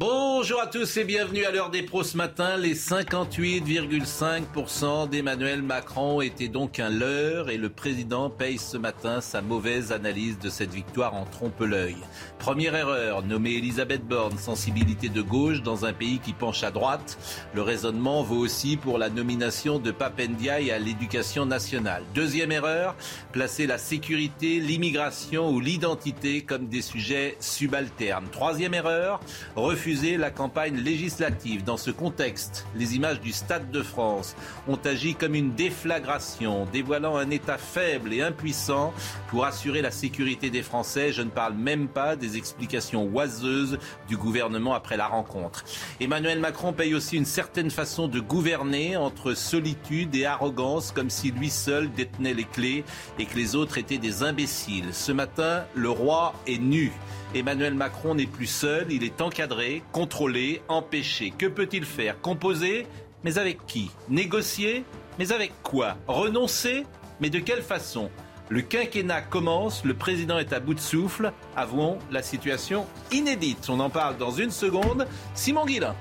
[0.00, 2.56] Bonjour à tous et bienvenue à l'heure des pros ce matin.
[2.56, 9.42] Les 58,5% d'Emmanuel Macron étaient donc un leurre et le président paye ce matin sa
[9.42, 11.98] mauvaise analyse de cette victoire en trompe-l'œil.
[12.38, 17.18] Première erreur, nommer Elisabeth Borne, sensibilité de gauche dans un pays qui penche à droite.
[17.52, 22.04] Le raisonnement vaut aussi pour la nomination de Papendiaï à l'éducation nationale.
[22.14, 22.96] Deuxième erreur,
[23.32, 28.28] placer la sécurité, l'immigration ou l'identité comme des sujets subalternes.
[28.32, 29.20] Troisième erreur,
[29.56, 31.64] refuser la campagne législative.
[31.64, 34.36] Dans ce contexte, les images du Stade de France
[34.68, 38.94] ont agi comme une déflagration, dévoilant un État faible et impuissant
[39.28, 41.12] pour assurer la sécurité des Français.
[41.12, 43.78] Je ne parle même pas des explications oiseuses
[44.08, 45.64] du gouvernement après la rencontre.
[45.98, 51.32] Emmanuel Macron paye aussi une certaine façon de gouverner entre solitude et arrogance, comme si
[51.32, 52.84] lui seul détenait les clés
[53.18, 54.90] et que les autres étaient des imbéciles.
[54.92, 56.92] Ce matin, le roi est nu.
[57.32, 61.30] Emmanuel Macron n'est plus seul, il est encadré, contrôlé, empêché.
[61.30, 62.20] Que peut-il faire?
[62.20, 62.88] Composer?
[63.22, 63.92] Mais avec qui?
[64.08, 64.84] Négocier?
[65.18, 65.96] Mais avec quoi?
[66.08, 66.86] Renoncer?
[67.20, 68.10] Mais de quelle façon?
[68.48, 71.32] Le quinquennat commence, le président est à bout de souffle.
[71.54, 73.68] Avouons la situation inédite.
[73.68, 75.06] On en parle dans une seconde.
[75.34, 75.94] Simon Guillain.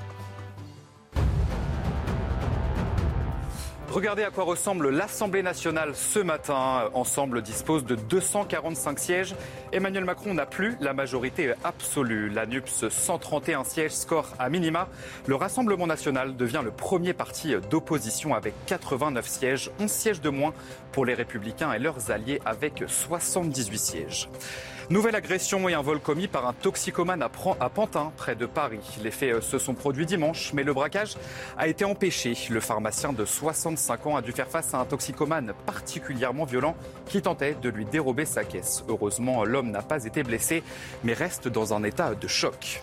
[3.92, 6.92] Regardez à quoi ressemble l'Assemblée nationale ce matin.
[6.94, 9.36] Ensemble dispose de 245 sièges.
[9.72, 12.30] Emmanuel Macron n'a plus la majorité absolue.
[12.30, 14.90] La NUPS 131 sièges score à minima.
[15.26, 20.54] Le Rassemblement national devient le premier parti d'opposition avec 89 sièges, 11 sièges de moins
[20.92, 24.30] pour les Républicains et leurs alliés avec 78 sièges.
[24.89, 27.30] Nouvelle agression et un vol commis par un toxicomane à
[27.70, 28.80] Pantin, près de Paris.
[29.04, 31.16] Les faits se sont produits dimanche, mais le braquage
[31.60, 32.33] a été empêché.
[32.50, 37.22] Le pharmacien de 65 ans a dû faire face à un toxicomane particulièrement violent qui
[37.22, 38.83] tentait de lui dérober sa caisse.
[38.88, 40.64] Heureusement, l'homme n'a pas été blessé,
[41.04, 42.82] mais reste dans un état de choc.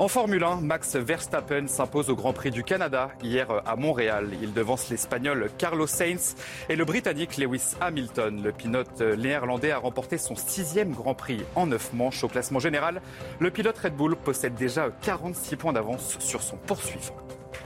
[0.00, 4.30] En Formule 1, Max Verstappen s'impose au Grand Prix du Canada hier à Montréal.
[4.40, 6.36] Il devance l'Espagnol Carlos Sainz
[6.68, 8.40] et le Britannique Lewis Hamilton.
[8.40, 13.02] Le pilote néerlandais a remporté son sixième Grand Prix en neuf manches au classement général.
[13.40, 17.16] Le pilote Red Bull possède déjà 46 points d'avance sur son poursuivant.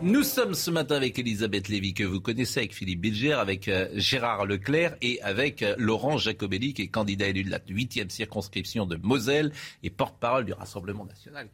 [0.00, 3.88] Nous sommes ce matin avec Elisabeth Lévy, que vous connaissez, avec Philippe Bilger, avec euh,
[3.92, 8.86] Gérard Leclerc et avec euh, Laurent Jacobelli, qui est candidat élu de la 8e circonscription
[8.86, 11.48] de Moselle et porte-parole du Rassemblement national.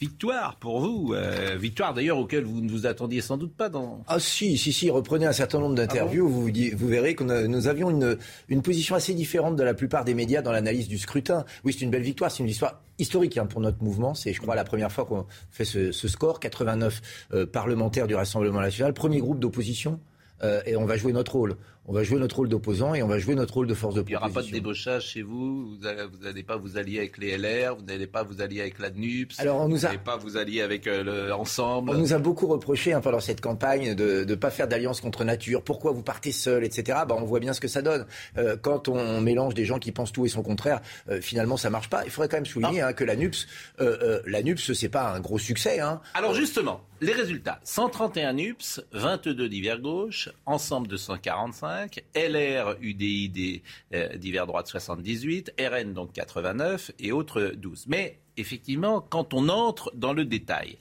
[0.00, 1.14] Victoire pour vous.
[1.14, 4.04] Euh, victoire d'ailleurs auquel vous ne vous attendiez sans doute pas dans.
[4.06, 4.90] Ah si, si, si.
[4.90, 8.16] Reprenez un certain nombre d'interviews, Ah vous, vous verrez que nous avions une,
[8.48, 11.44] une position assez différente de la plupart des médias dans l'analyse du scrutin.
[11.64, 14.14] Oui, c'est une belle victoire, c'est une histoire historique hein, pour notre mouvement.
[14.14, 16.40] C'est, je crois, la première fois qu'on fait ce, ce score.
[16.40, 17.00] 89
[17.32, 20.00] euh, parlementaires du Rassemblement national, premier groupe d'opposition.
[20.42, 21.56] Euh, et on va jouer notre rôle.
[21.90, 24.02] On va jouer notre rôle d'opposant et on va jouer notre rôle de force de
[24.02, 25.70] Il n'y aura pas de débauchage chez vous.
[25.70, 27.76] Vous n'allez pas vous allier avec les LR.
[27.76, 29.40] Vous n'allez pas vous allier avec la NUPS.
[29.40, 29.88] Alors on nous vous a...
[29.88, 31.88] n'allez pas vous allier avec euh, le Ensemble.
[31.88, 35.24] On nous a beaucoup reproché hein, pendant cette campagne de ne pas faire d'alliance contre
[35.24, 35.62] nature.
[35.62, 36.98] Pourquoi vous partez seul, etc.
[37.08, 38.04] Bah, on voit bien ce que ça donne.
[38.36, 41.70] Euh, quand on mélange des gens qui pensent tout et son contraire, euh, finalement ça
[41.70, 42.04] marche pas.
[42.04, 43.46] Il faudrait quand même souligner hein, que la NUPS,
[43.78, 45.80] la NUPS, c'est pas un gros succès.
[45.80, 46.02] Hein.
[46.12, 51.77] Alors justement, les résultats 131 NUPS, 22 divers gauche, ensemble 245,
[52.14, 53.62] LR UDI
[53.94, 57.86] euh, divers droite 78, RN donc 89 et autres 12.
[57.88, 60.78] Mais effectivement, quand on entre dans le détail,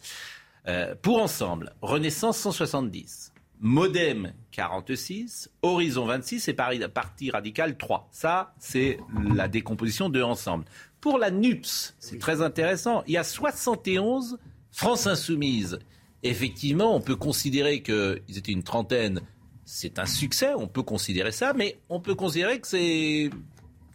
[0.67, 8.09] euh, pour ensemble, Renaissance 170, Modem 46, Horizon 26 et Parti Radical 3.
[8.11, 8.99] Ça, c'est
[9.33, 10.65] la décomposition de ensemble.
[11.01, 13.03] Pour la NUPS, c'est très intéressant.
[13.07, 14.37] Il y a 71
[14.71, 15.79] France Insoumise.
[16.23, 19.21] Effectivement, on peut considérer qu'ils étaient une trentaine
[19.69, 23.29] c'est un succès, on peut considérer ça, mais on peut considérer que c'est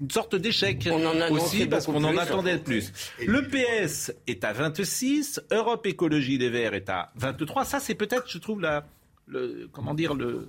[0.01, 0.87] une sorte d'échec
[1.31, 2.93] aussi parce qu'on en attendait plus.
[3.27, 7.65] Le PS est à 26, Europe Écologie Les Verts est à 23.
[7.65, 8.85] Ça, c'est peut-être, je trouve, la,
[9.27, 10.47] le, comment dire, le,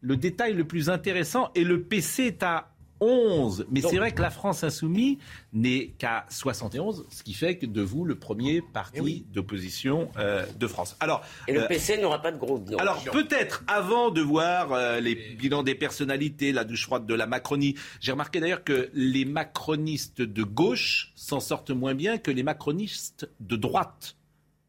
[0.00, 1.52] le détail le plus intéressant.
[1.54, 3.66] Et le PC est à 11.
[3.70, 5.18] Mais c'est vrai que la France insoumise
[5.52, 10.44] n'est qu'à 71, ce qui fait que de vous le premier parti eh d'opposition euh,
[10.58, 10.96] de France.
[11.00, 12.70] Alors, Et le euh, PC n'aura pas de groupe.
[12.78, 17.26] Alors peut-être avant de voir euh, les bilans des personnalités, la douche froide de la
[17.26, 22.42] Macronie, j'ai remarqué d'ailleurs que les macronistes de gauche s'en sortent moins bien que les
[22.42, 24.16] macronistes de droite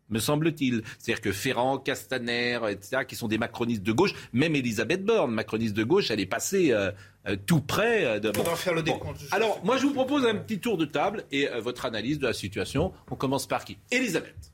[0.10, 0.84] me semble-t-il.
[0.98, 5.76] C'est-à-dire que Ferrand, Castaner, etc., qui sont des macronistes de gauche, même Elisabeth Borne, macroniste
[5.76, 6.92] de gauche, elle est passée euh,
[7.28, 8.32] euh, tout près euh, de...
[8.38, 9.22] On va faire le décompte.
[9.32, 12.34] Alors, moi, je vous propose un petit tour de table et votre analyse de la
[12.34, 12.94] situation.
[13.10, 13.78] On commence par qui?
[13.92, 14.52] Elisabeth.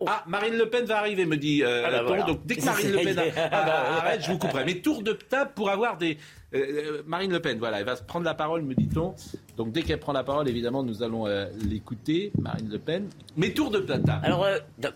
[0.00, 0.04] Oh.
[0.08, 2.92] Ah, Marine Le Pen va arriver, me dit euh, ah bah Donc dès que Marine
[2.92, 4.64] Le Pen arrête, je vous couperai.
[4.64, 6.18] Mais tour de table pour avoir des.
[6.54, 9.14] Euh, Marine Le Pen, voilà, elle va prendre la parole, me dit-on.
[9.56, 13.08] Donc dès qu'elle prend la parole, évidemment, nous allons euh, l'écouter, Marine Le Pen.
[13.36, 14.10] Mais tour de table.
[14.22, 14.46] Alors,
[14.78, 14.90] bah,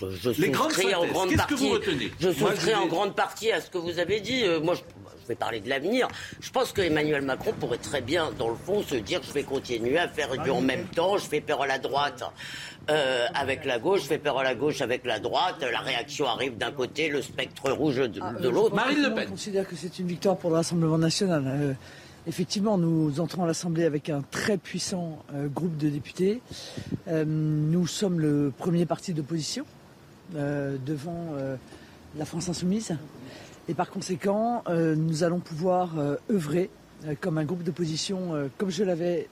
[0.00, 1.54] je, je souscris en grande partie.
[1.54, 2.12] Que vous retenez?
[2.20, 4.44] Je souscris en grande partie à ce que vous avez dit.
[4.62, 4.82] moi, je,
[5.26, 6.06] je vais parler de l'avenir.
[6.40, 9.42] Je pense que Emmanuel Macron pourrait très bien, dans le fond, se dire je vais
[9.42, 12.22] continuer à faire du en même temps, je fais peur à la droite.
[12.88, 16.26] Euh, avec la gauche, je fais peur à la gauche avec la droite, la réaction
[16.26, 18.76] arrive d'un côté, le spectre rouge de, ah, l'autre.
[18.76, 19.24] Marine Le Pen.
[19.26, 21.42] On considère que c'est une victoire pour le Rassemblement national.
[21.46, 21.72] Euh,
[22.28, 26.40] effectivement, nous entrons à l'Assemblée avec un très puissant euh, groupe de députés.
[27.08, 29.64] nous sommes le premier parti d'opposition
[30.32, 31.34] devant
[32.16, 32.96] la France insoumise.
[33.68, 35.94] Et par conséquent, nous allons pouvoir
[36.30, 36.70] œuvrer
[37.20, 39.28] comme un groupe d'opposition, comme je l'avais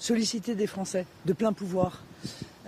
[0.00, 2.02] sollicité des Français, de plein pouvoir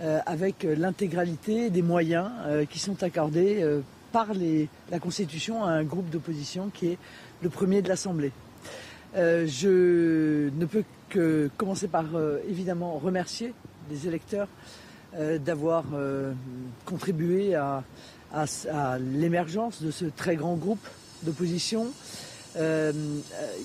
[0.01, 3.81] euh, avec l'intégralité des moyens euh, qui sont accordés euh,
[4.11, 4.27] par
[4.91, 6.97] la Constitution à un groupe d'opposition qui est
[7.41, 8.31] le premier de l'Assemblée.
[9.15, 12.05] je ne peux que commencer par
[12.47, 13.53] évidemment remercier
[13.89, 14.47] les électeurs
[15.39, 15.83] d'avoir
[16.85, 17.83] contribué à
[18.99, 20.85] l'émergence de ce très grand groupe
[21.23, 21.87] d'opposition
[22.55, 22.91] euh,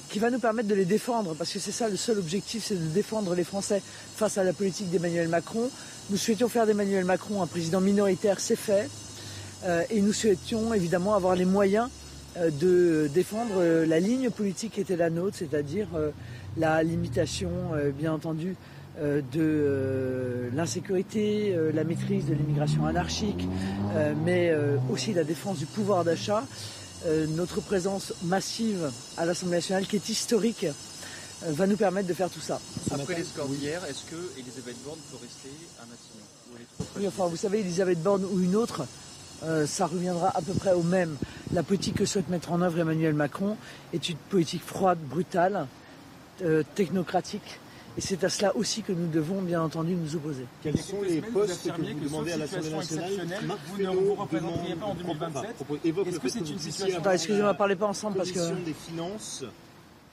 [0.08, 2.74] qui va nous permettre de les défendre, parce que c'est ça le seul objectif, c'est
[2.74, 3.82] de défendre les Français
[4.16, 5.68] face à la politique d'Emmanuel Macron.
[6.08, 8.88] Nous souhaitions faire d'Emmanuel Macron un président minoritaire, c'est fait,
[9.64, 11.90] euh, et nous souhaitions évidemment avoir les moyens
[12.38, 15.88] euh, de défendre la ligne politique qui était la nôtre, c'est-à-dire
[16.56, 17.50] la limitation,
[17.98, 18.56] bien entendu,
[19.00, 23.46] de l'insécurité, la maîtrise de l'immigration anarchique,
[24.24, 24.52] mais
[24.90, 26.44] aussi la défense du pouvoir d'achat.
[27.06, 32.14] Euh, notre présence massive à l'Assemblée nationale, qui est historique, euh, va nous permettre de
[32.14, 32.60] faire tout ça.
[32.90, 35.50] Après les scores d'hier, est-ce que Elisabeth Borne peut rester
[35.80, 38.84] à Matignon Oui, enfin, vous savez, Elisabeth Borne ou une autre,
[39.44, 41.16] euh, ça reviendra à peu près au même.
[41.52, 43.56] La politique que souhaite mettre en œuvre Emmanuel Macron
[43.92, 45.66] est une politique froide, brutale,
[46.76, 47.58] technocratique,
[47.98, 50.44] et c'est à cela aussi que nous devons, bien entendu, nous opposer.
[50.62, 53.10] Quels sont les postes que vous demandez à l'Assemblée nationale
[53.72, 55.56] Vous ne vous représenteriez pas en 2027
[56.06, 57.02] Est-ce que c'est une situation...
[57.10, 58.54] excusez-moi, parlez pas ensemble parce que...
[58.64, 59.44] des finances.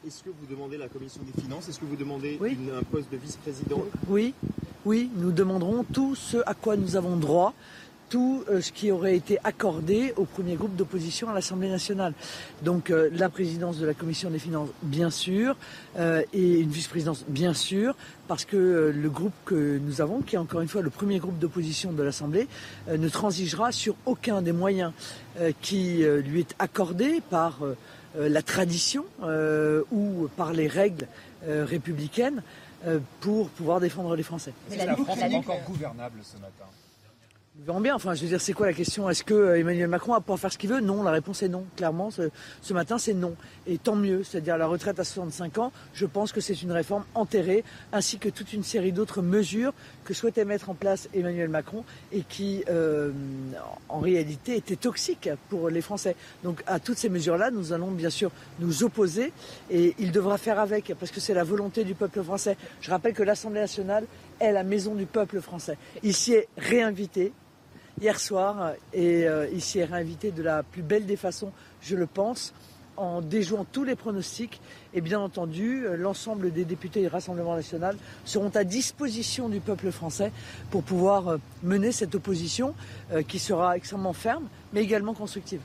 [0.06, 1.70] Est-ce que vous demandez la commission des finances?
[1.70, 3.84] Est-ce que vous demandez un poste de vice-président?
[4.10, 4.34] Oui,
[4.84, 7.54] oui, nous demanderons tout ce à quoi nous avons droit
[8.10, 12.14] tout euh, ce qui aurait été accordé au premier groupe d'opposition à l'Assemblée nationale.
[12.64, 15.56] Donc euh, la présidence de la Commission des finances, bien sûr,
[15.98, 17.96] euh, et une vice-présidence, bien sûr,
[18.28, 21.40] parce que le groupe que nous avons, qui est encore une fois le premier groupe
[21.40, 22.48] d'opposition de l'Assemblée,
[22.90, 24.92] ne transigera sur aucun des moyens
[25.62, 27.60] qui lui est accordé par
[28.18, 29.06] la tradition
[29.92, 31.08] ou par les règles
[31.48, 32.42] républicaines
[33.20, 34.54] pour pouvoir défendre les Français.
[34.72, 36.66] Mais la, France est encore gouvernable ce matin
[37.68, 37.96] nous bien.
[37.96, 39.10] Enfin, je veux dire, c'est quoi la question?
[39.10, 40.82] Est-ce que euh, Emmanuel Macron va pouvoir faire ce qu'il veut?
[40.82, 41.66] Non, la réponse est non.
[41.76, 43.36] Clairement, ce, matin, c'est non.
[43.66, 44.24] Et tant mieux.
[44.24, 47.64] C'est-à-dire la retraite à 65 ans, je pense que c'est une réforme enterrée,
[47.94, 49.74] ainsi que toute une série d'autres mesures
[50.04, 53.12] que souhaitait mettre en place Emmanuel Macron et qui, euh,
[53.90, 56.16] en réalité, étaient toxiques pour les Français.
[56.44, 59.32] Donc, à toutes ces mesures-là, nous allons bien sûr nous opposer
[59.72, 62.58] et il devra faire avec, parce que c'est la volonté du peuple français.
[62.82, 64.06] Je rappelle que l'Assemblée nationale
[64.40, 65.78] est la maison du peuple français.
[66.04, 67.32] Il s'y est réinvité
[68.02, 72.08] hier soir et euh, ici est réinvité de la plus belle des façons, je le
[72.08, 72.54] pense,
[72.98, 74.62] en déjouant tous les pronostics.
[74.94, 79.92] Et bien entendu, euh, l'ensemble des députés du Rassemblement national seront à disposition du peuple
[79.92, 80.32] français
[80.72, 82.74] pour pouvoir euh, mener cette opposition
[83.28, 85.60] qui sera extrêmement ferme, mais également constructive.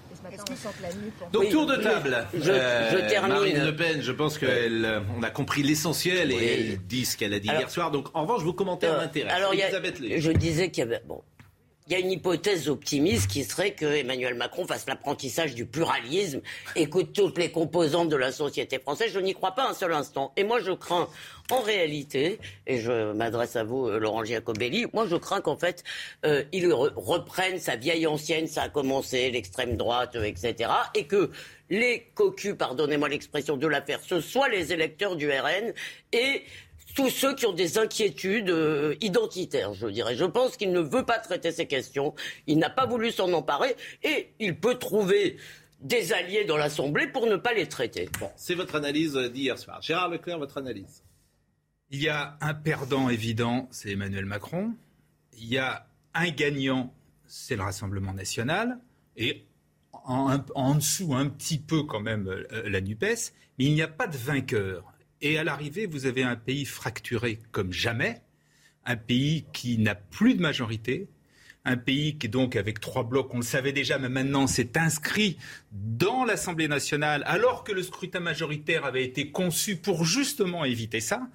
[1.32, 2.26] Donc tour de table.
[2.34, 3.32] Je, termine.
[3.32, 7.38] Marine Le Pen, je pense qu'on a compris l'essentiel et elle dit ce qu'elle a
[7.38, 7.90] dit hier soir.
[7.90, 9.30] Donc en revanche, vous commentez un intérêt.
[9.30, 11.22] Alors, je disais qu'il y avait bon,
[11.90, 16.40] il y a une hypothèse optimiste qui serait que Emmanuel Macron fasse l'apprentissage du pluralisme,
[16.76, 19.10] écoute toutes les composantes de la société française.
[19.12, 20.32] Je n'y crois pas un seul instant.
[20.36, 21.08] Et moi, je crains,
[21.50, 25.82] en réalité, et je m'adresse à vous, euh, Laurent Giacobelli, moi, je crains qu'en fait,
[26.24, 31.32] euh, il reprenne sa vieille ancienne, ça a commencé, l'extrême droite, euh, etc., et que
[31.70, 35.72] les cocus, pardonnez-moi l'expression de l'affaire, ce soient les électeurs du RN
[36.12, 36.44] et
[36.94, 40.16] tous ceux qui ont des inquiétudes euh, identitaires, je dirais.
[40.16, 42.14] Je pense qu'il ne veut pas traiter ces questions,
[42.46, 45.36] il n'a pas voulu s'en emparer, et il peut trouver
[45.80, 48.08] des alliés dans l'Assemblée pour ne pas les traiter.
[48.18, 49.80] Bon, c'est votre analyse d'hier soir.
[49.82, 51.02] Gérard Leclerc, votre analyse
[51.90, 54.74] Il y a un perdant évident, c'est Emmanuel Macron.
[55.38, 56.92] Il y a un gagnant,
[57.26, 58.78] c'est le Rassemblement national.
[59.16, 59.44] Et
[59.92, 63.32] en, en, dessous, un petit peu quand même, euh, la NUPES.
[63.58, 64.89] Mais il n'y a pas de vainqueur.
[65.22, 68.22] Et à l'arrivée, vous avez un pays fracturé comme jamais,
[68.86, 71.08] un pays qui n'a plus de majorité,
[71.64, 74.78] un pays qui est donc avec trois blocs, on le savait déjà, mais maintenant c'est
[74.78, 75.36] inscrit
[75.72, 81.28] dans l'Assemblée nationale, alors que le scrutin majoritaire avait été conçu pour justement éviter ça.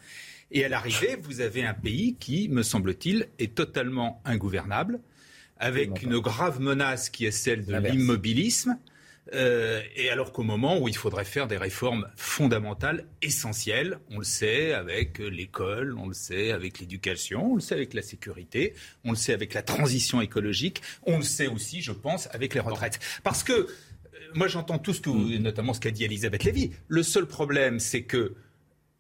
[0.52, 5.00] Et à l'arrivée, vous avez un pays qui, me semble-t-il, est totalement ingouvernable,
[5.58, 8.78] avec une grave menace qui est celle de l'immobilisme.
[9.34, 14.24] Euh, et alors qu'au moment où il faudrait faire des réformes fondamentales, essentielles, on le
[14.24, 19.12] sait avec l'école, on le sait avec l'éducation, on le sait avec la sécurité, on
[19.12, 23.00] le sait avec la transition écologique, on le sait aussi, je pense, avec les retraites.
[23.24, 23.68] Parce que euh,
[24.36, 25.38] moi j'entends tout ce que, mm.
[25.38, 26.72] notamment ce qu'a dit Elisabeth Lévy.
[26.88, 28.36] Le seul problème, c'est que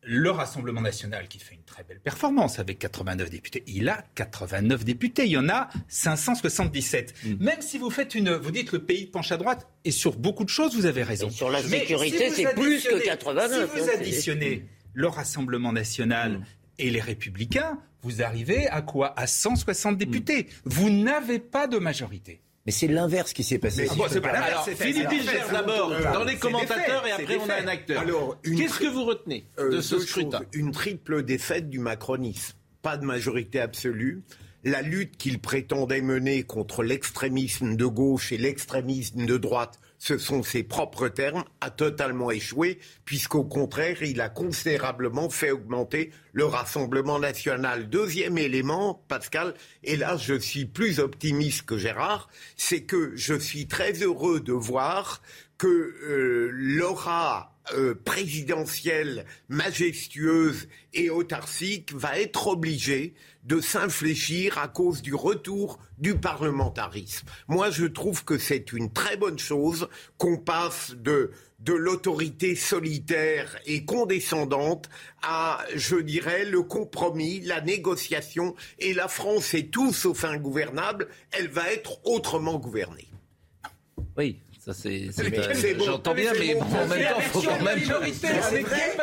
[0.06, 3.64] le Rassemblement national qui fait une très belle performance avec 89 députés.
[3.68, 5.26] Il a 89 députés.
[5.26, 7.14] Il y en a 577.
[7.24, 7.44] Mm.
[7.44, 10.44] Même si vous faites une, vous dites le pays penche à droite et sur beaucoup
[10.44, 11.30] de choses, vous avez raison.
[11.30, 13.72] sur la sécurité, c'est plus que 89.
[13.74, 16.46] Si vous additionnez le Rassemblement national mm.
[16.80, 19.18] et les Républicains, vous arrivez à quoi?
[19.20, 20.44] À 160 députés.
[20.44, 20.70] Mm.
[20.70, 22.42] Vous n'avez pas de majorité.
[22.66, 23.88] Mais c'est l'inverse qui s'est passé.
[24.10, 28.04] C'est pas Alors, Philippe Bilger d'abord, dans les commentateurs, et après on a un acteur.
[28.44, 32.56] Qu'est-ce que vous retenez euh, de ce scrutin Une triple défaite du macronisme.
[32.82, 34.24] Pas de majorité absolue.
[34.64, 40.44] La lutte qu'il prétendait mener contre l'extrémisme de gauche et l'extrémisme de droite ce sont
[40.44, 47.20] ses propres termes, a totalement échoué, puisqu'au contraire, il a considérablement fait augmenter le Rassemblement
[47.20, 47.90] national.
[47.90, 53.68] Deuxième élément, Pascal, et là je suis plus optimiste que Gérard, c'est que je suis
[53.68, 55.22] très heureux de voir
[55.58, 65.02] que euh, l'aura euh, présidentielle majestueuse et autarcique va être obligée de s'infléchir à cause
[65.02, 67.28] du retour du parlementarisme.
[67.48, 73.58] Moi, je trouve que c'est une très bonne chose qu'on passe de de l'autorité solitaire
[73.66, 74.90] et condescendante
[75.24, 78.56] à, je dirais, le compromis, la négociation.
[78.78, 83.08] Et la France est tout sauf ingouvernable, elle va être autrement gouvernée.
[84.18, 85.12] Oui, ça, c'est,
[85.86, 87.80] j'entends bien, mais, en même temps, il faut quand même.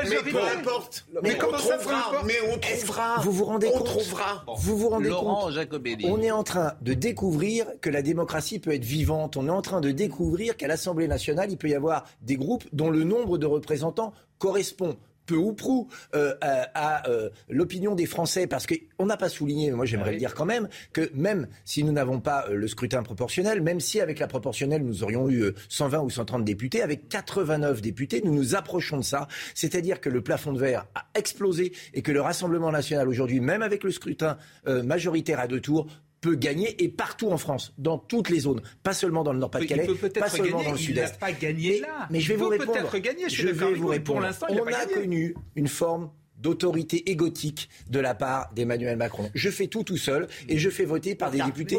[0.09, 1.07] Mais peu importe.
[1.23, 2.23] Mais, on trouvera.
[2.25, 3.21] Mais on trouvera.
[3.21, 4.45] Vous vous rendez compte trouvera.
[4.59, 6.07] Vous vous rendez compte Jacobelli.
[6.09, 9.37] On est en train de découvrir que la démocratie peut être vivante.
[9.37, 12.65] On est en train de découvrir qu'à l'Assemblée nationale, il peut y avoir des groupes
[12.73, 18.47] dont le nombre de représentants correspond peu ou prou euh, à, euh, l'opinion des Français,
[18.47, 21.85] parce qu'on n'a pas souligné, moi j'aimerais ah le dire quand même, que même si
[21.85, 25.53] nous n'avons pas euh, le scrutin proportionnel, même si avec la proportionnelle nous aurions eu
[25.69, 30.23] 120 ou 130 députés, avec 89 députés, nous nous approchons de ça, c'est-à-dire que le
[30.23, 34.37] plafond de verre a explosé et que le Rassemblement national aujourd'hui, même avec le scrutin
[34.67, 35.87] majoritaire à deux tours,
[36.23, 39.89] peut gagner et partout en France, dans toutes les zones, pas seulement dans le Nord-Pas-de-Calais,
[40.19, 41.19] pas seulement dans le Sud-Est.
[41.19, 42.07] Pas gagné là.
[42.11, 42.73] Mais, je vais vous répondre.
[42.73, 43.29] peut-être gagner.
[43.29, 44.21] Je, je vais vous répondre.
[44.21, 46.11] Pour l'instant, on a, a connu une forme
[46.43, 49.31] d'autorité égotique de la part d'Emmanuel Macron.
[49.35, 51.79] Je fais tout tout seul et je fais voter par des députés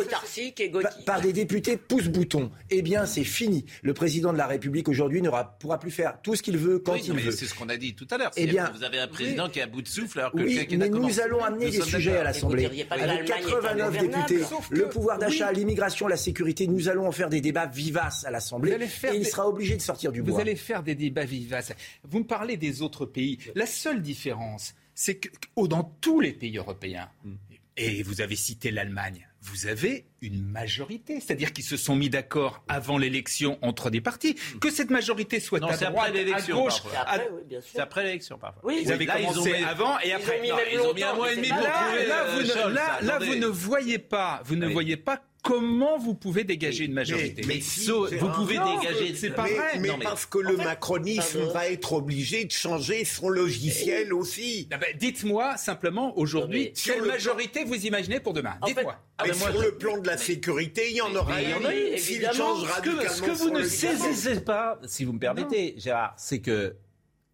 [1.06, 2.50] par, des députés pouce-bouton.
[2.70, 3.66] Eh bien, c'est fini.
[3.82, 5.30] Le président de la République aujourd'hui ne
[5.60, 7.32] pourra plus faire tout ce qu'il veut quand il veut.
[7.32, 8.32] C'est ce qu'on a dit tout à l'heure.
[8.36, 10.68] Eh bien, vous avez un président qui est à bout de souffle alors que oui,
[10.78, 12.88] mais nous allons amener des sujets à l'Assemblée.
[12.90, 14.40] Avec 89 députés,
[14.72, 18.72] le pouvoir d'achat, l'immigration, la sécurité, nous allons en faire des débats vivaces à l'Assemblée
[18.72, 20.36] et il sera obligé de sortir du bois.
[20.36, 21.74] Vous allez faire des débats vivaces.
[22.04, 23.38] Vous me parlez des autres pays.
[23.56, 24.53] La seule différence
[24.96, 27.34] c'est que oh, dans tous les pays européens, mm.
[27.78, 32.64] et vous avez cité l'Allemagne, vous avez une majorité, c'est-à-dire qu'ils se sont mis d'accord
[32.68, 34.36] avant l'élection entre des partis.
[34.56, 34.60] Mm.
[34.60, 36.82] Que cette majorité soit à droite, à gauche,
[37.62, 38.62] c'est après l'élection parfois.
[38.64, 40.42] Oui, ils avaient commencé avant et après.
[40.74, 43.48] Ils ont mis, un mois et demi pour là, là, vous, ne, là, vous ne
[43.48, 48.58] voyez pas, vous ne voyez pas comment vous pouvez dégager une majorité Mais, vous pouvez
[48.58, 49.14] dégager.
[49.14, 49.78] C'est pas vrai.
[49.80, 54.68] Mais, parce que le macronisme va être obligé de changer son logiciel aussi.
[54.72, 58.56] Ah ben, dites-moi simplement aujourd'hui quelle majorité vous imaginez pour demain.
[58.66, 58.98] Dites-moi.
[59.18, 61.98] Ah ben sur le plan de la sécurité, il y en aura une.
[61.98, 66.40] S'il change radicalement Ce que vous ne saisissez pas, si vous me permettez, Gérard, c'est
[66.40, 66.76] que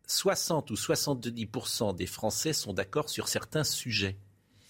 [0.07, 4.17] 60 ou 70% des Français sont d'accord sur certains sujets.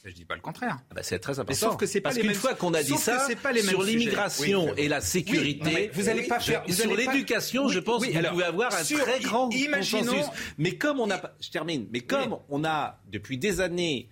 [0.06, 0.78] Je dis pas le contraire.
[0.90, 1.72] Ah bah, c'est très important.
[1.72, 3.28] sauf que c'est pas Parce qu'une fois qu'on a dit ça,
[3.62, 6.64] sur l'immigration et la sécurité, vous allez pas faire.
[6.70, 10.32] sur l'éducation, je pense que vous pouvez avoir un très grand imaginons, consensus.
[10.58, 11.88] Mais comme on a, je termine.
[11.92, 14.10] Mais comme on a depuis des années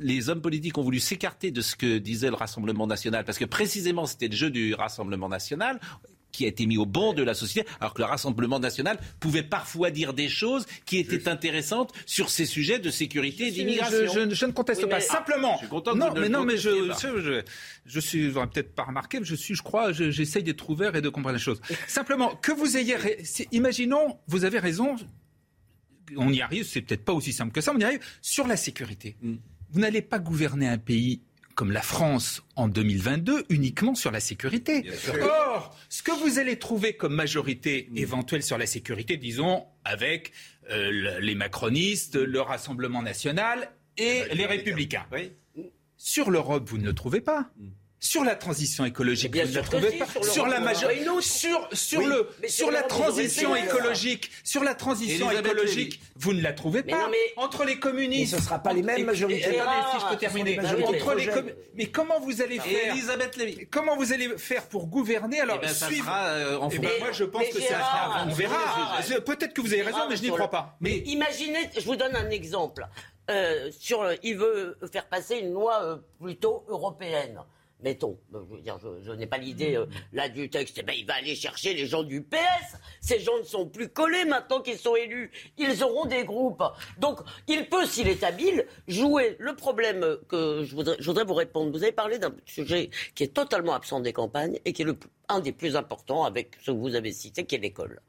[0.00, 3.46] les hommes politiques ont voulu s'écarter de ce que disait le Rassemblement national, parce que
[3.46, 5.80] précisément c'était le jeu du Rassemblement national
[6.32, 9.42] qui a été mis au banc de la société, alors que le Rassemblement national pouvait
[9.42, 14.28] parfois dire des choses qui étaient intéressantes sur ces sujets de sécurité et d'immigration.
[14.30, 15.00] Je, ne conteste pas.
[15.00, 15.54] Simplement.
[15.54, 17.42] Je suis content non, mais non, mais je, je,
[17.84, 21.00] je, suis, vous peut-être pas remarqué, mais je suis, je crois, j'essaye d'être ouvert et
[21.00, 21.60] de comprendre les choses.
[21.86, 22.96] Simplement, que vous ayez,
[23.52, 24.96] imaginons, vous avez raison.
[26.16, 28.56] On y arrive, c'est peut-être pas aussi simple que ça, on y arrive sur la
[28.56, 29.16] sécurité.
[29.22, 29.34] Mm.
[29.72, 31.22] Vous n'allez pas gouverner un pays
[31.60, 34.82] comme la France en 2022 uniquement sur la sécurité.
[35.20, 37.98] Or, ce que vous allez trouver comme majorité mm.
[37.98, 40.32] éventuelle sur la sécurité, disons, avec
[40.70, 45.04] euh, les macronistes, le Rassemblement national et les républicains.
[45.98, 47.50] Sur l'Europe, vous ne le trouvez pas.
[48.02, 50.06] Sur la transition écologique, vous ne la trouvez pas.
[50.22, 56.32] Sur, la majorité, sur, sur le, sur la transition écologique, sur la transition écologique, vous
[56.32, 57.10] ne la trouvez pas.
[57.36, 59.42] Entre les communistes, ce ne sera pas les mêmes majorités.
[59.42, 60.58] si je peux terminer.
[60.58, 61.30] Entre les
[61.74, 63.38] mais comment vous allez faire Elisabeth
[63.70, 66.90] Comment vous allez faire pour gouverner alors eh ben, suivre sera, euh, en eh ben,
[67.00, 68.24] Moi, je pense que ça.
[68.26, 69.00] On verra.
[69.26, 70.76] Peut-être que vous avez raison, mais je n'y crois pas.
[70.80, 72.86] Mais imaginez, je vous donne un exemple.
[73.28, 77.40] Euh, sur, il veut faire passer une loi euh, plutôt européenne
[77.82, 78.18] mettons,
[79.02, 81.86] je, n'ai pas l'idée euh, là du texte, eh ben, il va aller chercher les
[81.86, 82.76] gens du PS.
[83.00, 85.30] Ces gens ne sont plus collés maintenant qu'ils sont élus.
[85.58, 86.62] Ils auront des groupes.
[86.98, 91.34] Donc, il peut, s'il est habile, jouer le problème que je voudrais, je voudrais vous
[91.34, 91.70] répondre.
[91.72, 94.96] Vous avez parlé d'un sujet qui est totalement absent des campagnes et qui est le,
[95.30, 98.00] un des plus importants avec ce que vous avez cité, qui est l'école.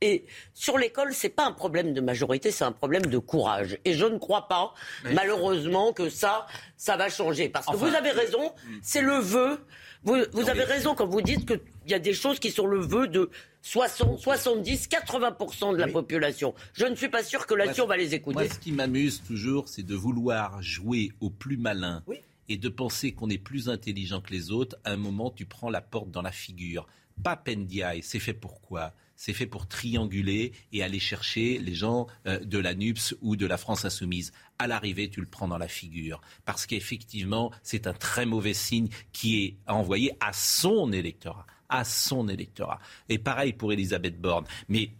[0.00, 3.78] Et sur l'école, c'est pas un problème de majorité, c'est un problème de courage.
[3.84, 4.74] Et je ne crois pas,
[5.12, 7.48] malheureusement, que ça, ça va changer.
[7.48, 9.58] Parce que vous avez raison, c'est le vœu.
[10.04, 13.08] Vous, avez raison quand vous dites qu'il y a des choses qui sont le vœu
[13.08, 13.30] de
[13.62, 16.54] 60, 70, 80% de la population.
[16.72, 18.38] Je ne suis pas sûr que là-dessus, on va les écouter.
[18.38, 22.02] Moi, ce qui m'amuse toujours, c'est de vouloir jouer au plus malin.
[22.48, 25.70] Et de penser qu'on est plus intelligent que les autres, à un moment, tu prends
[25.70, 26.86] la porte dans la figure.
[27.22, 32.38] Pas Pendiaï, c'est fait pourquoi c'est fait pour trianguler et aller chercher les gens euh,
[32.38, 34.32] de la NUPS ou de la France insoumise.
[34.60, 36.20] À l'arrivée, tu le prends dans la figure.
[36.44, 41.46] Parce qu'effectivement, c'est un très mauvais signe qui est envoyé à son électorat.
[41.68, 42.78] À son électorat.
[43.08, 44.46] Et pareil pour Elisabeth Borne.
[44.68, 44.92] Mais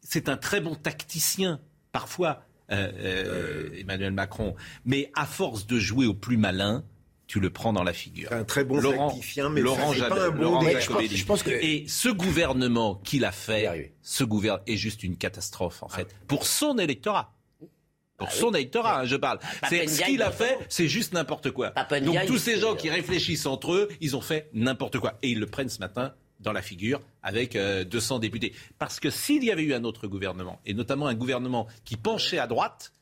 [0.00, 1.60] c'est un très bon tacticien,
[1.92, 4.54] parfois, euh, euh, Emmanuel Macron.
[4.84, 6.84] Mais à force de jouer au plus malin,
[7.26, 8.32] tu le prends dans la figure.
[8.32, 9.18] Un très bon Laurent,
[9.50, 11.50] mais Laurent pas un bon je, pense, que...
[11.50, 16.46] Et ce gouvernement qu'il a fait, ce gouvernement est juste une catastrophe en fait pour
[16.46, 17.34] son électorat.
[18.16, 19.38] Pour bah son électorat, hein, je parle.
[19.68, 21.72] C'est ce qu'il a fait, c'est juste n'importe quoi.
[22.02, 25.38] Donc tous ces gens qui réfléchissent entre eux, ils ont fait n'importe quoi et ils
[25.38, 28.52] le prennent ce matin dans la figure avec 200 euh, députés.
[28.78, 32.38] Parce que s'il y avait eu un autre gouvernement, et notamment un gouvernement qui penchait
[32.38, 32.92] à droite,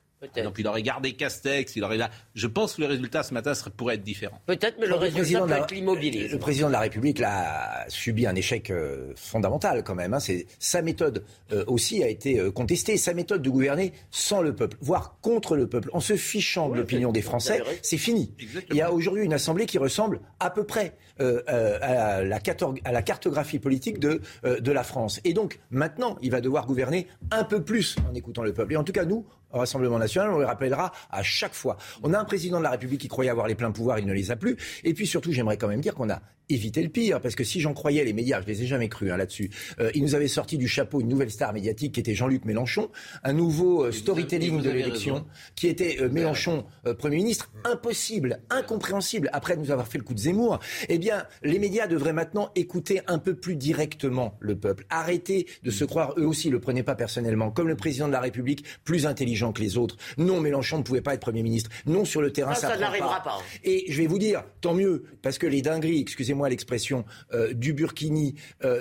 [0.42, 2.10] donc il aurait gardé Castex, il aurait là.
[2.34, 4.40] Je pense que le résultat ce matin pourrait être différent.
[4.46, 6.32] Peut-être, mais le, résultat peut être l'immobilisme.
[6.32, 10.14] Le président de la République a subi un échec euh, fondamental quand même.
[10.14, 10.20] Hein.
[10.20, 12.96] C'est sa méthode euh, aussi a été euh, contestée.
[12.96, 16.76] Sa méthode de gouverner sans le peuple, voire contre le peuple, en se fichant de
[16.76, 18.32] l'opinion des Français, c'est fini.
[18.70, 22.38] Il y a aujourd'hui une assemblée qui ressemble à peu près à, la,
[22.84, 25.20] à la cartographie politique de, de la France.
[25.24, 28.74] Et donc maintenant, il va devoir gouverner un peu plus en écoutant le peuple.
[28.74, 31.76] Et en tout cas, nous, au Rassemblement national, on le rappellera à chaque fois.
[32.02, 34.12] On a un président de la République qui croyait avoir les pleins pouvoirs, il ne
[34.12, 34.56] les a plus.
[34.84, 37.60] Et puis surtout, j'aimerais quand même dire qu'on a éviter le pire, parce que si
[37.60, 40.28] j'en croyais les médias, je les ai jamais crus hein, là-dessus, euh, ils nous avaient
[40.28, 42.90] sorti du chapeau une nouvelle star médiatique qui était Jean-Luc Mélenchon,
[43.24, 46.64] un nouveau euh, storytelling de l'élection qui était euh, Mélenchon
[46.98, 50.60] Premier ministre, impossible, incompréhensible, après nous avoir fait le coup de Zemmour.
[50.88, 55.70] Eh bien, les médias devraient maintenant écouter un peu plus directement le peuple, arrêter de
[55.70, 59.06] se croire, eux aussi, le prenaient pas personnellement, comme le président de la République, plus
[59.06, 59.96] intelligent que les autres.
[60.16, 61.70] Non, Mélenchon ne pouvait pas être Premier ministre.
[61.86, 63.38] Non, sur le terrain, ça, ça n'arrivera pas.
[63.64, 67.04] Et je vais vous dire, tant mieux, parce que les dingueries, excusez excusez-moi l'expression,
[67.52, 68.34] du burkini,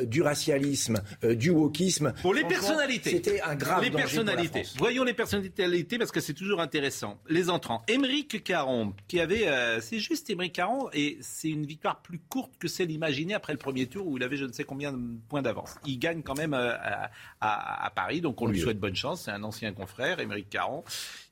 [0.04, 2.14] du racialisme, du wokisme.
[2.22, 3.12] Pour les personnalités.
[3.12, 4.64] C'était un grave les personnalités.
[4.78, 7.20] Voyons les personnalités parce que c'est toujours intéressant.
[7.30, 7.84] Les entrants.
[7.88, 9.48] Émeric Caron, qui avait,
[9.82, 13.60] c'est juste Émeric Caron, et c'est une victoire plus courte que celle imaginée après le
[13.60, 15.76] premier tour où il avait je ne sais combien de points d'avance.
[15.86, 19.24] Il gagne quand même à, à Paris, donc on lui souhaite bonne chance.
[19.26, 20.84] C'est un ancien confrère, Émeric Caron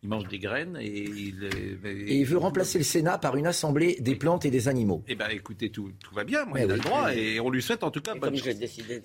[0.04, 1.50] il mange des graines et il,
[1.86, 5.02] et il veut remplacer le Sénat par une assemblée des plantes et des animaux.
[5.08, 6.44] Eh bien, écoutez, tout, tout, va bien.
[6.44, 8.54] Moi, il a le droit et on lui souhaite en tout cas bonne chance.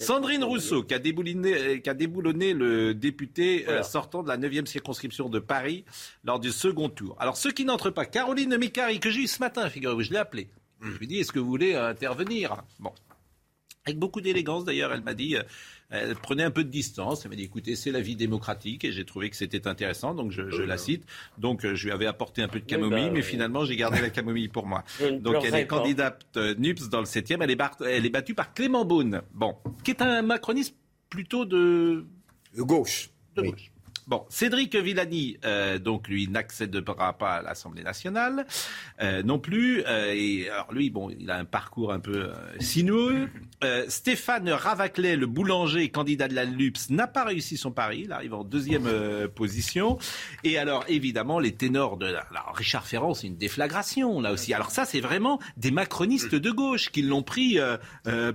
[0.01, 4.67] Sandrine Rousseau, qui a, déboulonné, qui a déboulonné le député euh, sortant de la 9e
[4.67, 5.85] circonscription de Paris
[6.25, 7.17] lors du second tour.
[7.21, 10.19] Alors, ceux qui n'entrent pas, Caroline Micari, que j'ai eu ce matin, figurez-vous, je l'ai
[10.19, 10.49] appelée.
[10.83, 12.63] Je lui ai dit, est-ce que vous voulez intervenir?
[12.81, 12.93] Bon.
[13.85, 15.43] Avec beaucoup d'élégance, d'ailleurs, elle m'a dit, euh,
[15.90, 17.24] elle prenait un peu de distance.
[17.24, 20.33] Elle m'a dit écoutez, c'est la vie démocratique et j'ai trouvé que c'était intéressant, donc
[20.33, 21.05] je, la cite.
[21.38, 24.01] Donc euh, je lui avais apporté un peu de camomille, bah, mais finalement j'ai gardé
[24.01, 24.85] la camomille pour moi.
[25.20, 27.38] Donc elle est candidate euh, NUPS dans le 7e.
[27.40, 30.74] Elle est, elle est battue par Clément Beaune, bon, qui est un macroniste
[31.09, 32.05] plutôt de.
[32.55, 33.11] De gauche.
[33.37, 33.70] De gauche.
[34.09, 38.47] Bon, Cédric Villani, euh, donc lui n'accédera pas à l'Assemblée nationale
[39.03, 39.85] euh, non plus.
[39.87, 43.29] Euh, et alors lui, bon, il a un parcours un peu sinueux.
[43.88, 48.03] Stéphane Ravaclet, le boulanger candidat de la LUPS, n'a pas réussi son pari.
[48.05, 48.88] Il arrive en deuxième
[49.35, 49.99] position.
[50.42, 54.55] Et alors évidemment, les ténors de alors, Richard Ferrand, c'est une déflagration là aussi.
[54.55, 57.59] Alors ça, c'est vraiment des macronistes de gauche qui l'ont pris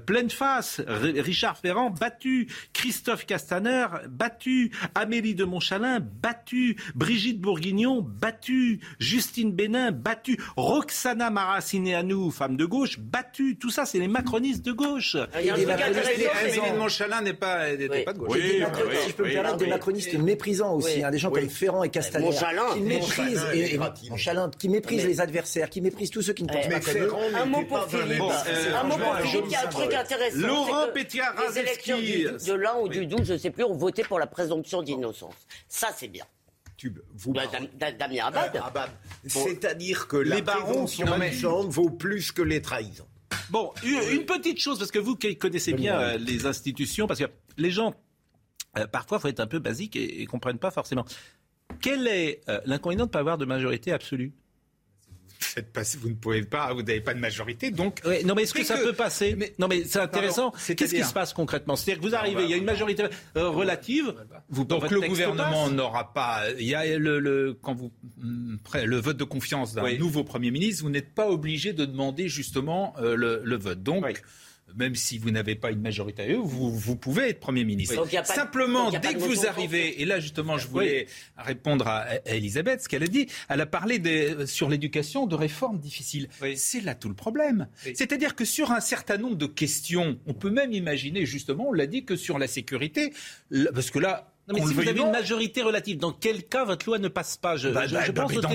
[0.05, 0.81] pleine face.
[0.87, 6.77] Richard Ferrand battu, Christophe Castaner battu, Amélie de Montchalin Chalin, battu.
[6.93, 8.79] Brigitte Bourguignon, battue.
[8.99, 10.37] Justine Bénin, battue.
[10.57, 13.57] Roxana Maracineanu, femme de gauche, battue.
[13.57, 15.15] Tout ça, c'est les macronistes de gauche.
[15.39, 17.65] Et de Montchalin n'est pas,
[18.05, 18.29] pas de gauche.
[18.31, 18.63] Oui,
[19.03, 21.03] si je peux me permettre, des macronistes méprisants aussi.
[21.03, 22.29] Hein, des gens comme Ferrand et Castaner.
[22.73, 26.67] Qui méprisent, et, Montchalin, qui méprisent les adversaires, qui méprisent tous ceux qui ne pensent
[26.67, 27.11] pas comme eux.
[27.35, 28.21] Un mot pour Philippe.
[28.21, 30.47] Un mot pour Philippe, il y a un truc intéressant.
[30.47, 34.03] Laurent Pétiard Les électeurs de l'an ou du 12, je ne sais plus, ont voté
[34.03, 35.33] pour la présomption d'innocence.
[35.67, 36.25] Ça, c'est bien.
[37.13, 37.43] Vous bah,
[37.97, 38.89] Damien Abad.
[39.25, 43.07] C'est-à-dire que les barons sont vaut plus que les trahisons.
[43.49, 47.25] Bon, une petite chose, parce que vous qui connaissez bien euh, les institutions, parce que
[47.57, 47.93] les gens,
[48.77, 51.05] euh, parfois, faut être un peu basique et, ne comprennent pas forcément.
[51.81, 54.33] Quel est euh, l'inconvénient de ne pas avoir de majorité absolue?
[55.99, 58.01] Vous ne pouvez pas, vous n'avez pas de majorité, donc.
[58.25, 60.51] non, mais est-ce que ça peut passer Non, mais c'est intéressant.
[60.51, 63.03] Qu'est-ce qui se passe concrètement C'est-à-dire que vous arrivez, il y a une majorité
[63.37, 64.13] euh, relative.
[64.49, 66.43] Vous, donc le gouvernement n'aura pas.
[66.59, 70.83] Il y a le, quand vous mm, le vote de confiance d'un nouveau premier ministre,
[70.83, 73.83] vous n'êtes pas obligé de demander justement euh, le, vote.
[73.83, 74.21] Donc
[74.75, 78.05] même si vous n'avez pas une majorité à eux, vous, pouvez être Premier ministre.
[78.25, 81.07] Simplement, dès que vous arrivez, et là justement je voulais
[81.37, 85.79] répondre à, Elisabeth, ce qu'elle a dit, elle a parlé des, sur l'éducation de réformes
[85.79, 86.29] difficiles.
[86.55, 87.67] C'est là tout le problème.
[87.93, 91.87] C'est-à-dire que sur un certain nombre de questions, on peut même imaginer justement, on l'a
[91.87, 93.13] dit, que sur la sécurité,
[93.73, 96.85] parce que là, non, mais si vous avez une majorité relative, dans quel cas votre
[96.85, 98.49] loi ne passe pas Je, bah, bah, pense bah,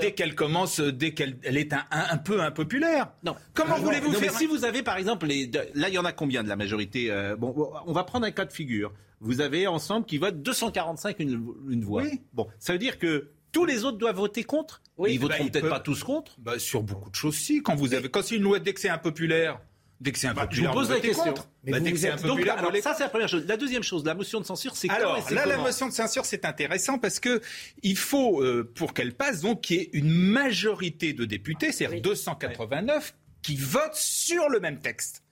[0.00, 3.10] dès, qu'elle commence, dès qu'elle est un, peu impopulaire.
[3.24, 3.34] Non.
[3.52, 6.44] Comment voulez-vous faire Si vous avez, par exemple, les, là, il y en a combien
[6.44, 7.54] de la majorité euh, Bon,
[7.86, 8.92] on va prendre un cas de figure.
[9.20, 12.02] Vous avez ensemble qui votent 245 une, une voix.
[12.02, 12.20] Oui.
[12.32, 15.68] Bon, ça veut dire que tous les autres doivent voter contre oui, Ils voteront peut-être
[15.68, 17.62] pas tous contre Sur beaucoup de choses, si.
[17.62, 19.60] Quand vous avez, quand c'est une loi dès que c'est impopulaire.
[20.00, 21.32] Dès que c'est un bah, je vous pose la question.
[21.64, 23.46] Bah, dès que populaire, donc, ça c'est la première chose.
[23.46, 26.44] La deuxième chose, la motion de censure, c'est alors là la motion de censure c'est
[26.44, 27.40] intéressant parce que
[27.82, 32.02] il faut euh, pour qu'elle passe donc qu'il y ait une majorité de députés, c'est-à-dire
[32.02, 35.22] 289 qui votent sur le même texte.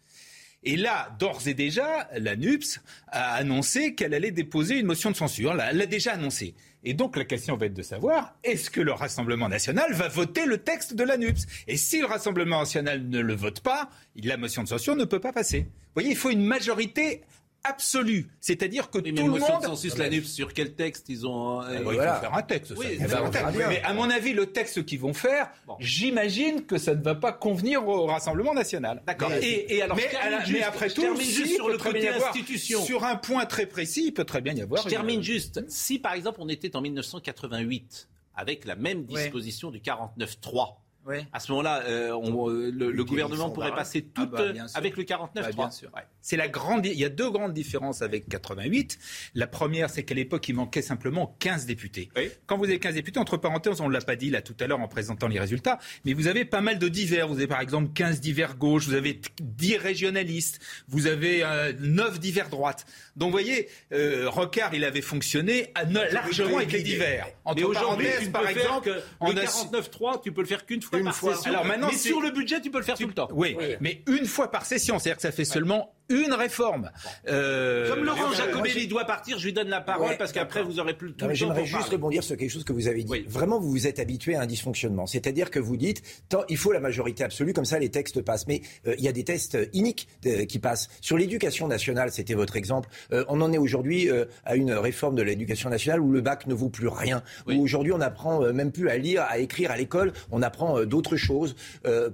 [0.62, 5.16] Et là, d'ores et déjà, la NUPS a annoncé qu'elle allait déposer une motion de
[5.16, 5.60] censure.
[5.60, 6.54] elle l'a déjà annoncé.
[6.84, 10.44] Et donc la question va être de savoir, est-ce que le Rassemblement national va voter
[10.44, 13.88] le texte de l'ANUPS Et si le Rassemblement national ne le vote pas,
[14.22, 15.60] la motion de censure ne peut pas passer.
[15.60, 17.22] Vous voyez, il faut une majorité
[17.64, 18.28] absolue.
[18.40, 19.40] C'est-à-dire que tout le monde.
[19.40, 21.62] Consensus, la sur quel texte ils ont.
[21.62, 22.74] Euh, il faut faire un texte.
[22.78, 25.50] Mais à mon avis, le texte qu'ils vont faire,
[25.80, 29.02] j'imagine que ça ne va pas convenir au Rassemblement national.
[29.06, 29.32] D'accord.
[29.42, 32.82] Et, alors, mais, après tout, sur le côté institution.
[32.84, 34.82] Sur un point très précis, il peut très bien y avoir.
[34.82, 35.64] Je termine juste.
[35.68, 40.76] Si par exemple on était en 1988 avec la même disposition du 49.3
[41.32, 45.54] à ce moment-là, euh, euh, le, gouvernement pourrait passer ah tout bah, avec le 49
[45.56, 45.70] bah,
[46.20, 46.86] C'est la grande.
[46.86, 48.98] Il y a deux grandes différences avec 88.
[49.34, 52.10] La première, c'est qu'à l'époque, il manquait simplement 15 députés.
[52.46, 54.66] Quand vous avez 15 députés, entre parenthèses, on ne l'a pas dit là tout à
[54.66, 57.28] l'heure en présentant les résultats, mais vous avez pas mal de divers.
[57.28, 61.44] Vous avez par exemple 15 divers gauche, vous avez 10 régionalistes, vous avez
[61.80, 62.86] 9 euh, divers droite.
[63.16, 63.68] Donc vous voyez,
[64.26, 65.72] Rocard, il avait fonctionné
[66.10, 67.28] largement avec les divers.
[67.44, 71.36] Entre mais aujourd'hui, par exemple, le 49-3, tu peux le faire qu'une fois fois par
[71.36, 71.50] session.
[71.50, 73.28] Alors maintenant, mais sur le budget, tu peux le faire tout le temps.
[73.32, 76.90] Oui, mais une fois par session, c'est-à-dire que ça fait seulement une réforme.
[77.28, 80.94] Euh, Comme Laurent Jacobelli doit partir, je lui donne la parole parce qu'après vous aurez
[80.94, 81.28] plus le temps.
[81.32, 83.24] J'aimerais juste rebondir sur quelque chose que vous avez dit.
[83.26, 85.06] Vraiment, vous vous êtes habitué à un dysfonctionnement.
[85.06, 88.46] C'est-à-dire que vous dites, tant, il faut la majorité absolue, comme ça les textes passent.
[88.46, 90.88] Mais euh, il y a des tests iniques euh, qui passent.
[91.00, 92.88] Sur l'éducation nationale, c'était votre exemple.
[93.28, 94.08] on en est aujourd'hui
[94.44, 97.22] à une réforme de l'éducation nationale où le bac ne vaut plus rien.
[97.46, 100.12] Où aujourd'hui on apprend même plus à lire, à écrire à l'école.
[100.30, 101.54] On apprend d'autres choses,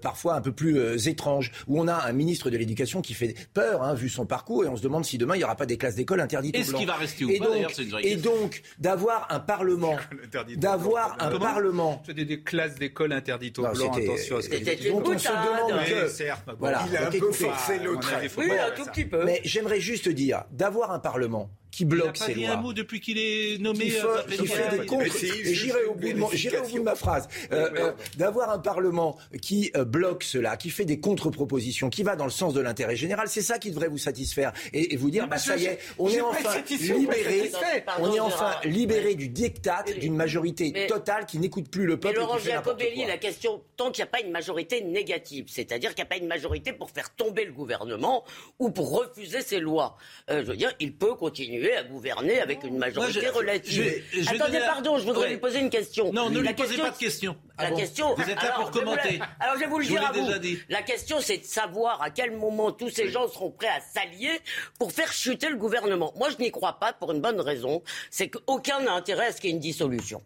[0.00, 1.52] parfois un peu plus étranges.
[1.66, 4.68] Où on a un ministre de l'éducation qui fait peur Hein, vu son parcours, et
[4.68, 6.86] on se demande si demain il n'y aura pas des classes d'école interdites Est-ce qu'il
[6.86, 9.96] va rester ou et pas donc, Et donc, d'avoir un Parlement,
[10.56, 12.02] d'avoir un Parlement...
[12.14, 15.84] Des, des classes d'école interdites aux Blancs, attention à ce que Donc on se demande
[15.86, 16.52] que...
[16.58, 18.30] Voilà, il a un peu forcé le trait.
[18.36, 19.24] Oui, un tout petit peu.
[19.24, 22.36] Mais j'aimerais juste dire, d'avoir un Parlement qui bloque ces lois.
[22.36, 23.86] Il a pas dit un mot depuis qu'il est nommé.
[23.86, 25.04] Qui, euh, fait des contre.
[25.44, 27.28] J'irai au, bout de ma phrase.
[27.52, 32.24] Euh, euh, D'avoir un Parlement qui bloque cela, qui fait des contre-propositions, qui va dans
[32.24, 35.28] le sens de l'intérêt général, c'est ça qui devrait vous satisfaire et, et vous dire,
[35.28, 37.50] bah ça y est, on est enfin libéré,
[37.98, 42.14] on est enfin libéré du diktat d'une majorité totale qui n'écoute plus le peuple.
[42.14, 46.02] Mais Laurent Giacobelli, la question, tant qu'il n'y a pas une majorité négative, c'est-à-dire qu'il
[46.02, 48.24] n'y a pas une majorité pour faire tomber le gouvernement
[48.58, 49.96] ou pour refuser ses lois,
[50.30, 54.02] euh, je veux dire, il peut continuer à gouverner avec une majorité relative.
[54.26, 56.12] Attendez, pardon, je voudrais lui poser une question.
[56.12, 57.36] Non, ne lui posez pas de question.
[57.58, 58.14] La ah question.
[58.14, 59.20] Vous êtes là pour commenter.
[59.38, 60.26] alors je vais vous le dire à vous.
[60.68, 64.40] La question, c'est de savoir à quel moment tous ces gens seront prêts à s'allier
[64.78, 66.12] pour faire chuter le gouvernement.
[66.16, 69.40] Moi, je n'y crois pas pour une bonne raison, c'est qu'aucun n'a intérêt à ce
[69.40, 70.22] qu'il y ait une dissolution.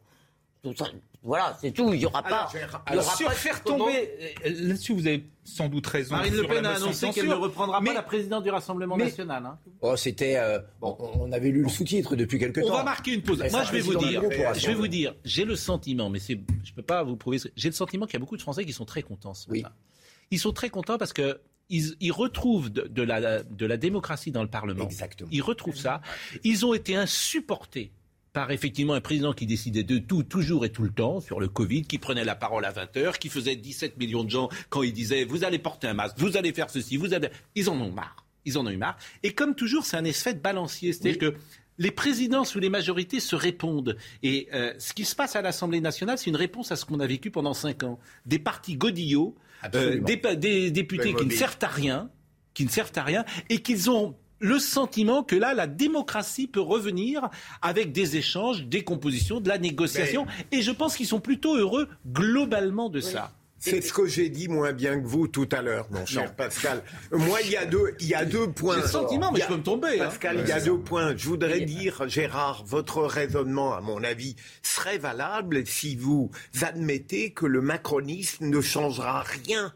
[1.22, 1.92] Voilà, c'est tout.
[1.92, 2.48] Il n'y aura pas.
[2.55, 4.11] il y aura pas faire tomber.
[4.44, 6.16] Euh, là-dessus, vous avez sans doute raison.
[6.16, 9.44] Marine Le Pen a annoncé qu'elle ne reprendra pas la présidente du Rassemblement national.
[9.46, 9.59] Hein.
[9.81, 10.37] Oh, c'était.
[10.37, 12.74] Euh, bon, on avait lu le sous-titre depuis quelque temps.
[12.74, 13.42] On va marquer une pause.
[13.50, 14.22] Moi, je vais vous dire.
[14.55, 15.14] Je vais vous dire.
[15.24, 17.38] J'ai le sentiment, mais c'est, je peux pas vous prouver.
[17.57, 19.35] J'ai le sentiment qu'il y a beaucoup de Français qui sont très contents.
[19.35, 19.64] Ce oui.
[20.31, 24.48] Ils sont très contents parce que ils, retrouvent de, la, de la démocratie dans le
[24.50, 24.85] Parlement.
[24.85, 25.31] Exactement.
[25.33, 26.03] Ils retrouvent ça.
[26.42, 27.92] Ils ont été insupportés
[28.35, 31.49] par effectivement un président qui décidait de tout, toujours et tout le temps, sur le
[31.49, 34.83] Covid, qui prenait la parole à 20 heures, qui faisait 17 millions de gens quand
[34.83, 37.29] il disait vous allez porter un masque, vous allez faire ceci, vous allez.
[37.55, 38.27] Ils en ont marre.
[38.44, 38.99] Ils en ont eu marre.
[39.23, 40.92] Et comme toujours, c'est un effet de balancier.
[40.92, 41.35] C'est-à-dire que
[41.79, 43.97] les présidents sous les majorités se répondent.
[44.25, 46.99] Et euh, ce qui se passe à l'Assemblée nationale, c'est une réponse à ce qu'on
[47.01, 48.01] a vécu pendant cinq ans.
[48.27, 49.37] Des partis godillots,
[49.75, 52.11] euh, des, députés qui ne servent à rien,
[52.53, 56.61] qui ne servent à rien, et qu'ils ont le sentiment que là, la démocratie peut
[56.61, 57.29] revenir
[57.62, 60.27] avec des échanges, des compositions, de la négociation.
[60.53, 63.33] Et je pense qu'ils sont plutôt heureux globalement de ça.
[63.59, 66.83] C'est ce que j'ai dit moins bien que vous tout à l'heure, mon cher Pascal.
[67.11, 68.77] Moi, il y a deux, il y a deux points.
[68.77, 70.01] Le sentiment, mais je peux me tomber.
[70.01, 70.05] Hein.
[70.05, 71.16] Pascal, il y a deux points.
[71.16, 77.47] Je voudrais dire, Gérard, votre raisonnement, à mon avis, serait valable si vous admettez que
[77.47, 79.73] le macronisme ne changera rien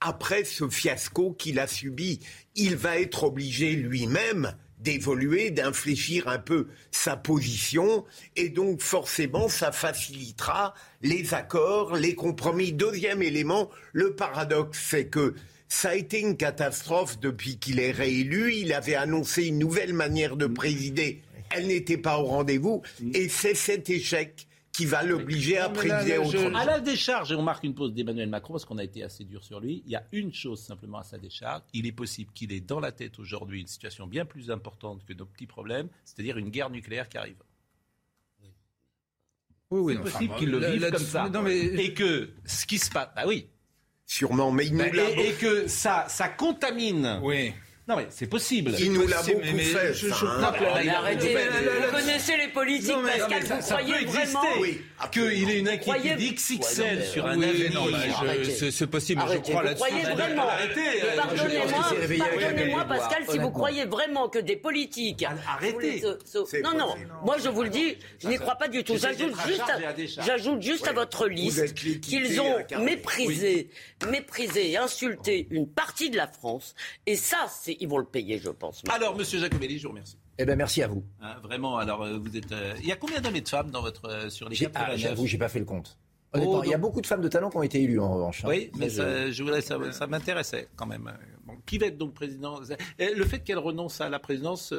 [0.00, 2.20] après ce fiasco qu'il a subi.
[2.54, 8.04] Il va être obligé lui-même d'évoluer, d'infléchir un peu sa position,
[8.36, 12.72] et donc forcément ça facilitera les accords, les compromis.
[12.72, 15.34] Deuxième élément, le paradoxe, c'est que
[15.68, 18.54] ça a été une catastrophe depuis qu'il est réélu.
[18.54, 21.22] Il avait annoncé une nouvelle manière de présider.
[21.50, 22.82] Elle n'était pas au rendez-vous,
[23.12, 24.46] et c'est cet échec
[24.80, 26.58] qui va l'obliger à présider autrement.
[26.58, 29.24] À la décharge, et on marque une pause d'Emmanuel Macron parce qu'on a été assez
[29.24, 32.32] dur sur lui, il y a une chose simplement à sa décharge, il est possible
[32.32, 35.88] qu'il ait dans la tête aujourd'hui une situation bien plus importante que nos petits problèmes,
[36.04, 37.36] c'est-à-dire une guerre nucléaire qui arrive.
[39.70, 41.30] Oui, oui, c'est possible qu'il le vive comme ça.
[41.46, 43.48] Et que ce qui se passe, bah oui.
[44.06, 47.20] Sûrement, mais il nous bah, et, et, que ça, ça contamine.
[47.22, 47.52] Oui
[47.88, 48.72] non, mais c'est possible.
[48.78, 49.94] Il nous l'a beaucoup fait.
[49.94, 50.52] Je, hein.
[50.96, 51.34] arrêtez.
[51.34, 54.42] Vous connaissez les politiques, Pascal, vous croyez vraiment
[55.10, 57.80] qu'il ait une inquiétude XXL sur un avenir
[58.70, 59.84] C'est possible, je crois là-dessus.
[60.38, 61.00] Arrêtez.
[61.16, 65.24] Pardonnez-moi, Pascal, si vous croyez vraiment que des politiques...
[65.48, 66.02] Arrêtez.
[66.62, 68.96] Non, non, moi je vous le dis, je n'y crois pas du tout.
[68.96, 73.70] J'ajoute juste à votre liste qu'ils ont méprisé,
[74.08, 76.74] méprisé et insulté une partie de la France.
[77.06, 78.82] Et ça, c'est ils vont le payer, je pense.
[78.88, 80.16] Alors, Monsieur Jacobelli, je vous remercie.
[80.38, 81.04] Eh ben merci à vous.
[81.20, 81.76] Hein, vraiment.
[81.78, 82.50] Alors, euh, vous êtes.
[82.52, 84.90] Euh, il y a combien d'hommes et de femmes dans votre euh, sur les 89
[84.92, 85.98] ah, J'avoue, j'ai pas fait le compte.
[86.32, 88.44] Oh, il y a beaucoup de femmes de talent qui ont été élues en revanche.
[88.44, 88.48] Hein.
[88.48, 89.60] Oui, mais, je...
[89.60, 91.12] ça, ça m'intéressait quand même.
[91.66, 92.60] Qui va être donc président
[92.98, 94.74] Le fait qu'elle renonce à la présidence,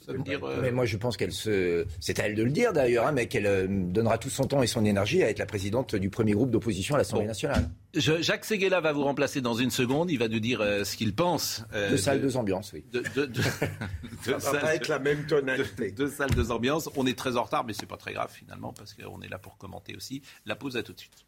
[0.00, 0.40] ça veut dire.
[0.62, 1.86] Mais moi, je pense qu'elle se.
[2.00, 4.66] C'est à elle de le dire d'ailleurs, hein, mais qu'elle donnera tout son temps et
[4.66, 7.68] son énergie à être la présidente du premier groupe d'opposition à l'Assemblée nationale.
[7.94, 10.10] Jacques Seguela va vous remplacer dans une seconde.
[10.10, 11.64] Il va nous dire euh, ce qu'il pense.
[11.72, 12.84] Euh, deux salles, deux ambiances, oui.
[12.92, 13.02] De,
[14.22, 15.92] Ça va pas être la même tonalité.
[15.92, 16.88] Deux, salles, deux ambiances.
[16.96, 19.38] On est très en retard, mais c'est pas très grave finalement parce qu'on est là
[19.38, 20.22] pour commenter aussi.
[20.44, 21.25] La pause à tout de suite.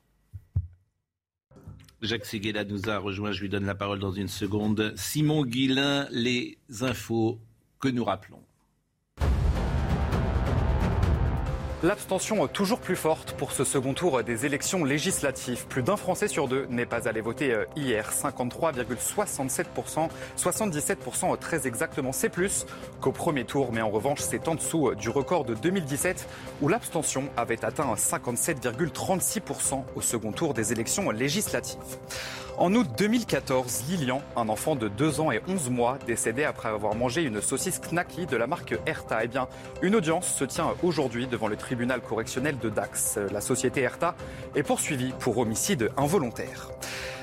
[2.01, 4.93] Jacques Seguela nous a rejoint, je lui donne la parole dans une seconde.
[4.97, 7.41] Simon Guillain, les infos
[7.81, 8.43] que nous rappelons.
[11.85, 15.65] L'abstention toujours plus forte pour ce second tour des élections législatives.
[15.69, 18.11] Plus d'un Français sur deux n'est pas allé voter euh, hier.
[18.11, 22.11] 53,67%, 77% très exactement.
[22.11, 22.67] C'est plus
[23.01, 26.27] qu'au premier tour, mais en revanche, c'est en dessous euh, du record de 2017
[26.63, 31.79] où l'abstention avait atteint 57,36% au second tour des élections législatives.
[32.59, 36.97] En août 2014, Lilian, un enfant de 2 ans et 11 mois, décédé après avoir
[36.97, 39.23] mangé une saucisse knacky de la marque Erta.
[39.23, 39.47] Eh bien,
[39.81, 43.17] une audience se tient aujourd'hui devant le tribunal correctionnel de Dax.
[43.31, 44.17] La société Erta
[44.57, 46.71] est poursuivie pour homicide involontaire.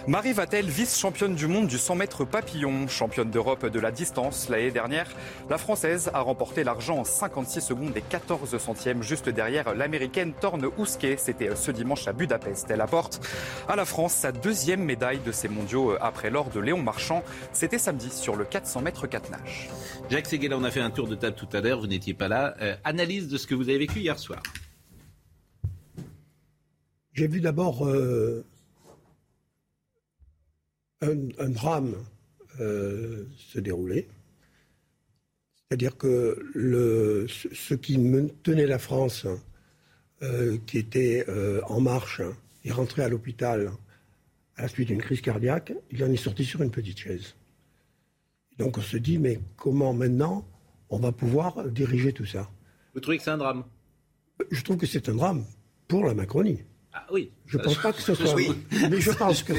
[0.08, 4.70] Marie Vatel, vice-championne du monde du 100 mètres papillon, championne d'Europe de la distance l'année
[4.70, 5.10] dernière,
[5.50, 10.70] la Française a remporté l'argent en 56 secondes et 14 centièmes, juste derrière l'Américaine Torne
[10.78, 11.16] Ousquet.
[11.18, 12.70] C'était ce dimanche à Budapest.
[12.70, 13.20] Elle apporte
[13.68, 17.24] à la France sa deuxième médaille de ces mondiaux après l'or de Léon Marchand.
[17.52, 19.70] C'était samedi sur le 400 mètres 4 nages.
[20.12, 22.28] Jacques Seguela, on a fait un tour de table tout à l'heure, vous n'étiez pas
[22.28, 22.56] là.
[22.62, 24.44] Euh, analyse de ce que vous avez vécu hier soir.
[27.12, 28.46] J'ai vu d'abord euh,
[31.02, 31.96] un, drame
[32.60, 34.08] euh, se dérouler.
[35.68, 38.00] C'est-à-dire que le, ce qui
[38.44, 39.26] tenait la France,
[40.22, 42.22] euh, qui était euh, en marche,
[42.64, 43.72] est rentré à l'hôpital
[44.58, 47.36] à la suite d'une crise cardiaque, il en est sorti sur une petite chaise.
[48.58, 50.48] Donc on se dit, mais comment maintenant
[50.90, 52.50] on va pouvoir diriger tout ça?
[52.94, 53.66] Vous trouvez que c'est un drame?
[54.52, 55.46] Je trouve que c'est un drame
[55.88, 56.60] pour la Macronie.
[56.98, 57.30] Ah oui.
[57.46, 58.34] Je ne pense pas que ce soit.
[58.36, 58.52] Oui.
[58.90, 59.52] Mais je pense que.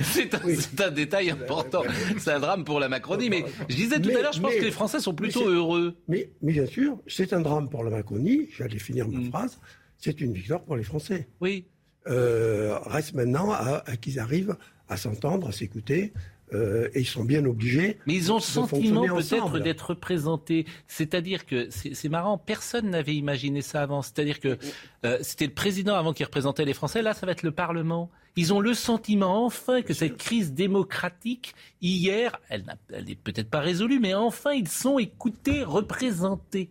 [0.00, 1.82] C'est un, détail important.
[2.18, 3.28] C'est un drame pour la Macronie.
[3.28, 5.96] Mais je disais tout à l'heure, je pense que les Français sont plutôt heureux.
[6.06, 8.48] Mais, bien sûr, c'est un drame pour la Macronie.
[8.56, 9.30] J'allais finir ma mm.
[9.30, 9.58] phrase.
[9.98, 11.28] C'est une victoire pour les Français.
[11.40, 11.66] Oui.
[12.06, 14.56] Euh, reste maintenant à qu'ils arrivent
[14.88, 16.12] à s'entendre, à s'écouter
[16.52, 17.98] euh, et ils sont bien obligés.
[18.06, 20.64] Mais ils ont le sentiment peut-être d'être représentés.
[20.86, 24.02] C'est-à-dire que c'est marrant, personne n'avait imaginé ça avant.
[24.02, 24.56] C'est-à-dire que
[25.04, 27.02] euh, c'était le président avant qui représentait les Français.
[27.02, 28.10] Là, ça va être le Parlement.
[28.36, 32.64] Ils ont le sentiment enfin que cette crise démocratique hier, elle
[33.06, 36.68] n'est peut-être pas résolue, mais enfin ils sont écoutés, représentés.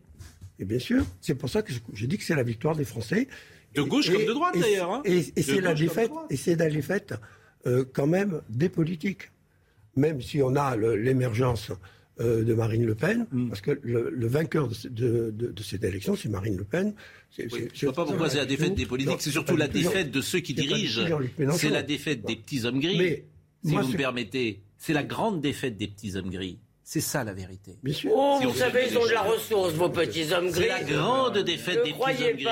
[0.60, 3.28] Et bien sûr, c'est pour ça que j'ai dit que c'est la victoire des Français.
[3.74, 4.92] De gauche comme de droite d'ailleurs.
[4.92, 5.02] Hein.
[5.04, 7.16] Et, c'est la défaite, et c'est la défaite
[7.66, 9.32] euh, quand même des politiques
[9.96, 11.72] même si on a l'émergence
[12.22, 13.50] euh, de Marine Le Pen, mm.
[13.50, 16.94] parce que le, vainqueur de, cette élection, c'est Marine Le Pen.
[17.38, 20.22] je ne vois pas pourquoi c'est la défaite des politiques, c'est surtout la défaite de
[20.22, 21.02] ceux qui dirigent.
[21.58, 23.26] C'est la défaite des petits hommes gris, Mais,
[23.66, 24.62] si vous me permettez.
[24.78, 26.60] C'est la grande défaite des petits hommes gris.
[26.84, 27.80] C'est ça la vérité.
[28.14, 30.62] Oh, vous savez, ils ont de la ressource, vos petits hommes gris.
[30.62, 32.46] C'est la grande défaite des petits hommes gris.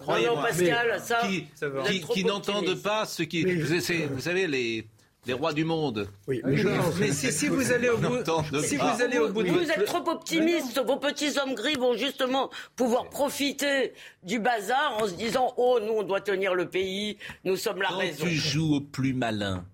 [0.00, 0.42] Croyez pas.
[0.42, 1.22] Pascal, ça.
[1.26, 3.44] Qui, qui n'entendent pas ce qui.
[3.44, 4.86] vous savez, les
[5.26, 6.08] les rois du monde.
[6.26, 8.24] Oui, mais, si, vous allez au bout,
[8.62, 9.50] si vous allez au bout de...
[9.50, 10.80] Vous êtes trop optimiste.
[10.84, 15.92] Vos petits hommes gris vont justement pouvoir profiter du bazar en se disant oh nous
[15.92, 18.24] on doit tenir le pays, nous sommes la Quand raison.
[18.24, 19.64] Tu joues au plus malin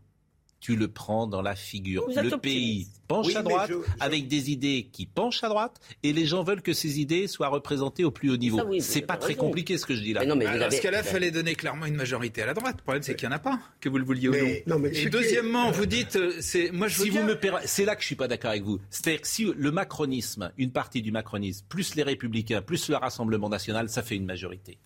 [0.61, 2.07] tu le prends dans la figure.
[2.09, 6.43] le pays penche à droite avec des idées qui penchent à droite et les gens
[6.43, 8.61] veulent que ces idées soient représentées au plus haut niveau.
[8.81, 10.21] c'est pas très compliqué ce que je dis là.
[10.21, 12.77] Mais non, mais Parce qu'à là, il fallait donner clairement une majorité à la droite.
[12.79, 14.35] Le problème, c'est qu'il n'y en a pas, que vous le vouliez ou
[14.67, 14.83] non.
[14.85, 18.07] et deuxièmement, vous dites, euh, c'est moi je si vous me c'est là que je
[18.07, 18.79] suis pas d'accord avec vous.
[18.91, 23.49] C'est-à-dire que si le macronisme, une partie du macronisme, plus les républicains, plus le Rassemblement
[23.49, 24.79] national, ça fait une majorité.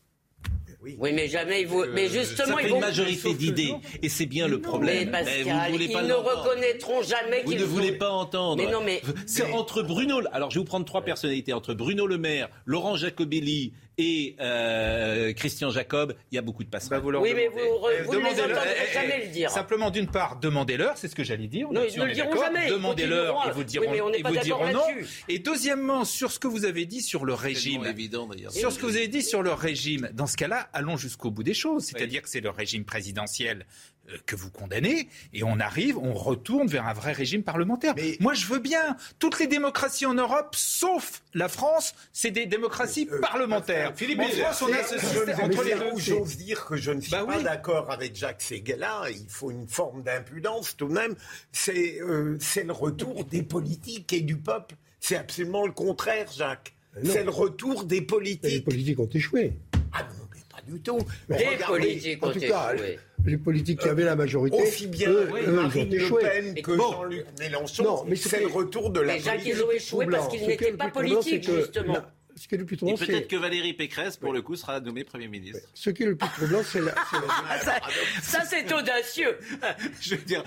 [0.82, 0.96] Oui.
[1.12, 1.84] mais jamais ils vont.
[1.92, 5.06] Mais justement, ça fait une majorité d'idées, et c'est bien le problème.
[5.06, 7.58] Mais Pascal, ils ne reconnaîtront jamais qu'ils.
[7.58, 8.62] Vous ne voulez pas entendre.
[8.62, 10.20] Mais non, mais c'est entre Bruno.
[10.32, 15.34] Alors, je vais vous prendre trois personnalités entre Bruno Le Maire, Laurent Jacobelli et euh,
[15.34, 17.02] Christian Jacob, il y a beaucoup de passerelles.
[17.02, 17.58] Bah, oui, mais vous,
[18.06, 19.50] vous, ne les entendrez eh, jamais le dire.
[19.50, 21.70] Simplement, d'une part, demandez-leur, c'est ce que j'allais dire.
[21.70, 22.70] Non, ils ne le diront jamais.
[22.70, 24.80] Demandez-leur et vous diront, et vous diront non.
[25.28, 27.84] Et deuxièmement, sur ce que vous avez dit sur le régime.
[27.84, 28.52] évident d'ailleurs.
[28.52, 31.42] Sur ce que vous avez dit sur le régime, dans ce cas-là, allons jusqu'au bout
[31.42, 31.84] des choses.
[31.84, 33.66] C'est-à-dire que c'est le régime présidentiel
[34.26, 37.94] que vous condamnez, et on arrive, on retourne vers un vrai régime parlementaire.
[37.96, 38.96] Mais Moi, je veux bien.
[39.18, 43.92] Toutes les démocraties en Europe, sauf la France, c'est des démocraties euh, parlementaires.
[43.94, 45.98] Philippe, en France, on a entre les deux.
[45.98, 49.02] J'ose dire que je ne suis bah pas d'accord avec Jacques Seguela.
[49.10, 51.14] Il faut une forme d'impudence tout de même.
[51.52, 54.76] C'est euh, c'est le retour des politiques et du peuple.
[55.00, 56.74] C'est absolument le contraire, Jacques.
[57.04, 58.50] C'est le retour des politiques.
[58.50, 59.52] les politiques ont échoué.
[61.28, 61.78] Mais pas du tout.
[61.78, 64.62] Les politiques ont échoué les politiques qui avaient la majorité.
[64.62, 69.32] Aussi bien eux, Marine Le Pen que Jean-Luc Mélenchon, c'est le retour de la politique.
[69.32, 71.98] Mais Jacques, ils ont échoué parce qu'ils n'étaient pas politiques, justement.
[72.40, 75.04] Ce qui est le plus troublant, peut-être que Valérie Pécresse, pour le coup, sera nommée
[75.04, 75.68] Premier ministre.
[75.74, 76.94] Ce qui est le plus troublant, c'est la...
[78.22, 79.36] ça, c'est audacieux.
[80.00, 80.42] je veux dire...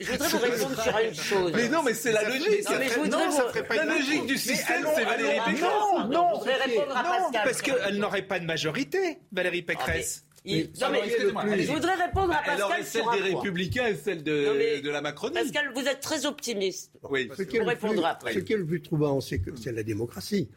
[0.00, 1.52] je voudrais vous répondre sur une chose.
[1.54, 2.68] Mais non, mais c'est la logique.
[2.68, 3.76] Non, mais je voudrais vous...
[3.76, 5.62] La logique du système, c'est Valérie Pécresse.
[5.62, 7.42] Non, non, je répondre à Pascal.
[7.44, 10.24] Parce qu'elle n'aurait pas de majorité, Valérie Pécresse.
[10.44, 12.62] Non, mais, je voudrais répondre à Pascal.
[12.62, 15.34] Aurait celle des Républicains et celle de, de la Macronie.
[15.34, 16.90] Pascal, vous êtes très optimiste.
[17.08, 18.34] Oui, ce qui, après.
[18.34, 20.48] ce qui est le plus troublant, c'est que c'est la démocratie.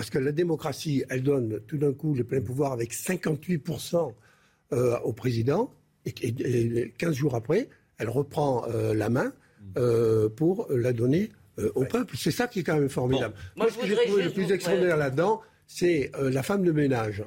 [0.00, 4.14] Parce que la démocratie, elle donne tout d'un coup le plein pouvoir avec 58%
[4.72, 5.74] euh, au président,
[6.06, 9.34] et, 15 jours après, elle reprend euh, la main
[9.76, 11.28] euh, pour la donner
[11.74, 12.16] au peuple.
[12.16, 13.34] C'est ça qui est quand même formidable.
[13.56, 17.22] Moi, ce que j'ai trouvé le plus extraordinaire là-dedans, c'est la femme de ménage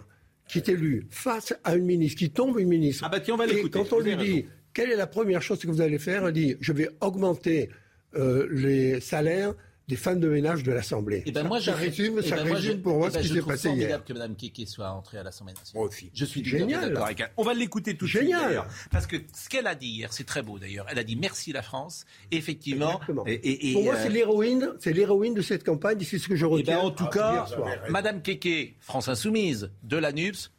[0.48, 3.04] qui est élue face à une ministre, qui tombe une ministre.
[3.06, 3.78] Ah bah tiens, on va l'écouter.
[3.78, 6.56] Quand on lui dit quelle est la première chose que vous allez faire, elle dit
[6.60, 7.70] je vais augmenter
[8.16, 9.54] les salaires
[9.88, 11.18] des femmes de ménage de l'Assemblée.
[11.18, 13.34] Et eh ben moi, ça, résume, ça ben résume pour moi eh ce ben qui
[13.34, 13.76] s'est passé hier.
[13.76, 15.88] formidable que Mme Kiki soit entrée à l'Assemblée nationale.
[15.88, 16.10] Moi.
[16.14, 16.90] Je suis génial.
[16.90, 17.32] d'accord avec elle.
[17.36, 20.24] On va l'écouter tout de suite d'ailleurs, parce que ce qu'elle a dit hier, c'est
[20.24, 20.86] très beau d'ailleurs.
[20.90, 22.06] Elle a dit merci la France.
[22.32, 23.00] Effectivement.
[23.26, 26.00] Et, et, pour moi, c'est euh, l'héroïne, c'est l'héroïne de cette campagne.
[26.02, 26.78] C'est ce que je retiens.
[26.78, 27.48] Ben en tout cas,
[27.90, 30.52] Mme Keke, France Insoumise, de l'ANUPS,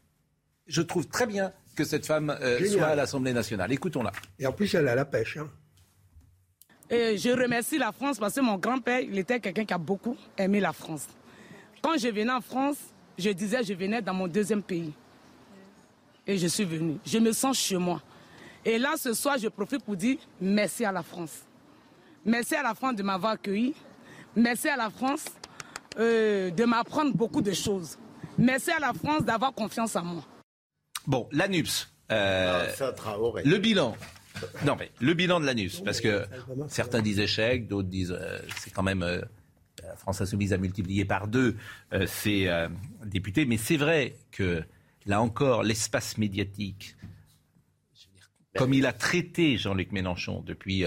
[0.67, 3.73] je trouve très bien que cette femme euh, soit à l'Assemblée nationale.
[3.73, 4.13] Écoutons-la.
[4.39, 5.37] Et en plus, elle a la pêche.
[5.37, 5.49] Hein.
[6.91, 10.17] Et je remercie la France parce que mon grand-père, il était quelqu'un qui a beaucoup
[10.37, 11.07] aimé la France.
[11.83, 12.77] Quand je venais en France,
[13.19, 14.93] je disais je venais dans mon deuxième pays.
[16.27, 16.99] Et je suis venu.
[17.05, 18.01] Je me sens chez moi.
[18.65, 21.43] Et là, ce soir, je profite pour dire merci à la France.
[22.25, 23.75] Merci à la France de m'avoir accueilli.
[24.35, 25.27] Merci à la France
[25.99, 27.99] euh, de m'apprendre beaucoup de choses.
[28.39, 30.23] Merci à la France d'avoir confiance en moi.
[31.07, 31.89] Bon, l'ANUPS.
[32.11, 32.67] Euh,
[33.45, 33.95] le bilan.
[34.65, 36.27] Non, mais le bilan de l'ANUPS, parce que
[36.69, 39.03] certains disent échec, d'autres disent euh, c'est quand même.
[39.03, 39.21] Euh,
[39.97, 41.57] France Insoumise a multiplié par deux
[42.07, 42.51] ses
[43.05, 44.63] députés, mais c'est vrai que
[45.05, 46.97] là encore, l'espace médiatique,
[48.57, 50.85] comme il a traité Jean-Luc Mélenchon depuis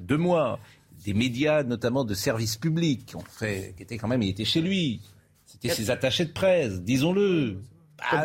[0.00, 0.60] deux mois,
[1.04, 5.02] des médias, notamment de services publics, qui ont fait, qui étaient quand même, chez lui,
[5.44, 7.58] c'était ses attachés de presse, disons-le.
[8.00, 8.24] Ah,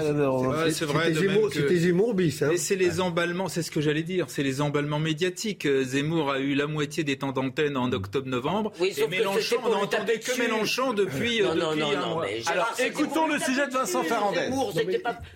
[0.72, 1.14] c'est vrai.
[1.52, 2.42] C'était Zemmour, bis.
[2.42, 2.52] Hein.
[2.58, 5.66] c'est les emballements, c'est ce que j'allais dire, c'est les emballements médiatiques.
[5.66, 8.72] Euh, Zemmour a eu la moitié des temps d'antenne en octobre-novembre.
[8.80, 13.68] et Mélenchon, on n'entendait que Mélenchon depuis, euh, non, non, non, Alors, écoutons le sujet
[13.68, 14.50] de Vincent Fernandez.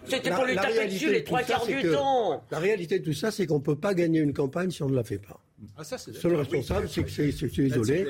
[0.06, 2.44] C'était pour lui taper dessus les trois quarts du temps.
[2.52, 4.90] La réalité de tout ça, c'est qu'on ne peut pas gagner une campagne si on
[4.90, 5.40] ne la fait pas.
[5.76, 8.06] Ah, ça, seul responsable, c'est que c'est isolé.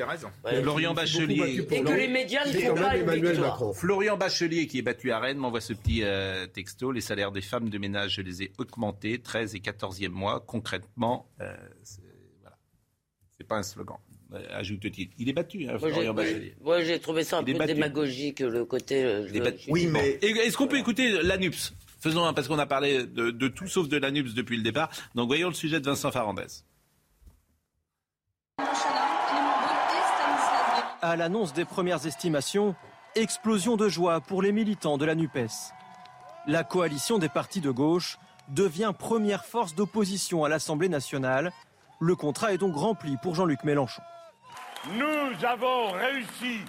[0.61, 1.65] Florian Bachelier.
[1.69, 3.73] Et que les médias ne font pas Emmanuel Macron.
[3.73, 6.91] Florian Bachelier, qui est battu à Rennes, m'envoie ce petit euh, texto.
[6.91, 10.43] Les salaires des femmes de ménage, je les ai augmentés, 13 et 14e mois.
[10.45, 11.55] Concrètement, euh,
[12.41, 12.57] voilà.
[13.37, 13.97] c'est pas un slogan.
[14.33, 15.09] Euh, ajoute-t-il.
[15.17, 16.53] Il est battu, hein, Florian Bachelier.
[16.61, 19.05] Moi, j'ai trouvé ça un peu démagogique, le côté.
[19.05, 19.27] Euh,
[19.69, 20.19] oui, mais.
[20.21, 23.87] Est-ce qu'on peut écouter l'ANUPS Faisons un, parce qu'on a parlé de, de, tout sauf
[23.87, 24.89] de l'ANUPS depuis le départ.
[25.15, 26.45] Donc, voyons le sujet de Vincent Farandez.
[31.01, 32.75] À l'annonce des premières estimations,
[33.15, 35.71] explosion de joie pour les militants de la NUPES.
[36.47, 38.17] La coalition des partis de gauche
[38.49, 41.51] devient première force d'opposition à l'Assemblée nationale.
[41.99, 44.01] Le contrat est donc rempli pour Jean-Luc Mélenchon.
[44.91, 46.61] Nous avons réussi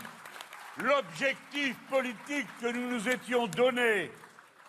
[0.76, 4.11] l'objectif politique que nous nous étions donné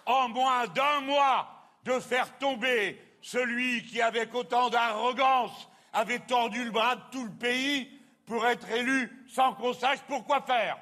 [0.05, 1.47] en moins d'un mois
[1.83, 7.31] de faire tomber celui qui, avec autant d'arrogance, avait tordu le bras de tout le
[7.31, 7.87] pays
[8.25, 10.77] pour être élu sans qu'on sache pourquoi faire.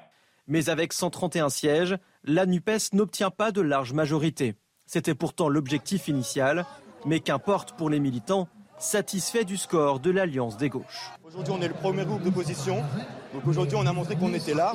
[0.46, 4.54] Mais avec 131 sièges, la NUPES n'obtient pas de large majorité.
[4.86, 6.64] C'était pourtant l'objectif initial,
[7.04, 8.48] mais qu'importe pour les militants,
[8.78, 11.10] satisfait du score de l'Alliance des gauches.
[11.24, 12.82] Aujourd'hui, on est le premier groupe d'opposition.
[13.34, 14.72] Donc aujourd'hui, on a montré qu'on était là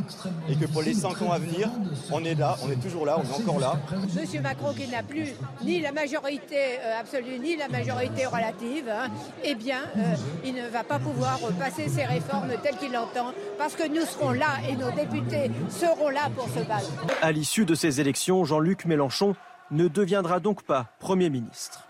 [0.47, 1.69] et que pour les cinq ans à venir,
[2.11, 3.79] on est là, on est toujours là, on est encore là.
[4.19, 5.29] Monsieur Macron, qui n'a plus
[5.63, 9.09] ni la majorité euh, absolue ni la majorité relative, hein,
[9.43, 13.75] eh bien, euh, il ne va pas pouvoir passer ses réformes telles qu'il l'entend parce
[13.75, 16.91] que nous serons là et nos députés seront là pour se battre.
[17.21, 19.35] À l'issue de ces élections, Jean-Luc Mélenchon
[19.71, 21.87] ne deviendra donc pas Premier ministre.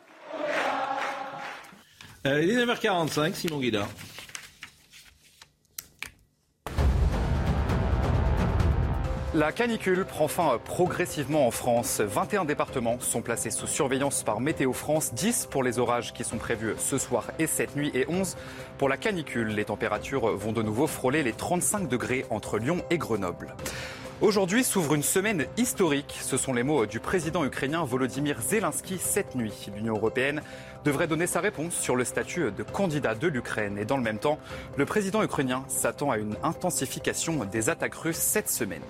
[2.25, 3.85] Il est 9h45, Simon Guida.
[9.35, 12.01] La canicule prend fin progressivement en France.
[12.01, 16.37] 21 départements sont placés sous surveillance par Météo France, 10 pour les orages qui sont
[16.37, 18.37] prévus ce soir et cette nuit et 11
[18.77, 19.47] pour la canicule.
[19.47, 23.55] Les températures vont de nouveau frôler les 35 degrés entre Lyon et Grenoble.
[24.21, 26.15] Aujourd'hui s'ouvre une semaine historique.
[26.21, 29.67] Ce sont les mots du président ukrainien Volodymyr Zelensky cette nuit.
[29.75, 30.43] L'Union européenne
[30.83, 33.77] devrait donner sa réponse sur le statut de candidat de l'Ukraine.
[33.77, 34.39] Et dans le même temps,
[34.77, 38.81] le président ukrainien s'attend à une intensification des attaques russes cette semaine.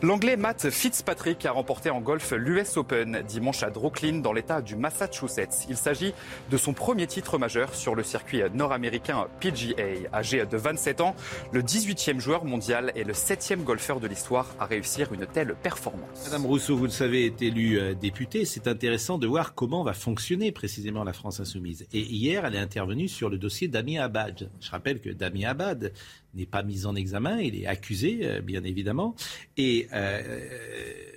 [0.00, 4.76] L'anglais Matt Fitzpatrick a remporté en golf l'US Open dimanche à Brooklyn dans l'état du
[4.76, 5.66] Massachusetts.
[5.68, 6.14] Il s'agit
[6.52, 10.08] de son premier titre majeur sur le circuit nord-américain PGA.
[10.14, 11.16] Âgé de 27 ans,
[11.50, 16.26] le 18e joueur mondial et le 7e golfeur de l'histoire à réussir une telle performance.
[16.26, 18.44] Madame Rousseau, vous le savez, est élue euh, députée.
[18.44, 21.88] C'est intéressant de voir comment va fonctionner précisément la France insoumise.
[21.92, 24.48] Et hier, elle est intervenue sur le dossier d'Ami Abad.
[24.60, 25.92] Je rappelle que Dami Abad
[26.34, 29.14] n'est pas mis en examen, il est accusé, euh, bien évidemment.
[29.56, 30.20] Et euh,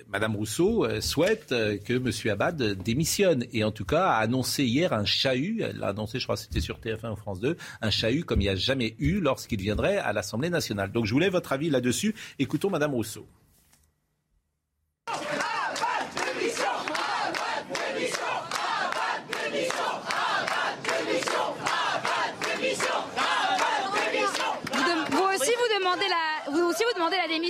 [0.08, 2.32] Madame Rousseau euh, souhaite que M.
[2.32, 3.44] Abad démissionne.
[3.52, 6.42] Et en tout cas, a annoncé hier un chahut, elle l'a annoncé, je crois que
[6.42, 9.60] c'était sur TF1 ou France 2, un chahut comme il n'y a jamais eu lorsqu'il
[9.60, 10.92] viendrait à l'Assemblée nationale.
[10.92, 12.14] Donc je voulais votre avis là-dessus.
[12.38, 13.26] Écoutons Madame Rousseau.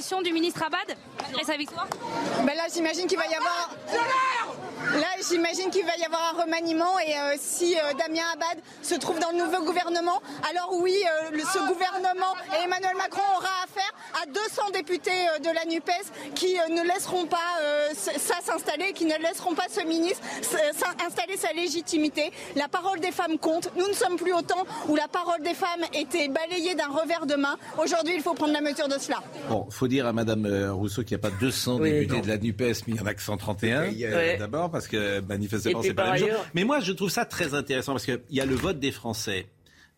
[0.03, 1.87] Démission du ministre Abad malgré sa victoire
[2.45, 3.71] ben Là, j'imagine qu'il va y avoir.
[4.91, 8.95] Là, j'imagine qu'il va y avoir un remaniement et euh, si euh, Damien Abad se
[8.97, 10.21] trouve dans le nouveau gouvernement,
[10.51, 10.95] alors oui,
[11.33, 15.11] euh, ce gouvernement et Emmanuel Macron aura affaire à 200 députés
[15.41, 17.39] de la NUPES qui ne laisseront pas
[17.95, 20.21] ça s'installer, qui ne laisseront pas ce ministre
[21.07, 22.31] installer sa légitimité.
[22.57, 23.71] La parole des femmes compte.
[23.77, 27.27] Nous ne sommes plus au temps où la parole des femmes était balayée d'un revers
[27.27, 27.57] de main.
[27.83, 29.23] Aujourd'hui, il faut prendre la mesure de cela.
[29.49, 32.85] Bon, faut dire à Madame Rousseau qu'il n'y a pas 200 députés de la NUPES,
[32.87, 33.93] mais il y en a que 131
[34.39, 36.39] d'abord parce que manifestement c'est pas la même chose.
[36.55, 39.47] Mais moi je trouve ça très intéressant parce qu'il y a le vote des Français.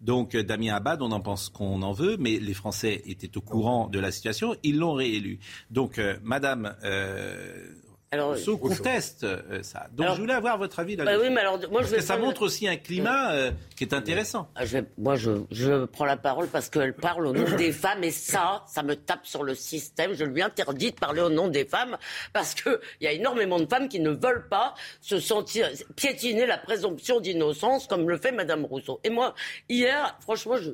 [0.01, 3.89] Donc Damien Abad, on en pense qu'on en veut, mais les Français étaient au courant
[3.89, 5.39] de la situation, ils l'ont réélu.
[5.70, 7.66] Donc euh, Madame euh,
[8.14, 9.88] alors, conteste euh, ça.
[9.92, 11.16] Donc je voulais avoir votre avis là-dessus.
[11.16, 13.84] Bah oui, mais alors, moi, parce je que ça montre aussi un climat euh, qui
[13.84, 14.48] est intéressant.
[14.54, 14.62] Ah,
[14.98, 18.64] moi, je, je, prends la parole parce qu'elle parle au nom des femmes et ça,
[18.66, 20.14] ça me tape sur le système.
[20.14, 21.96] Je lui interdis de parler au nom des femmes
[22.32, 26.58] parce qu'il y a énormément de femmes qui ne veulent pas se sentir piétiner la
[26.58, 29.00] présomption d'innocence comme le fait Madame Rousseau.
[29.04, 29.34] Et moi,
[29.68, 30.70] hier, franchement, je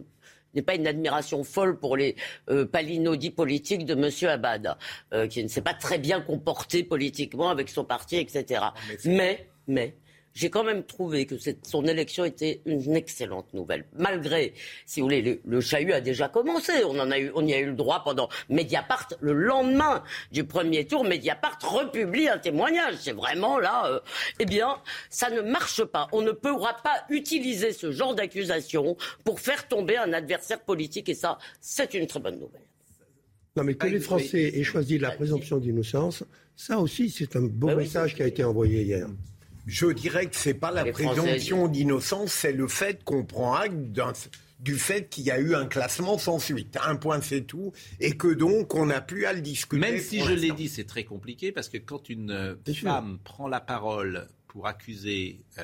[0.55, 2.17] n'est pas une admiration folle pour les
[2.49, 2.67] euh,
[3.37, 4.31] politiques de M.
[4.31, 4.77] Abad,
[5.13, 8.63] euh, qui ne s'est pas très bien comporté politiquement avec son parti, etc.
[9.05, 9.95] mais, mais
[10.35, 13.85] j'ai quand même trouvé que son élection était une excellente nouvelle.
[13.97, 14.55] Malgré,
[14.87, 16.73] si vous voulez, le, chahut a déjà commencé.
[16.85, 19.09] On, en a eu, on y a eu le droit pendant Mediapart.
[19.21, 22.95] Le lendemain du premier tour, Mediapart republie un témoignage.
[23.01, 24.01] C'est vraiment là, euh,
[24.39, 24.77] eh bien,
[25.09, 26.09] ça ne marche pas.
[26.13, 31.09] On ne pourra pas utiliser ce genre d'accusation pour faire tomber un adversaire politique.
[31.09, 32.63] Et ça, c'est une très bonne nouvelle.
[33.57, 36.23] Non, mais que les Français aient choisi la présomption d'innocence,
[36.55, 39.09] ça aussi, c'est un beau bah message qui a été envoyé hier.
[39.67, 43.75] Je dirais que c'est pas la présomption d'innocence, c'est le fait qu'on prend acte
[44.61, 46.79] du fait qu'il y a eu un classement sans suite.
[46.85, 47.73] Un point, c'est tout.
[47.99, 49.81] Et que donc, on n'a plus à le discuter.
[49.81, 53.61] Même si je l'ai dit, c'est très compliqué parce que quand une femme prend la
[53.61, 55.63] parole pour accuser euh,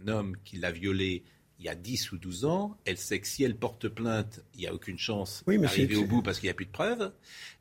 [0.00, 1.24] un homme qui l'a violée
[1.60, 4.60] il y a 10 ou 12 ans, elle sait que si elle porte plainte, il
[4.60, 7.12] n'y a aucune chance d'arriver au bout parce qu'il n'y a plus de preuves.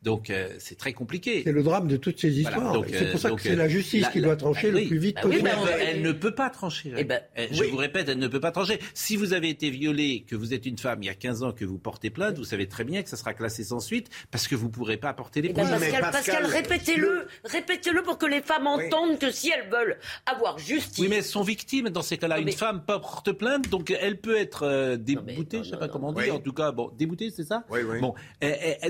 [0.04, 1.42] Donc euh, c'est très compliqué.
[1.44, 2.82] C'est le drame de toutes ces histoires.
[2.88, 5.50] c'est pour ça que c'est la justice qui doit trancher le plus vite bah possible.
[5.82, 6.94] elle, ne peut pas trancher.
[6.96, 7.22] Eh ben,
[7.52, 8.80] je vous répète, elle ne peut pas trancher.
[8.94, 11.52] Si vous avez été violé, que vous êtes une femme il y a 15 ans,
[11.52, 14.48] que vous portez plainte, vous savez très bien que ça sera classé sans suite parce
[14.48, 16.12] que vous ne pourrez pas apporter les eh ben, preuves.
[16.12, 17.28] Pascal, répétez-le.
[17.44, 21.00] Répétez-le pour que les femmes entendent que si elles veulent avoir justice.
[21.00, 22.40] Oui, mais elles sont victimes dans ces cas-là.
[22.40, 26.14] Une femme porte plainte, donc elle peut être euh, déboutée, je ne sais pas comment
[26.14, 26.36] dire.
[26.36, 28.00] En tout cas, bon, déboutée, c'est ça Oui, oui.
[28.00, 28.14] Bon,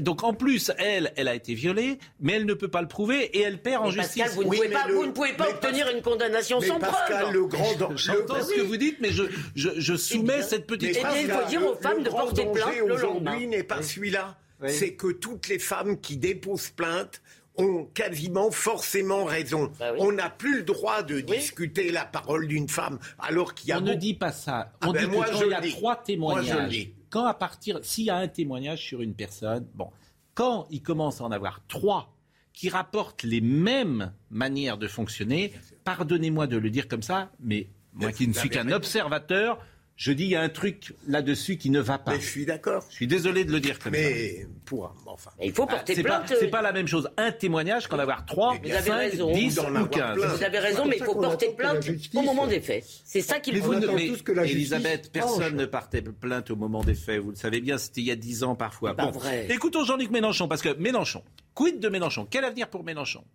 [0.01, 3.25] donc en plus, elle, elle a été violée mais elle ne peut pas le prouver
[3.37, 4.23] et elle perd en justice.
[4.23, 7.33] Pascal, vous, ne pouvez pas, vous ne pouvez pas obtenir une condamnation sans Pascal, preuve.
[7.33, 9.23] Le grand J'entends ce que vous dites, mais je,
[9.55, 11.15] je, je soumets eh cette petite phrase.
[11.17, 13.31] Eh il faut dire aux femmes de porter plainte le lendemain.
[13.31, 14.37] Aujourd'hui n'est pas celui-là.
[14.67, 17.21] C'est que toutes les femmes qui déposent plainte
[17.59, 19.71] ont quasiment forcément raison.
[19.79, 23.71] Bah on n'a plus le droit de discuter la parole d'une femme alors qu'il y
[23.71, 23.77] a.
[23.77, 24.73] On ne dit pas ça.
[24.81, 28.05] Ah on dit ben que quand il y a trois témoignages, quand à partir, s'il
[28.05, 29.89] y a un témoignage sur une personne, bon,
[30.33, 32.15] quand il commence à en avoir trois
[32.53, 35.53] qui rapportent les mêmes manières de fonctionner,
[35.83, 39.59] pardonnez-moi de le dire comme ça, mais moi qui ne suis qu'un observateur,
[39.99, 42.13] je dis il y a un truc là-dessus qui ne va pas.
[42.13, 42.85] Mais je suis d'accord.
[42.89, 43.99] Je suis désolé de le dire comme ça.
[43.99, 45.29] Mais pour enfin.
[45.43, 46.33] il faut porter plainte.
[46.39, 47.09] c'est pas la même chose.
[47.17, 50.17] Un témoignage qu'en avoir trois, cinq, dix ou quinze.
[50.17, 51.85] Vous avez raison, mais il faut porter plainte
[52.15, 52.85] au moment des faits.
[53.03, 53.73] C'est ça qu'il faut.
[53.73, 57.19] Mais, mais Elisabeth, personne ne partait plainte au moment des faits.
[57.19, 58.93] Vous le savez bien, c'était il y a dix ans parfois.
[58.93, 59.47] Bon, vrai.
[59.49, 61.23] Écoutons Jean-Luc Mélenchon, parce que Mélenchon,
[61.53, 62.25] quid de Mélenchon?
[62.29, 63.25] Quel avenir pour Mélenchon?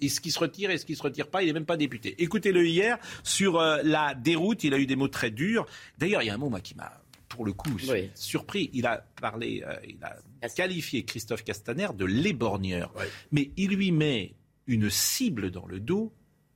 [0.00, 2.14] Est-ce qu'il se retire, est-ce qu'il se retire pas Il n'est même pas député.
[2.18, 4.64] Écoutez-le hier sur euh, la déroute.
[4.64, 5.66] Il a eu des mots très durs.
[5.98, 7.76] D'ailleurs, il y a un mot moi qui m'a pour le coup
[8.14, 8.70] surpris.
[8.72, 12.92] Il a parlé, euh, il a qualifié Christophe Castaner de l'éborgneur.
[13.30, 14.34] Mais il lui met
[14.66, 16.12] une cible dans le dos,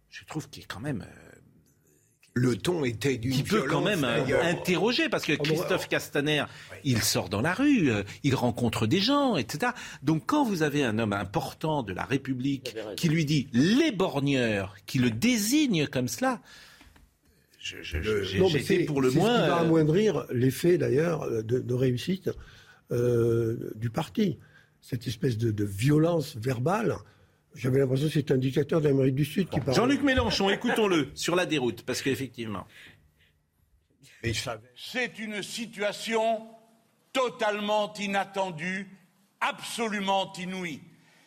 [0.09, 1.03] je trouve qu'il est quand même...
[1.03, 1.24] Euh,
[2.35, 6.45] le ton était d'une Qui peut quand même euh, interroger, parce que oh, Christophe Castaner,
[6.83, 9.73] il sort dans la rue, euh, il rencontre des gens, etc.
[10.03, 14.99] Donc quand vous avez un homme important de la République qui lui dit l'éborgneur, qui
[14.99, 16.41] le désigne comme cela,
[17.61, 19.37] j'ai pour le moins...
[19.39, 22.31] Ce qui va amoindrir l'effet d'ailleurs de, réussite
[22.91, 24.39] du parti.
[24.83, 26.99] Cette espèce de violence verbale
[27.55, 29.77] j'avais l'impression que c'est un dictateur d'Amérique du Sud qui parle.
[29.77, 32.67] Jean-Luc Mélenchon, écoutons-le sur la déroute, parce qu'effectivement.
[34.77, 36.49] C'est une situation
[37.13, 38.89] totalement inattendue,
[39.41, 40.81] absolument inouïe.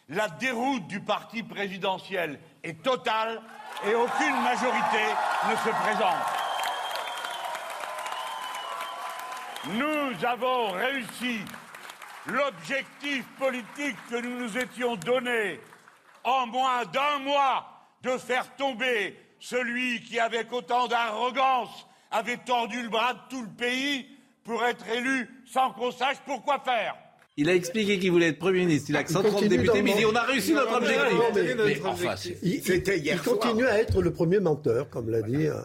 [0.10, 3.42] La déroute du parti présidentiel est totale
[3.86, 5.04] et aucune majorité
[5.50, 6.26] ne se présente.
[9.74, 11.40] Nous avons réussi
[12.26, 15.60] l'objectif politique que nous nous étions donné
[16.28, 17.66] en moins d'un mois
[18.04, 23.50] de faire tomber celui qui, avec autant d'arrogance, avait tordu le bras de tout le
[23.50, 24.06] pays
[24.44, 26.96] pour être élu sans qu'on sache pourquoi faire.
[27.38, 28.90] Il a expliqué qu'il voulait être Premier ministre.
[28.90, 32.38] Il a que 130 députés, mais il dit on a réussi notre objectif.
[32.42, 35.48] il, continue à être le premier menteur, comme l'a dit.
[35.48, 35.62] Euh,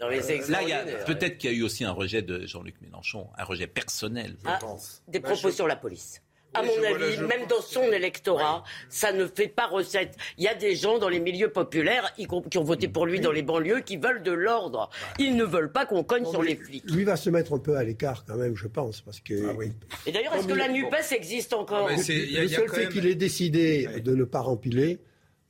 [0.00, 4.36] là, peut-être qu'il y a eu aussi un rejet de Jean-Luc Mélenchon, un rejet personnel,
[4.42, 5.02] je ah, pense.
[5.06, 6.22] Des propos sur la police
[6.54, 10.16] à mon avis, même dans son électorat, ça ne fait pas recette.
[10.38, 13.32] Il y a des gens dans les milieux populaires qui ont voté pour lui dans
[13.32, 14.90] les banlieues qui veulent de l'ordre.
[15.18, 16.84] Ils ne veulent pas qu'on cogne sur les flics.
[16.90, 19.34] Lui va se mettre un peu à l'écart quand même, je pense, parce que.
[19.48, 19.64] Ah
[20.06, 21.88] Et d'ailleurs, est-ce que la Nupes existe encore?
[21.88, 21.96] Le
[22.48, 24.98] seul fait qu'il ait décidé de ne pas rempiler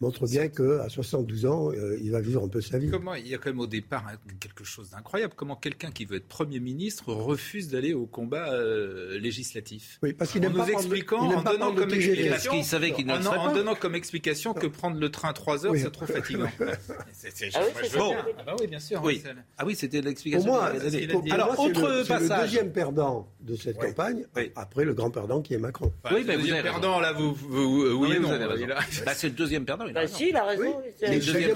[0.02, 2.90] montre bien qu'à 72 ans, euh, il va vivre un peu sa vie.
[2.90, 5.34] Comment, il y a quand même au départ hein, quelque chose d'incroyable.
[5.36, 9.98] Comment quelqu'un qui veut être Premier ministre refuse d'aller au combat euh, législatif?
[10.02, 13.24] Oui, parce qu'il n'aime pas nous expliquant, en donnant comme explication, qu'il savait qu'il en,
[13.24, 16.50] en donnant comme explication que prendre le train 3 heures, c'est trop fatigant.
[17.12, 18.14] c'est, ah oui, bon.
[18.38, 19.00] ah bah oui, bien sûr.
[19.04, 19.22] Oui.
[19.56, 20.50] Ah oui, c'était l'explication.
[20.50, 20.72] Pour moi,
[21.30, 22.38] Alors, autre passage.
[22.40, 24.24] le deuxième perdant de cette campagne,
[24.56, 25.92] après le grand perdant qui est Macron.
[26.10, 28.30] oui, mais le deuxième perdant, là, vous, oui non.
[29.06, 29.84] Bah, c'est le deuxième perdant.
[29.92, 30.82] Bah si, il a raison.
[31.00, 31.52] J'ai dit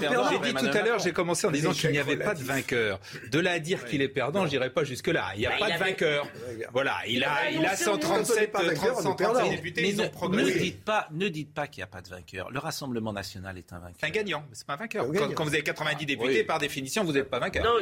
[0.53, 2.99] tout à l'heure, j'ai commencé en disant qu'il n'y avait pas de vainqueur.
[3.31, 5.31] De là à dire qu'il est perdant, je n'irai pas jusque-là.
[5.35, 6.27] Il n'y a bah, pas de vainqueur.
[6.71, 8.55] Voilà, il a, il a 137,
[9.01, 9.81] 137 députés.
[9.81, 12.51] Mais ne dites pas, ne dites pas qu'il n'y a pas de vainqueur.
[12.51, 13.95] Le Rassemblement national est un vainqueur.
[13.99, 15.05] C'est un gagnant, mais c'est pas un vainqueur.
[15.35, 17.63] Quand, vous avez 90 députés, par définition, vous n'êtes pas vainqueur.
[17.63, 17.79] Non,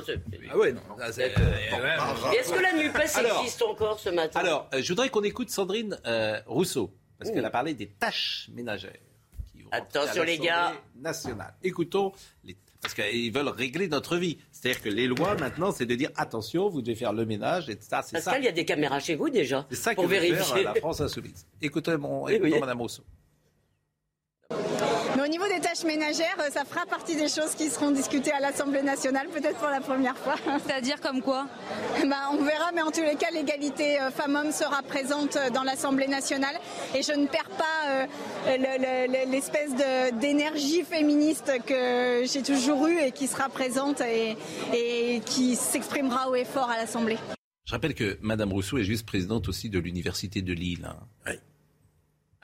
[0.52, 0.82] ah ouais, non.
[1.00, 4.40] Est-ce que la NUPES existe encore ce matin?
[4.40, 8.94] Alors, je voudrais qu'on écoute Sandrine euh, Rousseau, parce qu'elle a parlé des tâches ménagères.
[9.72, 10.74] Attention les gars.
[10.96, 11.54] Nationale.
[11.64, 12.12] Écoutons,
[12.44, 12.56] les...
[12.82, 14.38] parce qu'ils veulent régler notre vie.
[14.52, 17.78] C'est-à-dire que les lois maintenant, c'est de dire attention, vous devez faire le ménage et
[17.80, 18.32] ça, c'est ça.
[18.32, 19.66] Pascal, il y a des caméras chez vous déjà.
[19.70, 20.36] C'est ça pour vérifier.
[20.44, 21.46] Faire la France insoumise.
[21.62, 23.04] Écoutez, mon, écoutons Madame Rousseau.
[25.16, 28.34] Mais au niveau des tâches ménagères, euh, ça fera partie des choses qui seront discutées
[28.34, 30.36] à l'Assemblée nationale, peut-être pour la première fois.
[30.66, 31.48] C'est-à-dire comme quoi
[32.02, 35.64] ben, On verra, mais en tous les cas, l'égalité euh, femmes-hommes sera présente euh, dans
[35.64, 36.56] l'Assemblée nationale.
[36.94, 38.08] Et je ne perds pas
[39.28, 39.74] l'espèce
[40.20, 44.36] d'énergie féministe que j'ai toujours eue et qui sera présente et,
[44.74, 47.18] et qui s'exprimera haut et fort à l'Assemblée.
[47.66, 50.86] Je rappelle que Madame Rousseau est juste présidente aussi de l'Université de Lille.
[50.90, 50.98] Hein.
[51.28, 51.34] Oui.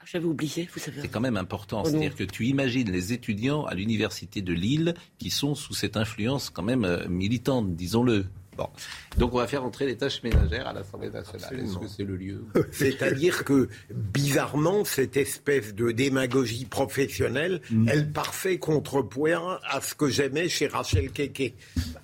[0.02, 1.00] Ah, j'avais oublié, vous savez.
[1.00, 1.82] C'est quand même important.
[1.84, 5.96] Oh C'est-à-dire que tu imagines les étudiants à l'université de Lille qui sont sous cette
[5.96, 8.26] influence quand même euh, militante, disons-le.
[8.56, 8.68] Bon.
[9.16, 11.60] Donc on va faire entrer les tâches ménagères à l'Assemblée nationale.
[11.60, 17.88] Est-ce que c'est le lieu C'est-à-dire que bizarrement, cette espèce de démagogie professionnelle, mm.
[17.88, 21.54] elle parfait contrepoint à ce que j'aimais chez Rachel Keke,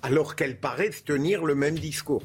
[0.03, 2.23] alors qu'elle paraît tenir le même discours.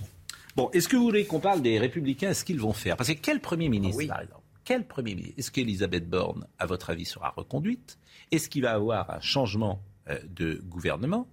[0.54, 2.96] Bon, est-ce que vous voulez qu'on parle des Républicains Ce qu'ils vont faire?
[2.96, 4.43] Parce que quel Premier ministre, par exemple?
[4.64, 7.98] Quel Premier ministre Est-ce qu'Elisabeth Borne, à votre avis, sera reconduite?
[8.30, 11.28] Est-ce qu'il va avoir un changement euh, de gouvernement?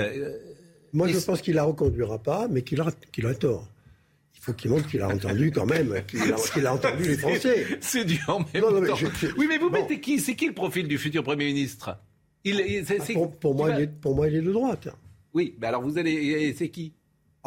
[0.00, 0.38] Euh,
[0.92, 3.68] Moi, je pense qu'il ne la reconduira pas, mais qu'il a, qu'il a tort.
[4.34, 7.78] Il faut qu'il montre qu'il a entendu quand même, qu'il a, entendu les Français.
[7.80, 8.96] C'est du en même temps.
[9.36, 11.98] oui, mais vous mettez qui C'est qui le profil du futur Premier ministre?
[12.44, 12.84] Il,
[13.40, 14.88] pour, moi, il est, pour moi, il est de droite.
[15.34, 16.54] Oui, mais alors vous allez.
[16.56, 16.92] C'est qui?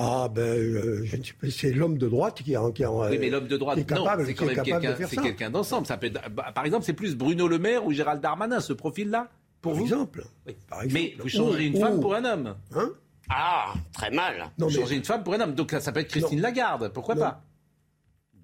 [0.01, 3.29] Ah ben, euh, je ne sais pas, c'est l'homme de droite qui, qui, oui, mais
[3.29, 5.85] l'homme de droite, est capable, c'est quand même quelqu'un, c'est quelqu'un d'ensemble.
[5.87, 9.27] Ça peut bah, par exemple, c'est plus Bruno Le Maire ou Gérald Darmanin, ce profil-là,
[9.61, 9.85] pour par vous?
[9.85, 10.23] exemple.
[10.69, 11.03] Par exemple.
[11.03, 12.55] Mais vous changez une femme pour un homme.
[12.73, 12.91] Hein?
[13.29, 14.49] Ah, très mal.
[14.57, 15.53] Non, vous changez une femme pour un homme.
[15.53, 17.43] Donc ça peut être Christine Lagarde, pourquoi pas?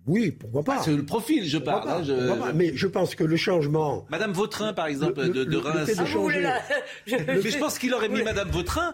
[0.07, 0.83] Oui, pourquoi pas.
[0.83, 1.89] c'est le profil, je parle.
[1.89, 2.51] Hein, je...
[2.53, 4.05] Mais je pense que le changement.
[4.09, 5.89] Madame Vautrin, par exemple, de, de Reims.
[5.97, 6.03] Ah,
[7.07, 8.93] mais je pense qu'il aurait mis Madame Vautrin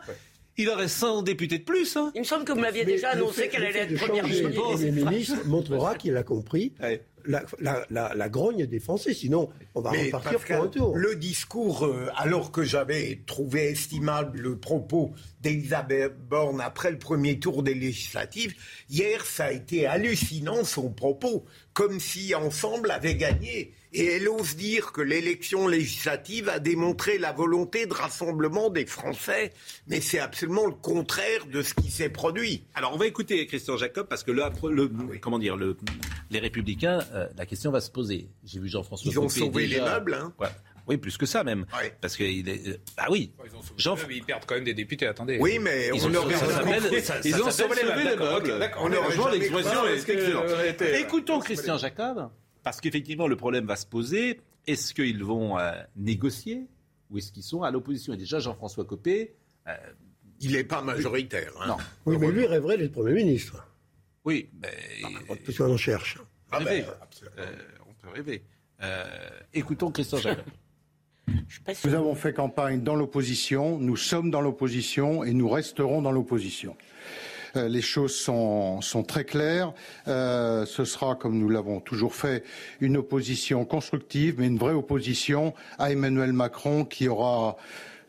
[0.57, 1.95] il aurait 100 députés de plus.
[1.95, 2.11] Hein.
[2.15, 4.49] Il me semble que vous m'aviez déjà annoncé qu'elle allait être première ministre.
[4.49, 6.73] Le Premier ministre montrera qu'il a compris
[7.25, 9.13] la, la, grogne des Français.
[9.13, 10.95] Sinon, on va repartir pour un tour.
[10.95, 17.39] Le discours, euh, alors que j'avais trouvé estimable le propos d'Elisabeth Borne après le premier
[17.39, 18.55] tour des législatives,
[18.89, 23.73] hier, ça a été hallucinant son propos, comme si Ensemble avait gagné.
[23.93, 29.51] Et elle ose dire que l'élection législative a démontré la volonté de rassemblement des Français,
[29.87, 32.63] mais c'est absolument le contraire de ce qui s'est produit.
[32.73, 34.89] Alors on va écouter Christian Jacob parce que le, le
[35.19, 35.75] comment dire, le,
[36.29, 38.29] les Républicains, euh, la question va se poser.
[38.45, 39.11] J'ai vu Jean-François.
[39.11, 40.13] Ils ont sauvé les meubles.
[40.13, 40.33] Hein.
[40.87, 41.65] Oui, plus que ça même.
[41.99, 42.67] Parce qu'il est.
[42.67, 43.31] Euh, ah oui.
[43.77, 43.95] Jean...
[44.09, 45.37] Ils perdent quand même des députés, attendez.
[45.39, 46.29] Oui, mais ils on ont,
[47.01, 48.71] ça, ils ont sauvé les meubles.
[48.79, 49.81] On a rejoint l'expression.
[50.97, 52.29] Écoutons Christian Jacob.
[52.63, 54.39] Parce qu'effectivement, le problème va se poser.
[54.67, 56.67] Est-ce qu'ils vont euh, négocier
[57.09, 58.13] ou est-ce qu'ils sont à l'opposition?
[58.13, 59.33] Et déjà, Jean-François Copé.
[59.67, 59.75] Euh,
[60.39, 61.51] il n'est pas majoritaire.
[61.61, 61.67] Hein.
[61.67, 61.77] Non.
[62.05, 63.67] Oui, mais lui rêverait d'être Premier ministre.
[64.25, 65.37] Oui, mais.
[65.45, 66.17] Parce qu'on en cherche.
[66.51, 66.83] Ah ben,
[67.37, 67.45] euh,
[67.87, 68.43] on peut rêver.
[69.53, 70.45] écoutons Christophe Jacques.
[71.85, 76.75] Nous avons fait campagne dans l'opposition, nous sommes dans l'opposition et nous resterons dans l'opposition.
[77.55, 79.73] Euh, les choses sont, très claires.
[80.07, 82.43] Euh, ce sera, comme nous l'avons toujours fait,
[82.79, 87.57] une opposition constructive, mais une vraie opposition à Emmanuel Macron qui aura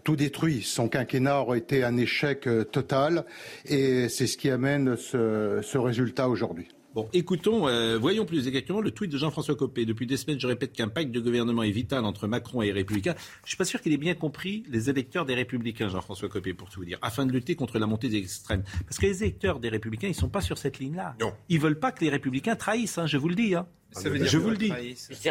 [0.04, 0.62] tout détruit.
[0.62, 3.24] Son quinquennat aura été un échec euh, total
[3.66, 6.68] et c'est ce qui amène ce résultat aujourd'hui.
[6.94, 9.86] Bon, écoutons, euh, voyons plus exactement le tweet de Jean-François Copé.
[9.86, 12.72] Depuis des semaines, je répète qu'un pacte de gouvernement est vital entre Macron et les
[12.72, 13.14] Républicains.
[13.16, 16.52] Je ne suis pas sûr qu'il ait bien compris les électeurs des Républicains, Jean-François Copé,
[16.52, 18.62] pour tout vous dire, afin de lutter contre la montée des extrêmes.
[18.84, 21.16] Parce que les électeurs des Républicains, ils ne sont pas sur cette ligne-là.
[21.18, 21.32] Non.
[21.48, 23.54] Ils veulent pas que les Républicains trahissent, hein, je vous le dis.
[23.54, 23.66] Hein.
[23.92, 24.72] Ça veut dire je vous le dis.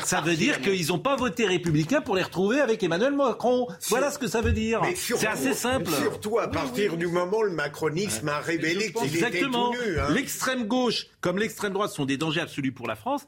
[0.04, 3.68] Ça veut dire qu'ils n'ont pas voté républicain pour les retrouver avec Emmanuel Macron.
[3.90, 4.82] Voilà ce que ça veut dire.
[4.96, 5.92] C'est assez simple.
[5.92, 10.00] Surtout à partir du moment où le macronisme a révélé qu'il était tout nu.
[10.00, 10.10] Hein.
[10.12, 13.28] L'extrême gauche comme l'extrême droite sont des dangers absolus pour la France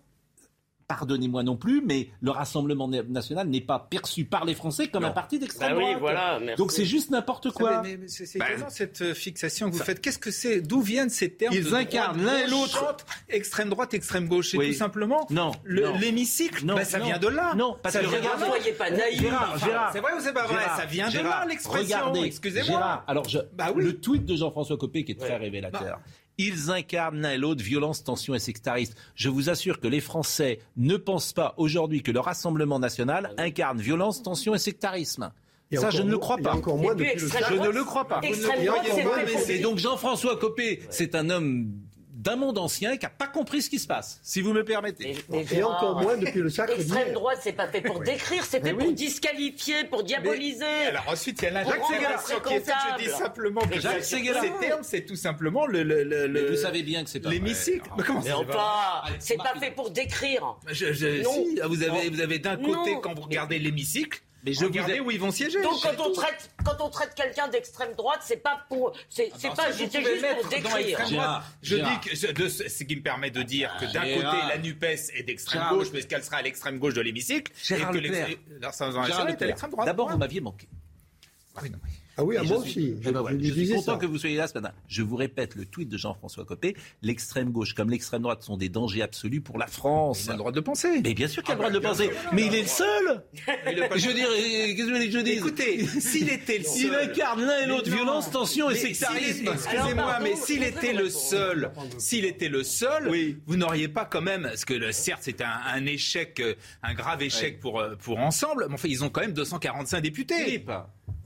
[0.93, 5.11] pardonnez-moi non plus, mais le Rassemblement national n'est pas perçu par les Français comme un
[5.11, 6.57] parti d'extrême bah droite.
[6.57, 7.83] Donc c'est juste n'importe quoi.
[8.07, 10.01] c'est bah, cette euh, fixation que vous faites.
[10.01, 12.95] Qu'est-ce que c'est D'où viennent ces termes Ils incarnent l'un et l'autre.
[13.29, 14.51] Extrême droite, extrême gauche?
[14.51, 16.65] C'est tout simplement non, l'hémicycle.
[16.65, 17.53] Bah, ça vient de là.
[17.55, 19.23] Non, parce que regardez, soyez pas naïf.
[19.91, 20.63] C'est vrai ou c'est pas vrai?
[20.77, 22.13] Ça vient de là l'expression.
[22.15, 23.03] Excusez-moi.
[23.07, 23.25] Alors
[23.75, 25.99] le tweet de Jean-François Copé qui est très révélateur.
[26.38, 28.93] Ils incarnent l'un et l'autre violence, tension et sectarisme.
[29.15, 33.79] Je vous assure que les Français ne pensent pas aujourd'hui que le Rassemblement national incarne
[33.79, 35.31] violence, tension et sectarisme.
[35.71, 36.53] Ça, je ne le crois pas.
[36.53, 38.21] Encore moins je ne le crois pas.
[39.49, 41.71] Et donc Jean-François Copé, c'est un homme
[42.14, 45.18] d'un monde ancien qui n'a pas compris ce qui se passe, si vous me permettez.
[45.34, 48.91] Et, encore moins depuis le sacre L'extrême droite, c'est pas fait pour décrire, c'était pour
[48.91, 50.66] disqualifier, pour diaboliser.
[50.89, 52.76] alors ensuite, il y a l'injection qui est faite.
[52.99, 54.22] Je dis simplement que Jacques ces
[54.59, 55.84] termes, c'est tout simplement le.
[55.84, 57.89] le, le, vous savez bien que c'est pas L'hémicycle.
[57.97, 60.55] Mais comment pas C'est pas fait pour décrire.
[60.68, 64.65] Je, je, si, vous avez, vous avez d'un côté, quand vous regardez l'hémicycle, mais je
[64.65, 65.61] Regardez où ils vont siéger.
[65.61, 69.49] Donc quand on traite, quand on traite quelqu'un d'extrême droite, c'est pas pour, c'est ah
[69.55, 71.43] pas juste pour décrire.
[71.61, 71.99] je dis
[72.33, 75.87] que ce qui me permet de dire que d'un côté la Nupes est d'extrême gauche,
[75.93, 79.85] mais qu'elle sera à l'extrême gauche de l'hémicycle, et que l'extrême droite.
[79.85, 80.67] D'abord, vous m'aviez manqué.
[81.61, 81.77] Oui, non,
[82.18, 82.95] ah oui, à moi aussi.
[83.01, 84.72] Je, suis content que vous soyez là ce matin.
[84.88, 86.76] Je vous répète le tweet de Jean-François Copé.
[87.01, 90.26] L'extrême gauche comme l'extrême droite sont des dangers absolus pour la France.
[90.26, 91.01] Il a le droit de penser.
[91.03, 92.11] Mais bien sûr qu'il a le droit de penser.
[92.32, 93.24] Mais il est le seul.
[93.47, 96.84] je veux dire, qu'est-ce que je dis Écoutez, s'il était le seul.
[96.84, 99.49] Il incarne l'un et l'autre violence, tension et sectarisme.
[99.51, 103.11] Excusez-moi, mais s'il était le seul, s'il était le seul,
[103.47, 107.59] vous n'auriez pas quand même, parce que certes c'est un, échec, euh, un grave échec
[107.59, 110.64] pour, euh, pour ensemble, mais enfin ils ont quand même 245 députés.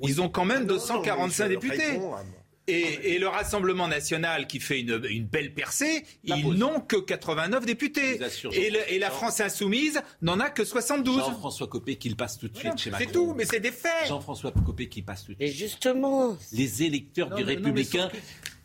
[0.02, 2.00] Ils ont quand même 245 députés.
[2.70, 8.20] Et, le Rassemblement national qui fait une, belle percée, ils n'ont que 89 députés.
[8.52, 11.20] Et, la France insoumise n'en a que 72.
[11.20, 13.06] Jean-François Copé qui le passe tout de suite chez Macron.
[13.06, 14.08] C'est tout, mais c'est des faits.
[14.08, 15.50] Jean-François Copé qui passe tout de suite.
[15.50, 16.38] Et justement.
[16.52, 18.10] Les électeurs du Républicain,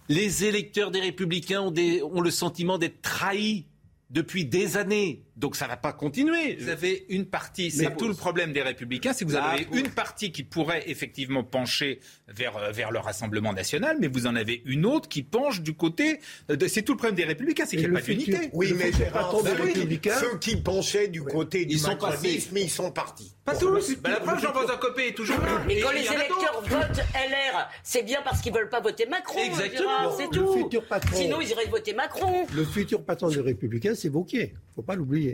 [0.08, 1.74] les électeurs des Républicains ont,
[2.12, 3.66] ont le sentiment d'être trahis
[4.10, 5.22] depuis des années.
[5.42, 6.54] Donc ça ne va pas continuer.
[6.54, 9.90] Vous avez une partie, c'est tout le problème des républicains, c'est que vous avez une
[9.90, 14.62] partie qui pourrait effectivement pencher vers, euh, vers le Rassemblement national, mais vous en avez
[14.66, 16.20] une autre qui penche du côté...
[16.48, 18.50] De, c'est tout le problème des républicains, c'est qu'il n'y a pas d'unité.
[18.52, 23.34] Oui, mais Gérard, républicains, ceux qui penchaient du côté du macronisme, ils sont partis.
[23.44, 23.96] Pas tous.
[23.96, 25.60] Ben, la preuve, Jean-François Copé est toujours là.
[25.66, 29.40] Mais quand les électeurs votent LR, c'est bien parce qu'ils ne veulent pas voter Macron.
[29.40, 30.16] Exactement.
[30.16, 30.70] C'est tout.
[31.12, 32.46] Sinon, ils iraient voter Macron.
[32.54, 34.52] Le futur patron des républicains, c'est Vauquier.
[34.54, 35.31] Il ne faut pas l'oublier.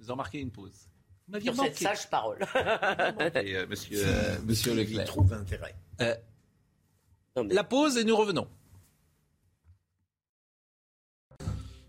[0.00, 0.88] Vous en marquez une pause.
[1.42, 2.38] Sur cette sage parole.
[2.56, 5.06] euh, monsieur, euh, monsieur Leclerc.
[5.06, 5.74] trouve intérêt.
[6.02, 6.14] Euh,
[7.50, 8.46] La pause et nous revenons.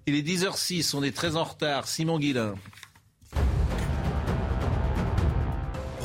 [0.08, 1.88] Il est 10h06, on est très en retard.
[1.88, 2.56] Simon Guillain.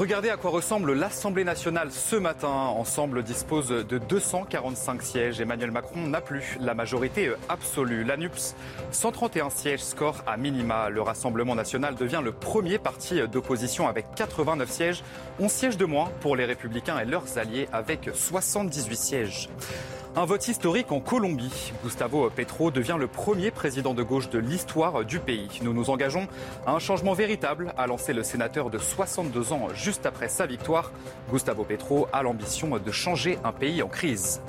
[0.01, 2.49] Regardez à quoi ressemble l'Assemblée nationale ce matin.
[2.49, 5.43] Ensemble dispose de 245 sièges.
[5.43, 8.03] Emmanuel Macron n'a plus la majorité absolue.
[8.03, 8.57] L'ANUPS,
[8.93, 10.89] 131 sièges, score à minima.
[10.89, 15.05] Le Rassemblement national devient le premier parti d'opposition avec 89 sièges.
[15.39, 19.51] 11 sièges de moins pour les Républicains et leurs alliés avec 78 sièges.
[20.17, 21.73] Un vote historique en Colombie.
[21.85, 25.61] Gustavo Petro devient le premier président de gauche de l'histoire du pays.
[25.63, 26.27] Nous nous engageons
[26.67, 30.91] à un changement véritable, a lancé le sénateur de 62 ans juste après sa victoire.
[31.31, 34.43] Gustavo Petro a l'ambition de changer un pays en crise.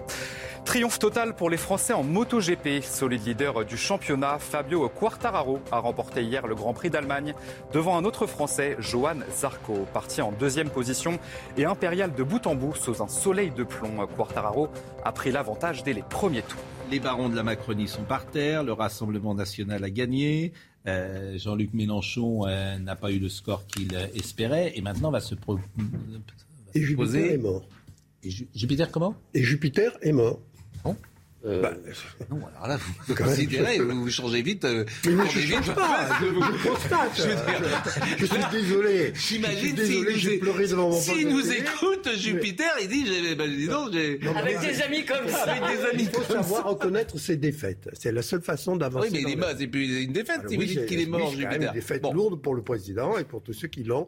[0.66, 2.84] Triomphe total pour les Français en MotoGP.
[2.84, 7.34] Solide leader du championnat, Fabio Quartararo a remporté hier le Grand Prix d'Allemagne
[7.74, 11.20] devant un autre Français, Johan Zarco, parti en deuxième position
[11.58, 14.08] et impérial de bout en bout sous un soleil de plomb.
[14.16, 14.70] Quartararo
[15.04, 16.62] a pris l'avantage dès les premiers tours.
[16.92, 20.54] Les barons de la Macronie sont par terre, le Rassemblement national a gagné.
[20.88, 25.36] Euh, Jean-Luc Mélenchon euh, n'a pas eu le score qu'il espérait et maintenant va se
[25.36, 25.64] proposer.
[26.74, 27.68] Et Jupiter est mort.
[28.24, 29.16] Et Jupiter comment?
[29.34, 30.40] Et Jupiter est mort.
[31.44, 31.62] Non euh...
[31.62, 31.74] bah,
[32.30, 32.78] non, alors là,
[33.08, 34.64] vous considérez, vous, vous changez vite.
[34.66, 37.12] Euh, mais je ne change pas, je, je constate.
[37.16, 39.14] Je, dire, je, suis désolé.
[39.16, 43.92] J'imagine désolé, j'ai pleuré devant mon S'il nous écoute, Jupiter, il dit, bah, dis donc,
[43.92, 44.20] j'ai...
[44.36, 45.44] Avec des amis comme ça.
[45.44, 47.90] Avec des amis il faut savoir reconnaître ses défaites.
[47.94, 49.10] C'est la seule façon d'avancer.
[49.12, 51.32] Oui, mais il est mort, c'est plus une défaite si vous dites qu'il est mort,
[51.32, 51.52] Jupiter.
[51.54, 54.08] C'est une défaite lourde pour le président et pour tous ceux qui l'ont,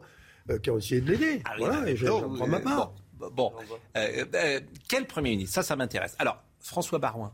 [0.50, 1.42] euh, qui ont essayé de l'aider.
[1.44, 2.94] Ah voilà, et j'en prends ma part.
[3.32, 3.52] Bon,
[3.96, 5.54] euh, euh, quel Premier ministre?
[5.54, 6.14] Ça, ça m'intéresse.
[6.18, 7.32] Alors, François Barouin.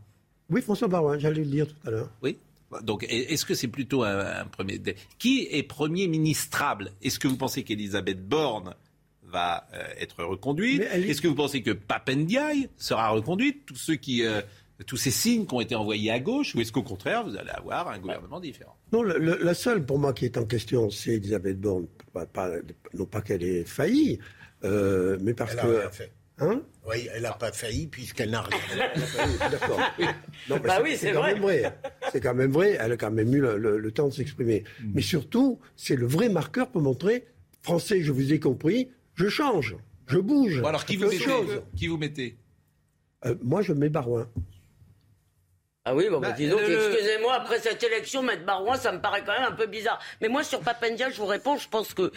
[0.49, 2.09] Oui, François Barouin, j'allais le dire tout à l'heure.
[2.21, 2.37] Oui.
[2.83, 4.81] Donc, est-ce que c'est plutôt un, un, premier
[5.17, 6.91] Qui est Premier ministrable?
[7.01, 8.75] Est-ce que vous pensez qu'Elisabeth Borne
[9.23, 10.81] va euh, être reconduite?
[10.81, 11.09] Est...
[11.09, 13.65] Est-ce que vous pensez que Papendiaï sera reconduite?
[13.65, 14.41] Tous ceux qui euh,
[14.85, 17.51] tous ces signes qui ont été envoyés à gauche, ou est-ce qu'au contraire, vous allez
[17.51, 18.75] avoir un gouvernement différent?
[18.91, 21.87] Non, le, le, la seule pour moi qui est en question, c'est Elisabeth Borne.
[22.13, 22.49] Pas, pas,
[22.93, 24.19] non pas qu'elle ait failli,
[24.63, 25.67] euh, mais parce elle que.
[25.67, 26.11] A rien fait.
[26.41, 28.89] Hein oui, elle n'a pas failli puisqu'elle n'a rien
[29.51, 29.79] D'accord.
[30.49, 31.33] Non, bah oui, c'est quand vrai.
[31.33, 31.77] même vrai.
[32.11, 32.77] C'est quand même vrai.
[32.79, 34.63] Elle a quand même eu le, le, le temps de s'exprimer.
[34.79, 34.91] Mm.
[34.95, 37.27] Mais surtout, c'est le vrai marqueur pour montrer
[37.61, 39.75] Français, je vous ai compris, je change,
[40.07, 40.61] je bouge.
[40.61, 41.61] Bon, alors, qui vous, mettez, chose.
[41.77, 42.37] qui vous mettez
[43.25, 44.27] euh, Moi, je mets Barouin.
[45.85, 46.73] Ah oui, bon, bah, bah, dis donc, le...
[46.73, 49.99] excusez-moi, après cette élection, mettre Barouin, ça me paraît quand même un peu bizarre.
[50.21, 52.11] Mais moi, sur Papendia, je vous réponds, je pense que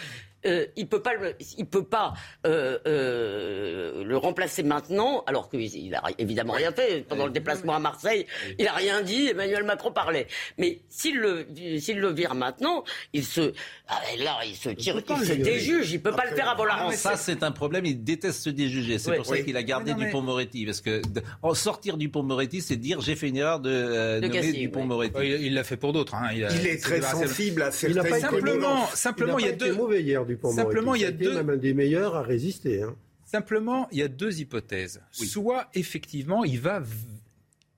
[0.46, 2.14] euh, il peut pas, le, il peut pas
[2.46, 7.78] euh, euh, le remplacer maintenant, alors qu'il a évidemment rien fait pendant le déplacement à
[7.78, 8.26] Marseille.
[8.58, 9.28] Il a rien dit.
[9.28, 10.26] Emmanuel Macron parlait.
[10.58, 11.46] Mais s'il le,
[11.78, 13.52] s'il le vire maintenant, il se,
[13.88, 15.92] ah, là, il se tire, il, il se déjuge.
[15.92, 16.96] Il peut pas le faire avant la rentrée.
[16.96, 17.84] Ça, c'est un problème.
[17.86, 18.98] Il déteste se déjuger.
[18.98, 19.16] C'est Oui.
[19.16, 23.00] pour ça qu'il a gardé mais- Dupont-Moretti, parce que de- en sortir Dupont-Moretti, c'est dire
[23.00, 25.14] j'ai fait une erreur de, euh, De nommer Cassis, Dupont-Moretti.
[25.22, 26.14] Il il l'a fait pour d'autres.
[26.14, 26.28] Hein.
[26.28, 28.86] a- Il est très sensible à Il n'a pas certaines Simplement, mauvais.
[28.96, 29.70] simplement, il y a n'a pas deux.
[29.72, 30.33] été mauvais hier du
[30.64, 32.82] Simplement, il y a deux- même un des meilleurs à résister.
[32.82, 32.96] Hein.
[33.24, 35.00] Simplement, il y a deux hypothèses.
[35.10, 36.86] Soit, effectivement, il va v-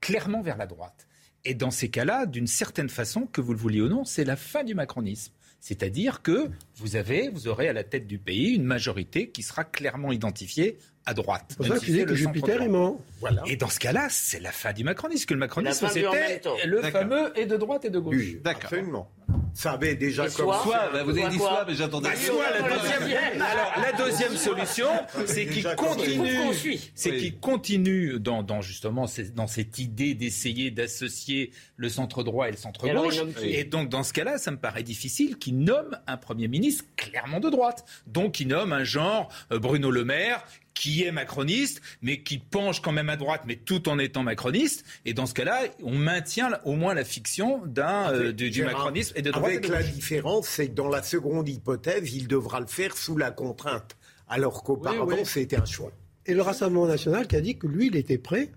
[0.01, 1.07] clairement vers la droite.
[1.45, 4.35] Et dans ces cas-là, d'une certaine façon, que vous le vouliez ou non, c'est la
[4.35, 5.31] fin du macronisme.
[5.59, 9.63] C'est-à-dire que vous avez, vous aurez à la tête du pays une majorité qui sera
[9.63, 10.77] clairement identifiée
[11.07, 11.45] à droite.
[11.49, 12.99] C'est pour ça que dis que le Jupiter est mort.
[13.19, 13.41] Voilà.
[13.47, 15.25] Et dans ce cas-là, c'est la fin du macronisme.
[15.25, 18.15] Que le macronisme, c'était le fameux et de droite et de gauche.
[18.15, 18.65] Oui, D'accord.
[18.65, 19.09] absolument.
[19.53, 20.59] Ça avait déjà Et commencé.
[20.63, 22.09] soit- Soit, bah, vous avez dit soit, mais j'attendais.
[22.09, 24.87] Bah, soit la deuxième, alors la deuxième solution,
[25.25, 26.53] c'est qu'il continue,
[26.93, 27.17] c'est Oui.
[27.17, 32.51] qu'il continue dans, dans justement ces- dans cette idée d'essayer d'associer le centre droit et
[32.51, 33.21] le centre Et alors, gauche.
[33.39, 36.85] qui Et donc dans ce cas-là, ça me paraît difficile qu'il nomme un premier ministre
[36.95, 37.83] clairement de droite.
[38.05, 40.45] Donc il nomme un genre euh, Bruno Le Maire
[40.77, 44.85] qui est macroniste, mais qui penche quand même à droite, mais tout en étant macroniste.
[45.05, 49.21] Et dans ce cas-là, on maintient au moins la fiction d'un euh, du, macronisme et
[49.21, 49.45] de droite.
[49.51, 53.17] Avec de la différence, c'est que dans la seconde hypothèse, il devra le faire sous
[53.17, 53.97] la contrainte.
[54.27, 55.25] Alors qu'auparavant, Oui, oui.
[55.25, 55.91] c'était un choix.
[56.25, 58.51] Et le Rassemblement national qui a dit que lui, il était prêt,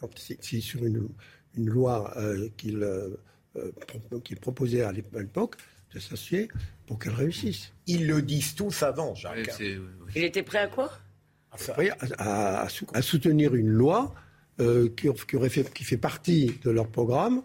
[0.00, 1.08] quand, si, si sur une,
[1.56, 3.10] une loi euh, qu'il euh,
[4.24, 5.56] qu'il proposait à l'ép- à l'époque,
[5.94, 6.48] de s'associer
[6.86, 7.72] pour qu'elle réussisse.
[7.86, 9.50] Ils le disent tous avant, Jacques.
[9.60, 9.78] Oui,
[10.14, 10.92] Il était prêt à quoi?
[11.76, 14.14] À, à- à sou- à soutenir une loi
[14.60, 17.42] euh, qui, qui aurait fait, qui fait partie de leur programme,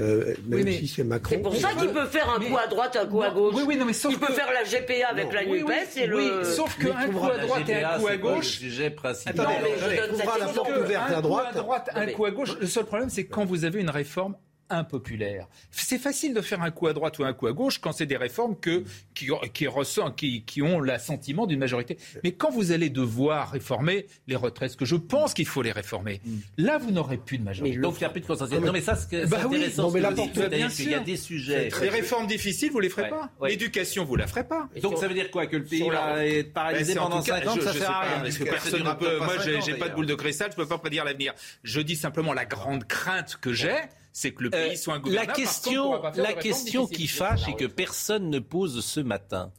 [0.00, 1.34] euh, même Oui, mais si c'est Macron.
[1.34, 3.54] C'est pour ça qu'il peut faire un coup à droite, un coup à Non, gauche.
[3.56, 5.32] oui, oui, non, mais sauf il peut que- faire la GPA avec Non.
[5.32, 5.64] la NUPES
[5.96, 6.16] oui, et le.
[6.16, 8.34] oui, sauf Mais qu'un coup à droite et GPA, un coup à c'est pas le
[8.36, 8.46] gauche.
[8.46, 9.40] sujet principal.
[9.40, 11.44] Attendez, Non, mais je donne cette la porte ouverte un à droite.
[11.52, 12.56] coup à droite, un mais- coup à gauche.
[12.60, 14.36] Le seul problème, c'est quand vous avez une réforme
[14.72, 15.48] impopulaires.
[15.70, 18.06] C'est facile de faire un coup à droite ou un coup à gauche quand c'est
[18.06, 19.68] des réformes que, qui, qui,
[20.16, 21.98] qui, qui ont l'assentiment d'une majorité.
[22.24, 26.20] Mais quand vous allez devoir réformer les retraites, que je pense qu'il faut les réformer,
[26.24, 26.38] mm.
[26.58, 27.76] là, vous n'aurez plus de majorité.
[27.78, 28.58] Donc, il n'y a plus de consensus.
[28.58, 29.90] Non, mais ça, c'est bah intéressant.
[29.90, 30.10] Oui, non,
[30.50, 31.68] mais il y a des sujets.
[31.80, 33.30] Les réformes difficiles, vous les ferez pas.
[33.46, 34.68] L'éducation, vous la ferez pas.
[34.80, 37.72] Donc, ça veut dire quoi Que le pays va être paralysé pendant 5 ans Ça
[37.72, 38.20] sert à rien.
[38.22, 39.18] Parce que personne ne peut.
[39.18, 41.34] Moi, j'ai pas de boule de cristal, je peux pas prédire l'avenir.
[41.62, 43.76] Je dis simplement la grande crainte que j'ai
[44.12, 45.26] c'est que le pays soit un gouvernement.
[45.26, 49.52] La question, la question qui fâche et que personne ne pose ce matin,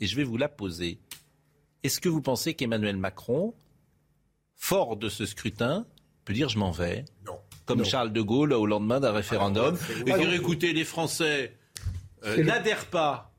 [0.00, 0.98] et je vais vous la poser.
[1.82, 3.54] Est-ce que vous pensez qu'Emmanuel Macron,
[4.56, 5.86] fort de ce scrutin,
[6.24, 7.38] peut dire je m'en vais Non.
[7.66, 9.76] Comme Charles de Gaulle au lendemain d'un référendum,
[10.06, 11.54] et dire écoutez, les Français
[12.24, 13.32] euh, n'adhèrent pas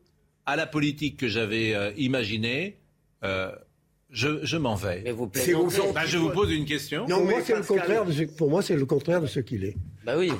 [0.46, 2.80] à la politique que j'avais euh, imaginée.
[3.24, 3.52] Euh,
[4.12, 5.02] je, m'en vais.
[5.04, 7.08] Mais vous bah, je vous pose une question.
[7.08, 9.40] Non, pour, moi, c'est le contraire de ce, pour moi, c'est le contraire de ce
[9.40, 9.76] qu'il est.
[10.10, 10.32] Bah oui.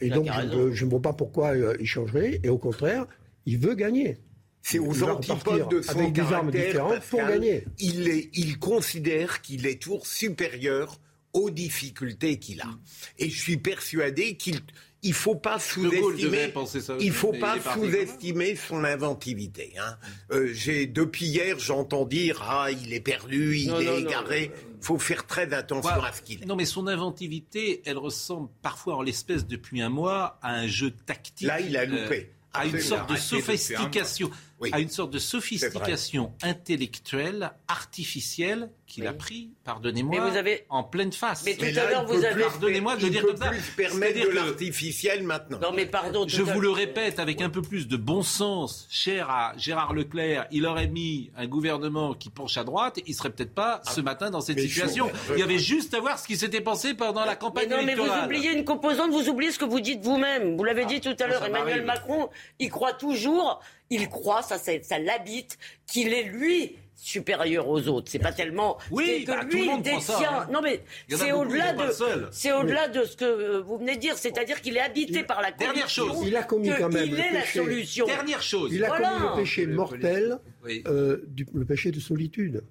[0.00, 0.28] et donc,
[0.72, 2.40] je ne vois pas pourquoi il changerait.
[2.42, 3.06] Et au contraire,
[3.46, 4.18] il veut gagner.
[4.62, 7.64] C'est aux antipodes de son avec des armes différentes pour gagner.
[7.78, 10.98] Il, est, il considère qu'il est toujours supérieur
[11.34, 12.70] aux difficultés qu'il a.
[13.18, 14.60] Et je suis persuadé qu'il
[15.04, 16.52] il faut pas sous-estimer.
[17.00, 19.74] Il faut pas sous-estimer son inventivité.
[19.78, 19.96] Hein.
[20.32, 24.50] Euh, j'ai depuis hier, j'entends dire ah il est perdu, il est égaré.
[24.80, 26.46] Il faut faire très attention à ce qu'il est.
[26.46, 30.90] Non, mais son inventivité, elle ressemble parfois en l'espèce depuis un mois à un jeu
[30.90, 31.46] tactique.
[31.46, 32.30] Là, il a loupé.
[32.30, 34.30] Euh, à une sorte de sophistication
[34.72, 40.30] à une sorte de sophistication intellectuelle, artificielle, qu'il a pris, pardonnez-moi,
[40.68, 41.42] en pleine face.
[41.44, 42.42] Mais tout à l'heure, vous avez...
[42.42, 43.50] Pardonnez-moi de dire comme ça.
[43.76, 45.58] permettre de l'artificiel maintenant.
[45.60, 46.26] Non, mais pardon.
[46.28, 50.46] Je vous le répète avec un peu plus de bon sens, cher à Gérard Leclerc,
[50.50, 54.30] il aurait mis un gouvernement qui penche à droite, il serait peut-être pas ce matin
[54.30, 55.10] dans cette situation.
[55.32, 57.82] Il y avait juste à voir ce qui s'était passé pendant la campagne mais non,
[57.84, 60.56] mais vous oubliez une composante, vous oubliez ce que vous dites vous-même.
[60.56, 62.28] Vous l'avez dit tout à l'heure, Emmanuel Macron,
[62.58, 63.60] il croit toujours
[63.94, 68.10] il croit, ça, ça l'habite, qu'il est lui supérieur aux autres.
[68.10, 70.40] C'est pas tellement oui, que bah, lui il détient.
[70.40, 70.48] Hein.
[70.50, 71.82] Non mais c'est au-delà de
[72.30, 75.42] c'est au-delà de ce que euh, vous venez de dire, c'est-à-dire qu'il est habité par
[75.42, 78.06] la Dernière chose, il a commis quand même il est la solution.
[78.06, 80.38] Dernière chose, il a commis le péché mortel,
[80.86, 81.18] euh,
[81.52, 82.64] le péché de solitude.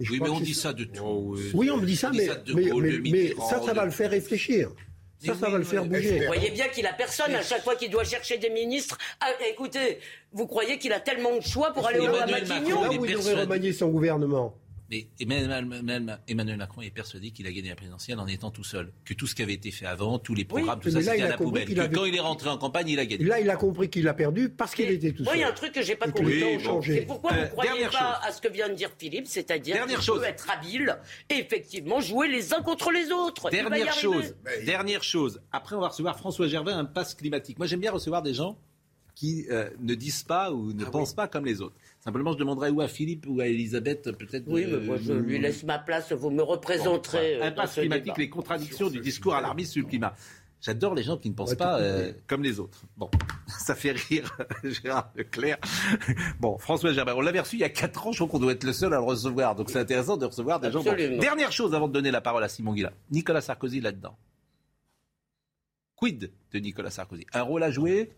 [0.00, 1.02] oui, mais on dit ça de tout.
[1.02, 2.28] Oh, oui, on me dit ça, mais,
[3.10, 4.70] mais ça, ça va le faire réfléchir.
[5.24, 6.20] Ça, ça va le faire bouger.
[6.20, 8.98] Vous voyez bien qu'il a personne à chaque fois qu'il doit chercher des ministres.
[9.20, 9.98] Ah, écoutez,
[10.32, 13.34] vous croyez qu'il a tellement de choix pour aller au Matignon Là où il devrait
[13.34, 14.54] remanier son gouvernement.
[14.90, 18.92] Mais Emmanuel Macron est persuadé qu'il a gagné la présidentielle en étant tout seul.
[19.04, 21.28] Que tout ce qui avait été fait avant, tous les programmes, tout ça, c'était à
[21.30, 21.66] la poubelle.
[21.66, 23.24] Que quand il est rentré en campagne, il a gagné.
[23.24, 25.24] Là, il a compris qu'il a perdu parce qu'il était tout seul.
[25.24, 26.58] Moi, il y a un truc que j'ai pas compris.
[26.82, 29.86] C'est pourquoi vous ne euh, croyez pas à ce que vient de dire Philippe, c'est-à-dire
[29.86, 30.96] qu'il peut être habile
[31.30, 33.50] et effectivement jouer les uns contre les autres.
[33.50, 34.34] Dernière chose,
[34.64, 35.40] dernière chose.
[35.52, 37.58] Après, on va recevoir François Gervais un passe climatique.
[37.58, 38.58] Moi, j'aime bien recevoir des gens
[39.16, 41.74] qui euh, ne disent pas ou ne ah pensent pas comme les autres.
[42.06, 44.44] Simplement, je demanderais ou à Philippe ou à Elisabeth, peut-être.
[44.46, 46.12] Oui, mais moi, je lui laisse ma place.
[46.12, 47.42] Vous me représenterez.
[47.42, 50.14] Un impasse climatique, les contradictions du discours alarmiste sur le climat.
[50.60, 52.82] J'adore les gens qui ne pensent pas euh, comme les autres.
[52.96, 53.10] Bon,
[53.46, 55.58] ça fait rire Gérard Leclerc.
[56.40, 58.52] Bon, François Gerbert, on l'avait reçu il y a 4 ans, je crois qu'on doit
[58.52, 59.54] être le seul à le recevoir.
[59.54, 60.82] Donc c'est intéressant de recevoir des gens.
[60.82, 62.92] Dernière chose avant de donner la parole à Simon Guillain.
[63.10, 64.16] Nicolas Sarkozy là-dedans.
[65.96, 67.26] Quid de Nicolas Sarkozy?
[67.32, 68.12] Un rôle à jouer?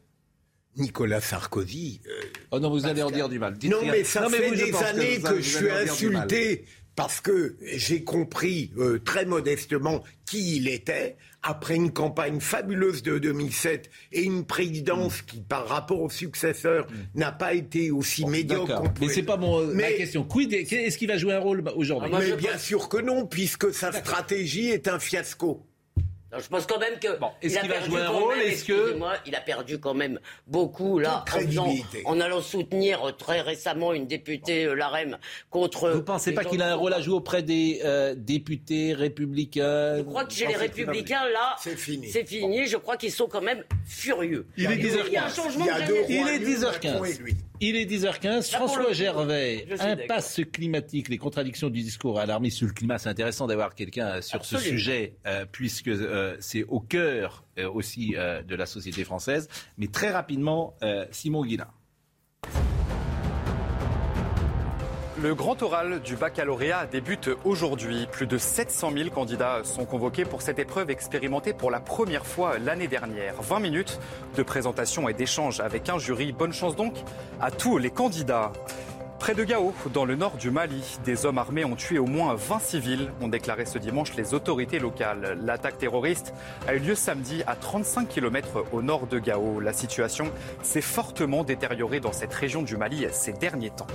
[0.77, 2.01] Nicolas Sarkozy.
[2.07, 3.57] Euh, oh non, vous allez en dire du mal.
[3.65, 6.65] non, mais ça fait des années que, je suis insulté
[6.99, 13.19] parce que j'ai compris euh, très modestement qui il était après une campagne fabuleuse de
[13.19, 17.21] 2007 et une présidence qui, par rapport au successeur, mm.
[17.21, 18.83] n'a pas été aussi médiocre.
[19.01, 20.25] Mais c'est pas mon, euh, ma question.
[20.25, 22.11] Quid est-ce qu'il va jouer un rôle aujourd'hui?
[22.19, 25.65] Mais bien sûr que non, puisque sa stratégie est un fiasco
[26.37, 27.09] je pense quand même que
[27.41, 30.99] est-ce qu'il va jouer un rôle Est-ce que moi, il a perdu quand même beaucoup
[30.99, 31.25] là
[32.05, 35.19] en, en, allant soutenir très récemment une députée euh, l'AREM
[35.51, 35.91] contre.
[35.91, 39.99] Vous pensez pas qu'il a un rôle à jouer auprès des euh, députés républicains?
[39.99, 42.09] Je crois que chez les républicains là, c'est fini.
[42.09, 42.67] C'est fini.
[42.67, 44.47] Je crois qu'ils sont quand même furieux.
[44.57, 45.05] Il est 10h15.
[45.07, 45.67] Il y a un changement
[46.09, 47.35] Il est 10h15.
[47.61, 48.51] Il est 10h15.
[48.53, 52.99] François Gervais, impasse climatique, les contradictions du discours alarmiste sur le climat.
[52.99, 58.11] C'est intéressant d'avoir quelqu'un sur ce sujet, euh, puisque euh, c'est au cœur euh, aussi
[58.11, 59.49] de la société française.
[59.77, 60.77] Mais très rapidement,
[61.11, 61.69] Simon Guillain.
[65.21, 68.07] Le grand oral du baccalauréat débute aujourd'hui.
[68.13, 72.59] Plus de 700 000 candidats sont convoqués pour cette épreuve expérimentée pour la première fois
[72.59, 73.35] l'année dernière.
[73.43, 73.99] 20 minutes
[74.37, 76.31] de présentation et d'échange avec un jury.
[76.31, 76.95] Bonne chance donc
[77.41, 78.53] à tous les candidats.
[79.19, 82.37] Près de Gao, dans le nord du Mali, des hommes armés ont tué au moins
[82.37, 85.37] 20 civils, ont déclaré ce dimanche les autorités locales.
[85.43, 86.33] L'attaque terroriste
[86.69, 89.59] a eu lieu samedi à 35 km au nord de Gao.
[89.59, 90.31] La situation
[90.63, 93.89] s'est fortement détériorée dans cette région du Mali ces derniers temps.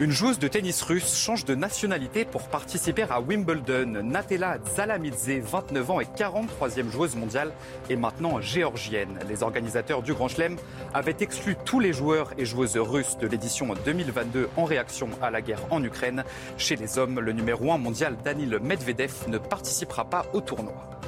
[0.00, 4.02] Une joueuse de tennis russe change de nationalité pour participer à Wimbledon.
[4.02, 7.52] Natella Zalamidze, 29 ans et 43e joueuse mondiale,
[7.90, 9.18] est maintenant géorgienne.
[9.28, 10.56] Les organisateurs du Grand Chelem
[10.94, 15.42] avaient exclu tous les joueurs et joueuses russes de l'édition 2022 en réaction à la
[15.42, 16.24] guerre en Ukraine.
[16.56, 20.98] Chez les hommes, le numéro 1 mondial Danil Medvedev ne participera pas au tournoi.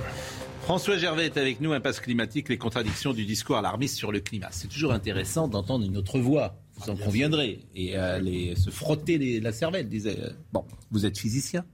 [0.64, 4.49] François Gervais est avec nous, impasse climatique, les contradictions du discours alarmiste sur le climat.
[4.51, 7.61] C'est toujours intéressant d'entendre une autre voix vous en conviendrez.
[7.74, 9.89] Et euh, se frotter la cervelle.
[9.89, 11.64] Disait, euh, bon, vous êtes physicien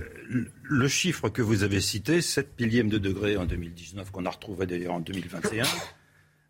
[0.62, 4.66] le chiffre que vous avez cité, 7 millièmes de degré en 2019, qu'on a retrouvé
[4.66, 5.64] d'ailleurs en 2021,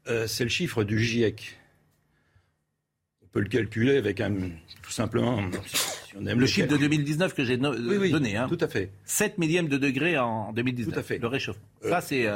[0.09, 1.59] euh, c'est le chiffre du GIEC.
[3.23, 4.35] On peut le calculer avec un.
[4.83, 5.43] Tout simplement.
[5.67, 8.37] Si on aime le, chiffre de 2019 que j'ai donné.
[8.37, 8.47] Hein.
[8.49, 8.91] Tout à fait.
[9.07, 10.95] 7 millièmes de degré en 2019.
[10.95, 11.19] Tout à fait.
[11.19, 11.65] Le réchauffement.
[11.85, 12.29] Euh, ça, c'est.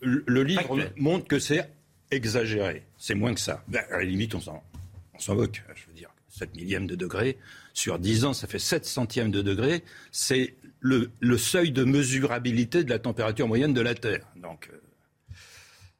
[0.00, 1.68] le, livre montre que c'est
[2.10, 2.84] exagéré.
[2.98, 3.64] C'est moins que ça.
[3.66, 4.62] Ben, à la limite, on s'en
[5.34, 5.64] moque.
[5.74, 7.36] Je veux dire, 7 millièmes de degré
[7.74, 9.82] sur 10 ans, ça fait 7 centièmes de degré.
[10.12, 14.24] C'est le, seuil de mesurabilité de la température moyenne de la Terre.
[14.36, 14.80] Donc, euh,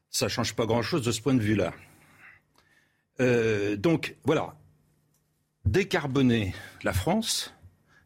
[0.09, 1.73] ça ne change pas grand-chose de ce point de vue-là.
[3.19, 4.55] Euh, donc, voilà.
[5.65, 7.53] Décarboner la France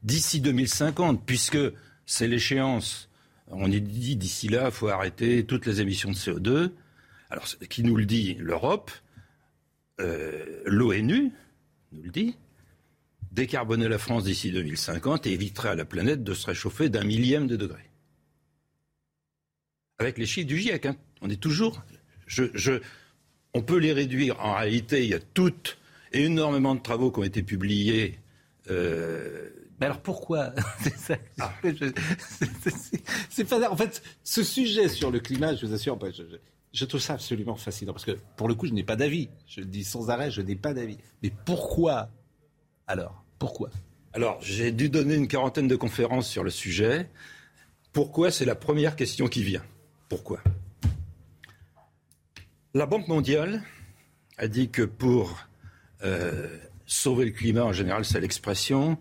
[0.02, 1.60] d'ici 2050, puisque
[2.08, 3.10] c'est l'échéance.
[3.48, 6.72] On est dit d'ici là, il faut arrêter toutes les émissions de CO2.
[7.30, 8.92] Alors, qui nous le dit L'Europe,
[10.00, 11.32] euh, l'ONU
[11.92, 12.36] nous le dit
[13.32, 17.48] décarboner la France d'ici 2050 et éviterait à la planète de se réchauffer d'un millième
[17.48, 17.90] de degré.
[20.00, 20.96] Avec les chiffres du GIEC, hein.
[21.22, 21.84] on est toujours.
[22.26, 22.80] Je,
[23.54, 24.40] on peut les réduire.
[24.40, 25.78] En réalité, il y a toutes
[26.14, 28.20] et énormément de travaux qui ont été publiés.
[28.70, 29.50] Euh,
[29.80, 30.54] mais alors pourquoi
[30.98, 31.54] C'est ah.
[33.50, 33.72] pas.
[33.72, 36.24] En fait, ce sujet sur le climat, je vous assure, je,
[36.72, 39.30] je, trouve ça absolument fascinant parce que pour le coup, je n'ai pas d'avis.
[39.48, 40.98] Je le dis sans arrêt, je n'ai pas d'avis.
[41.24, 42.10] Mais pourquoi
[42.90, 43.70] alors, pourquoi?
[44.14, 47.08] Alors, j'ai dû donner une quarantaine de conférences sur le sujet.
[47.94, 48.32] Pourquoi?
[48.32, 49.62] C'est la première question qui vient.
[50.10, 50.42] Pourquoi?
[52.74, 53.62] La Banque mondiale
[54.40, 55.38] a dit que pour
[56.04, 56.48] euh,
[56.88, 58.98] sauver le climat, en général, c'est l'expression,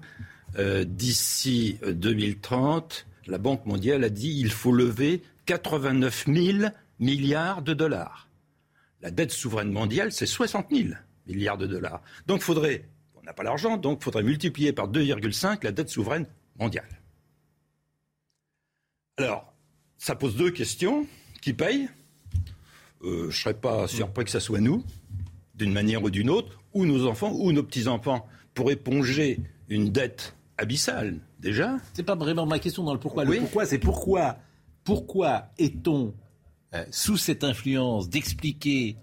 [0.59, 6.69] euh, d'ici 2030, la Banque mondiale a dit qu'il faut lever 89 000
[7.01, 8.29] milliards de dollars.
[9.01, 10.89] La dette souveraine mondiale, c'est 60 000
[11.27, 12.03] milliards de dollars.
[12.27, 12.85] Donc il faudrait
[13.29, 16.27] n'a pas l'argent, donc il faudrait multiplier par 2,5 la dette souveraine
[16.59, 16.89] mondiale.
[19.19, 19.53] Alors,
[19.99, 21.07] ça pose deux questions.
[21.43, 21.89] Qui paye?
[23.03, 24.83] Euh, Je ne serais pas surpris que ça soit nous,
[25.55, 30.35] d'une manière ou d'une autre, ou nos enfants, ou nos petits-enfants, pour éponger une dette
[30.57, 31.77] abyssale, déjà.
[31.93, 33.25] C'est pas vraiment ma question dans le pourquoi.
[33.25, 34.39] Le pourquoi, c'est pourquoi,
[34.85, 36.15] pourquoi est-on
[36.75, 38.97] euh, sous cette influence d'expliquer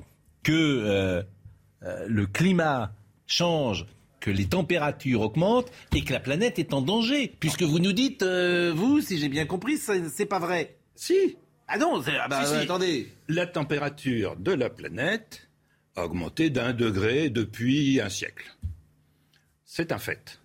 [0.43, 1.23] que euh,
[2.07, 2.91] le climat
[3.27, 3.85] change
[4.25, 7.31] que les températures augmentent et que la planète est en danger.
[7.39, 10.77] Puisque vous nous dites, euh, vous, si j'ai bien compris, c'est pas vrai.
[10.95, 11.37] Si.
[11.67, 13.11] Ah non, ah bah, attendez.
[13.27, 15.47] La température de la planète
[15.95, 18.51] a augmenté d'un degré depuis un siècle.
[19.63, 20.39] C'est un fait.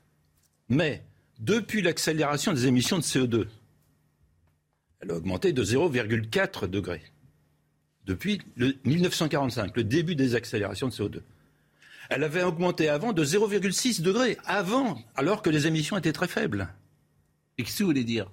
[0.69, 1.03] Mais
[1.39, 3.47] depuis l'accélération des émissions de CO2,
[5.01, 7.03] elle a augmenté de 0,4 degrés.
[8.05, 11.21] Depuis le 1945, le début des accélérations de CO2.
[12.11, 16.69] Elle avait augmenté avant de 0,6 degrés, avant, alors que les émissions étaient très faibles.
[17.57, 18.29] Et qu'est-ce que vous voulez dire?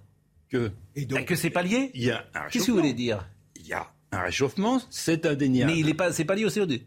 [0.50, 0.72] Que.
[0.96, 1.92] Et donc, que c'est pas lié?
[1.94, 3.30] Il y a un Qu'est-ce que vous voulez dire?
[3.56, 5.72] Il y a un réchauffement, c'est indéniable.
[5.72, 6.82] Mais il n'est pas, c'est pas lié au CO2.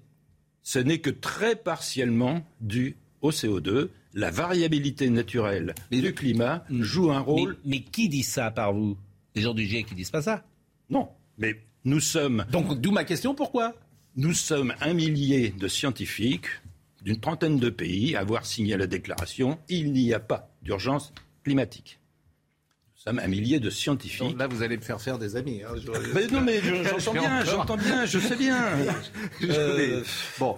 [0.62, 3.88] Ce n'est que très partiellement dû au CO2.
[4.12, 7.56] La variabilité naturelle du climat joue un rôle.
[7.64, 8.98] Mais, mais, qui dit ça par vous?
[9.36, 10.44] Les gens du GIEC qui disent pas ça
[10.88, 11.08] Non,
[11.38, 12.44] mais nous sommes.
[12.50, 13.76] Donc d'où ma question, pourquoi?
[14.16, 16.48] Nous sommes un millier de scientifiques
[17.02, 19.58] d'une trentaine de pays à avoir signé la déclaration.
[19.68, 21.12] Il n'y a pas d'urgence
[21.44, 22.00] climatique
[23.02, 24.38] sommes un millier de scientifiques.
[24.38, 25.62] là, vous allez me faire faire des amis.
[25.66, 25.72] Hein,
[26.14, 28.58] mais non, mais j'entends bien, j'entends bien, je sais bien.
[29.42, 30.02] Euh,
[30.38, 30.56] bon,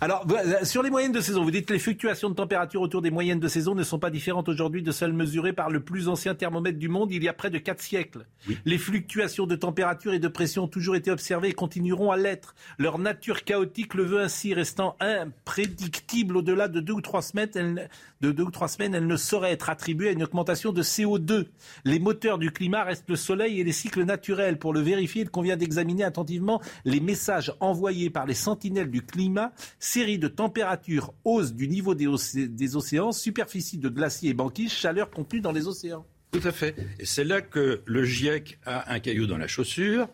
[0.00, 3.00] alors euh, sur les moyennes de saison, vous dites que les fluctuations de température autour
[3.00, 6.08] des moyennes de saison ne sont pas différentes aujourd'hui de celles mesurées par le plus
[6.08, 8.26] ancien thermomètre du monde il y a près de 4 siècles.
[8.64, 12.54] Les fluctuations de température et de pression ont toujours été observées et continueront à l'être.
[12.78, 17.50] Leur nature chaotique le veut ainsi, restant imprédictible au-delà de deux ou trois semaines.
[17.54, 17.88] Elle,
[18.20, 21.46] de deux ou trois semaines, elle ne saurait être attribuée à une augmentation de CO2.
[21.86, 24.58] Les moteurs du climat restent le soleil et les cycles naturels.
[24.58, 29.52] Pour le vérifier, il convient d'examiner attentivement les messages envoyés par les sentinelles du climat,
[29.78, 35.42] série de températures, hausse du niveau des, océans, superficie de glaciers et banquises, chaleur contenue
[35.42, 36.06] dans les océans.
[36.30, 36.74] Tout à fait.
[36.98, 40.08] Et c'est là que le GIEC a un caillou dans la chaussure,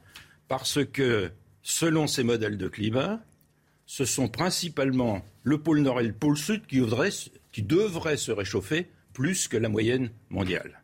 [0.48, 1.30] parce que
[1.62, 3.20] selon ces modèles de climat,
[3.86, 6.82] ce sont principalement le pôle Nord et le pôle Sud qui,
[7.52, 10.79] qui devraient se réchauffer plus que la moyenne mondiale.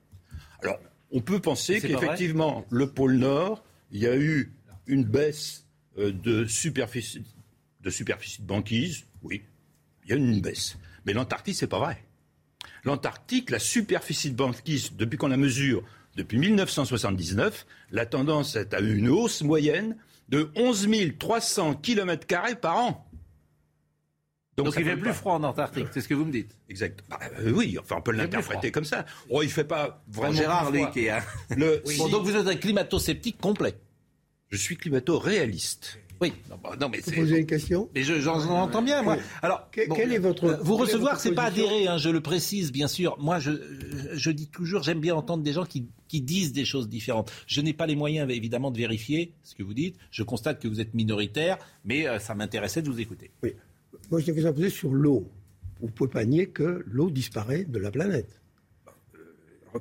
[0.62, 0.78] Alors,
[1.10, 4.52] on peut penser qu'effectivement, le pôle Nord, il y a eu
[4.86, 5.66] une baisse
[5.98, 7.24] euh, de superficie,
[7.80, 9.04] de superficie de banquise.
[9.22, 9.42] Oui,
[10.04, 10.76] il y a eu une baisse.
[11.04, 12.02] Mais l'Antarctique, c'est pas vrai.
[12.84, 15.82] L'Antarctique, la superficie de banquise, depuis qu'on la mesure,
[16.16, 19.96] depuis 1979, la tendance est à une hausse moyenne
[20.28, 20.88] de 11
[21.18, 22.26] 300 km
[22.60, 23.06] par an.
[24.56, 26.56] Donc, il fait plus froid en Antarctique, c'est ce que vous me dites.
[26.70, 27.04] Exact.
[27.10, 29.04] Bah, euh, oui, enfin on peut l'interpréter comme ça.
[29.28, 30.34] Oh, il fait pas vraiment.
[30.34, 31.08] Gérard Luc qui
[31.56, 31.82] Le...
[31.98, 33.74] Bon, donc vous êtes un climato-sceptique complet.
[34.48, 35.98] Je suis climato-réaliste.
[36.20, 36.32] Oui.
[36.48, 37.90] Non, bah, non mais vous posez une question?
[37.94, 39.18] Mais j'en je, entends bien, moi.
[39.42, 42.88] Alors, quel est votre euh, vous recevoir, c'est pas adhérer, hein, je le précise, bien
[42.88, 43.18] sûr.
[43.18, 43.50] Moi, je,
[44.14, 47.30] je dis toujours, j'aime bien entendre des gens qui, qui disent des choses différentes.
[47.46, 49.96] Je n'ai pas les moyens, évidemment, de vérifier ce que vous dites.
[50.10, 53.30] Je constate que vous êtes minoritaire, mais euh, ça m'intéressait de vous écouter.
[53.42, 53.54] Oui.
[54.10, 55.28] Moi, je vais poser sur l'eau.
[55.80, 58.40] Vous ne pouvez pas nier que l'eau disparaît de la planète.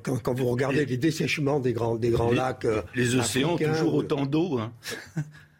[0.02, 2.66] Quand, vous regardez les dessèchements des grands, des grands lacs.
[2.66, 4.58] Euh, les océans ont toujours autant d'eau.
[4.58, 4.72] Hein.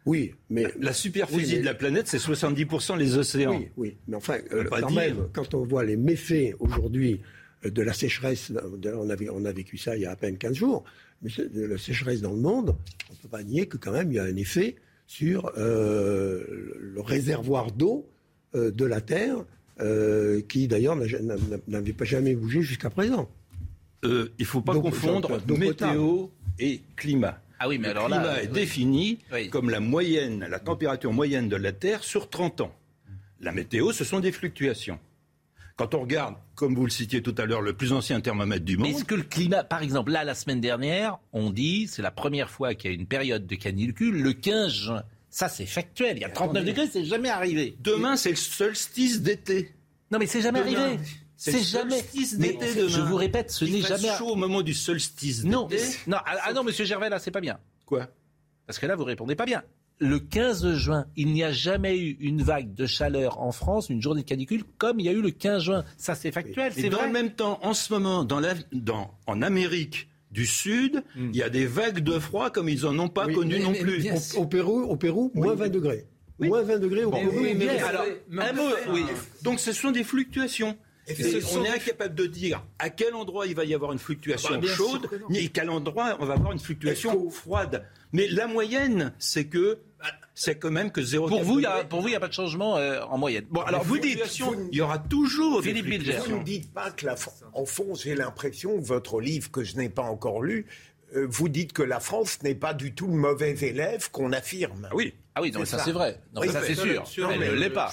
[0.05, 0.67] Oui, mais.
[0.79, 3.57] La superficie de la planète, c'est 70% les océans.
[3.57, 3.97] Oui, oui.
[4.07, 7.23] Mais enfin, euh, quand même, quand on voit les méfaits aujourd'hui
[7.65, 10.37] euh, de la sécheresse, on a, on a vécu ça il y a à peine
[10.37, 10.85] 15 jours,
[11.23, 12.77] mais de la sécheresse dans le monde,
[13.09, 14.77] on ne peut pas nier que quand même il y a un effet
[15.07, 18.16] sur le réservoir d'eau euh,
[18.57, 19.45] de la Terre,
[19.81, 20.97] euh, qui d'ailleurs
[21.69, 23.29] n'avait pas jamais bougé jusqu'à présent.
[24.07, 26.29] Euh, il ne faut pas confondre météo
[26.59, 27.43] et climat.
[27.59, 29.19] Ah oui, mais le alors climat là, est défini
[29.51, 32.75] comme la moyenne, la température moyenne de la Terre sur 30 ans.
[33.41, 34.99] La météo, ce sont des fluctuations.
[35.77, 38.79] Quand on regarde, comme vous le citiez tout à l'heure, le plus ancien thermomètre du
[38.79, 38.89] monde.
[38.89, 42.49] Est-ce que le climat, par exemple, là, la semaine dernière, on dit, c'est la première
[42.49, 45.03] fois qu'il y a une période de canicule, le 15 juin.
[45.37, 46.17] Ça, c'est factuel.
[46.17, 47.77] Il y a 39 degrés, c'est jamais arrivé.
[47.81, 49.71] Demain, c'est le solstice d'été.
[50.11, 50.99] Non, mais c'est jamais arrivé.
[51.37, 52.03] C'est jamais.
[52.39, 52.57] Mais
[52.89, 54.09] je vous répète, ce n'est jamais.
[54.17, 55.51] chaud au moment du solstice d'été.
[55.55, 55.69] Non,
[56.07, 57.59] non, ah, ah, non, Monsieur Gervais, là, c'est pas bien.
[57.85, 58.07] Quoi?
[58.67, 59.63] Parce que là, vous répondez pas bien.
[59.99, 64.01] Le 15 juin, il n'y a jamais eu une vague de chaleur en France, une
[64.01, 65.85] journée de canicule, comme il y a eu le 15 juin.
[65.99, 67.09] Ça, c'est factuel, c'est vrai.
[67.09, 71.31] En même temps, en ce moment, dans la, dans, en Amérique, du Sud, hmm.
[71.33, 74.07] il y a des vagues de froid comme ils n'en ont pas connu non plus.
[74.37, 76.05] Au, Pérou, au Pérou moins 20 degrés.
[76.39, 77.41] Moins 20 degrés au Pérou.
[77.83, 78.05] alors,
[78.39, 79.05] un mot, oui.
[79.43, 80.77] Donc ce sont des fluctuations.
[81.09, 84.59] on est incapable de dire à quel endroit il va y avoir une fluctuation ah
[84.59, 87.87] bah, chaude, ni à quel endroit on va avoir une fluctuation froide.
[88.13, 89.79] Mais la moyenne, c'est que
[90.35, 91.29] c'est quand même que 0.
[91.29, 93.47] Pour vous, il n'y a, pas de changement euh, en moyenne.
[93.51, 94.21] Bon, alors vous dites,
[94.71, 97.17] il y aura toujours Philippe des Vous ne dites pas que la
[97.55, 100.67] en fond, j'ai l'impression, votre livre que je n'ai pas encore lu,
[101.15, 104.89] euh, vous dites que la France n'est pas du tout le mauvais élève qu'on affirme.
[104.91, 106.21] Ah oui, ah oui, ça, c'est vrai.
[106.35, 107.31] Non, ça c'est sûr.
[107.31, 107.93] Elle ne l'est pas.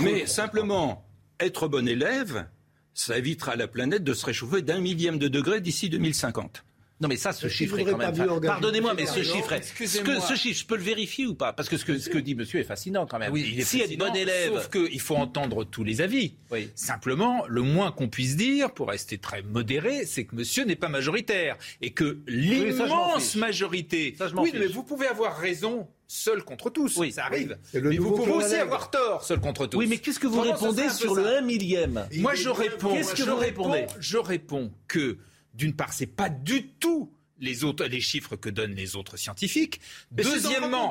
[0.00, 1.04] mais simplement,
[1.40, 2.46] être bon élève,
[2.94, 6.64] ça évitera à la planète de se réchauffer d'un millième de degré d'ici 2050.
[7.00, 8.40] Non, mais ça, ce chiffre est quand même.
[8.40, 11.52] Pardonnez-moi, mais ce chiffre, ce chiffre, je peux le vérifier ou pas?
[11.52, 13.32] Parce que ce que, ce que dit monsieur est fascinant quand même.
[13.32, 14.54] Oui, il est si fascinant, bon élève.
[14.54, 16.34] Sauf qu'il faut entendre tous les avis.
[16.74, 20.88] Simplement, le moins qu'on puisse dire, pour rester très modéré, c'est que monsieur n'est pas
[20.88, 21.56] majoritaire.
[21.82, 24.16] Et que l'immense majorité.
[24.36, 26.96] oui, mais vous pouvez avoir raison seul contre tous.
[26.96, 27.58] Oui, ça arrive.
[27.74, 29.78] Mais vous pouvez aussi avoir tort seul contre tous.
[29.78, 32.94] Oui, mais qu'est-ce que vous répondez sur le 1 millième Moi, je réponds.
[32.94, 33.86] Qu'est-ce que vous répondez?
[34.00, 35.18] Je réponds que
[35.58, 39.80] d'une part, c'est pas du tout les autres les chiffres que donnent les autres scientifiques.
[40.10, 40.90] deuxièmement,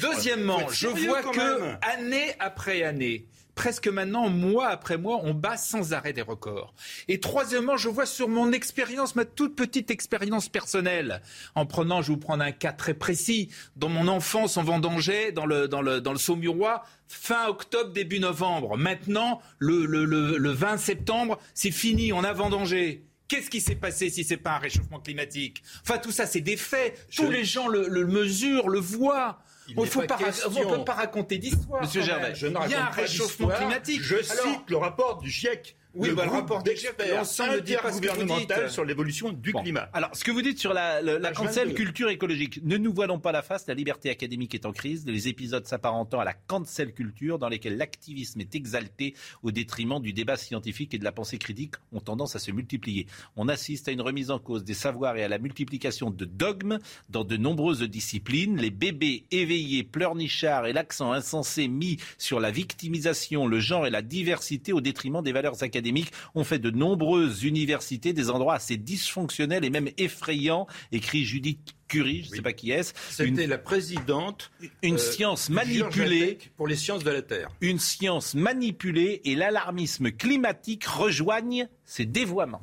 [0.00, 5.92] deuxièmement, je vois que année après année, presque maintenant, mois après mois, on bat sans
[5.92, 6.74] arrêt des records.
[7.08, 11.22] Et troisièmement, je vois sur mon expérience, ma toute petite expérience personnelle,
[11.56, 15.32] en prenant, je vais vous prendre un cas très précis, dans mon enfance en vendangeait,
[15.32, 18.76] dans le, dans le, dans le Saumurois, fin octobre, début novembre.
[18.76, 23.07] Maintenant, le, le, le, le 20 septembre, c'est fini, on a vendangé.
[23.28, 25.62] Qu'est-ce qui s'est passé si ce n'est pas un réchauffement climatique?
[25.82, 27.06] Enfin, tout ça, c'est des faits.
[27.14, 29.38] Tous les gens le, le mesurent, le voient.
[29.68, 31.82] Il ne peut pas raconter d'histoire.
[31.82, 34.00] Monsieur Gervais, il y a un réchauffement climatique.
[34.02, 36.62] Je cite le rapport du GIEC oui, bah, le rapport
[37.12, 39.88] l'ensemble gouvernemental sur l'évolution du climat.
[39.92, 43.32] Alors, ce que vous dites sur la, la, cancel culture écologique, ne nous voilons pas
[43.32, 47.38] la face, la liberté académique est en crise, les épisodes s'apparentant à la cancel culture
[47.38, 51.74] dans lesquels l'activisme est exalté au détriment du débat scientifique et de la pensée critique
[51.92, 53.06] ont tendance à se multiplier.
[53.36, 56.78] On assiste à une remise en cause des savoirs et à la multiplication de dogmes
[57.08, 58.56] dans de nombreuses disciplines.
[58.56, 64.02] Les bébés éveillés, pleurnichards et l'accent insensé mis sur la victimisation, le genre et la
[64.02, 68.76] diversité au détriment des valeurs académiques académiques ont fait de nombreuses universités des endroits assez
[68.76, 72.92] dysfonctionnels et même effrayants, écrit Judith Curie, je ne sais pas qui est-ce.
[73.10, 74.50] C'était la présidente.
[74.82, 76.38] Une euh, science manipulée.
[76.56, 77.48] Pour les sciences de la Terre.
[77.62, 82.62] Une science manipulée et l'alarmisme climatique rejoignent ces dévoiements.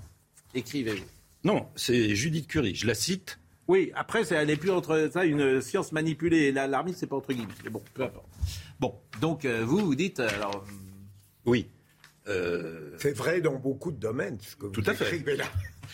[0.54, 1.06] Écrivez-vous.
[1.44, 3.40] Non, c'est Judith Curie, je la cite.
[3.68, 7.34] Oui, après, elle n'est plus entre ça, une science manipulée et l'alarmisme, c'est pas entre
[7.34, 7.54] guillemets.
[7.64, 8.28] Mais bon, peu importe.
[8.80, 10.20] Bon, donc euh, vous, vous dites.
[10.20, 10.64] Alors,
[11.46, 11.68] oui.
[12.28, 15.20] Euh, c'est vrai dans beaucoup de domaines, ce que Tout à fait.
[15.36, 15.46] là.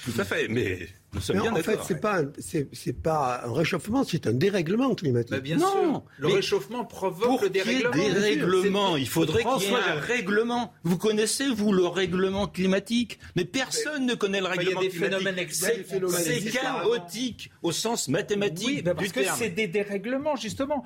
[0.06, 4.04] Tout à fait, mais nous sommes bien En fait, c'est pas c'est pas un réchauffement,
[4.04, 5.36] c'est un dérèglement climatique.
[5.38, 7.92] bien non, le réchauffement provoque le dérèglement.
[7.92, 10.74] dérèglement, il faudrait qu'il y ait un règlement.
[10.84, 13.20] Vous connaissez vous le règlement climatique?
[13.36, 14.94] Mais personne ne connaît le règlement climatique.
[14.96, 19.50] Il y a des phénomènes C'est chaotique au sens mathématique oui, bah parce que c'est
[19.50, 20.86] des dérèglements justement.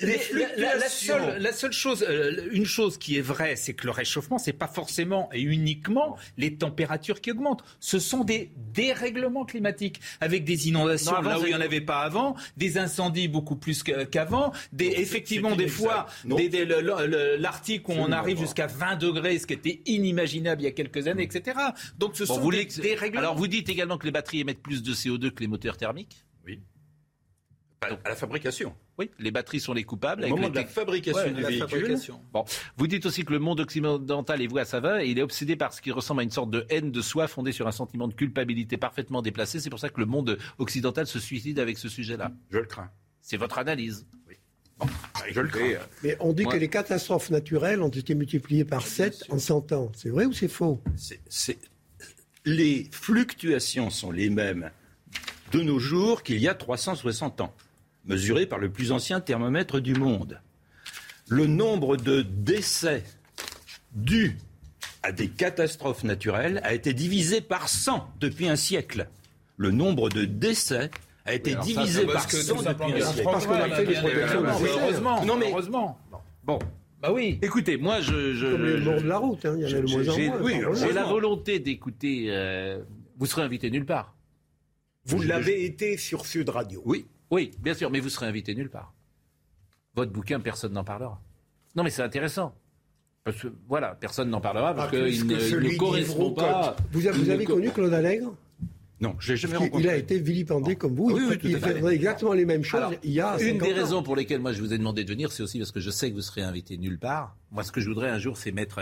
[0.00, 4.38] la, seule, la seule chose, euh, une chose qui est vraie, c'est que le réchauffement,
[4.38, 7.64] c'est pas forcément et uniquement les températures qui augmentent.
[7.80, 12.02] Ce sont des dérèglements climatiques, avec des inondations là où il n'y en avait pas
[12.02, 16.06] avant, des incendies beaucoup plus qu'avant, des, effectivement des fois
[17.38, 21.08] l'Arctique où on arrive jusqu'à 20 degrés, ce qui était inimaginable il y a quelques
[21.08, 21.58] années, etc.
[21.98, 23.20] Donc ce sont des dérèglements.
[23.20, 26.23] Alors vous dites également que les batteries émettent plus de CO2 que les moteurs thermiques
[27.90, 27.96] Oui.
[28.04, 28.74] À la fabrication.
[28.98, 30.24] Oui, les batteries sont les coupables.
[30.24, 31.98] Au moment de la fabrication du véhicule.
[32.32, 32.44] Bon.
[32.76, 35.22] Vous dites aussi que le monde occidental est voué à sa va et il est
[35.22, 37.72] obsédé par ce qui ressemble à une sorte de haine de soi fondée sur un
[37.72, 39.60] sentiment de culpabilité parfaitement déplacé.
[39.60, 42.32] C'est pour ça que le monde occidental se suicide avec ce sujet-là.
[42.50, 42.90] Je le crains.
[43.20, 44.06] C'est votre analyse.
[44.28, 44.36] Oui.
[45.30, 45.80] je le crains.
[46.02, 49.92] Mais on dit que les catastrophes naturelles ont été multipliées par 7 en 100 ans.
[49.94, 50.82] C'est vrai ou c'est faux?
[52.44, 54.70] Les fluctuations sont les mêmes
[55.52, 57.54] de nos jours qu'il y a 360 ans
[58.06, 60.40] mesuré par le plus ancien thermomètre du monde.
[61.28, 63.02] Le nombre de décès
[63.92, 64.36] dus
[65.02, 69.08] à des catastrophes naturelles a été divisé par 100 depuis un siècle.
[69.56, 70.90] Le nombre de décès
[71.24, 73.22] a été divisé par 100 depuis un siècle.
[73.24, 75.24] Parce qu'on a fait des protections Heureusement.
[75.24, 75.50] Non, mais...
[75.50, 75.98] Heureusement.
[76.42, 76.58] Bon.
[77.00, 77.38] Bah oui.
[77.42, 78.32] Écoutez, moi, je.
[78.34, 80.74] je Comme le bord de la route, hein, il y le moins.
[80.74, 82.26] J'ai la volonté d'écouter.
[82.28, 82.82] Euh,
[83.18, 84.14] vous serez invité nulle part.
[85.04, 86.82] Vous l'avez été sur Sud Radio.
[86.86, 87.04] Oui.
[87.30, 88.92] Oui, bien sûr, mais vous serez invité nulle part.
[89.94, 91.20] Votre bouquin, personne n'en parlera.
[91.76, 92.54] Non, mais c'est intéressant.
[93.24, 96.76] Parce que, voilà, personne n'en parlera parce qu'il ne, correspond pas.
[96.92, 98.34] Vous, avez connu Claude Allègre?
[99.00, 99.82] Non, je l'ai jamais rencontré.
[99.82, 101.10] Il a été vilipendé comme vous.
[101.10, 102.96] Oui, il fait exactement les mêmes choses.
[103.02, 105.32] il y a une des raisons pour lesquelles moi je vous ai demandé de venir,
[105.32, 107.36] c'est aussi parce que je sais que vous serez invité nulle part.
[107.50, 108.80] Moi, ce que je voudrais un jour, c'est mettre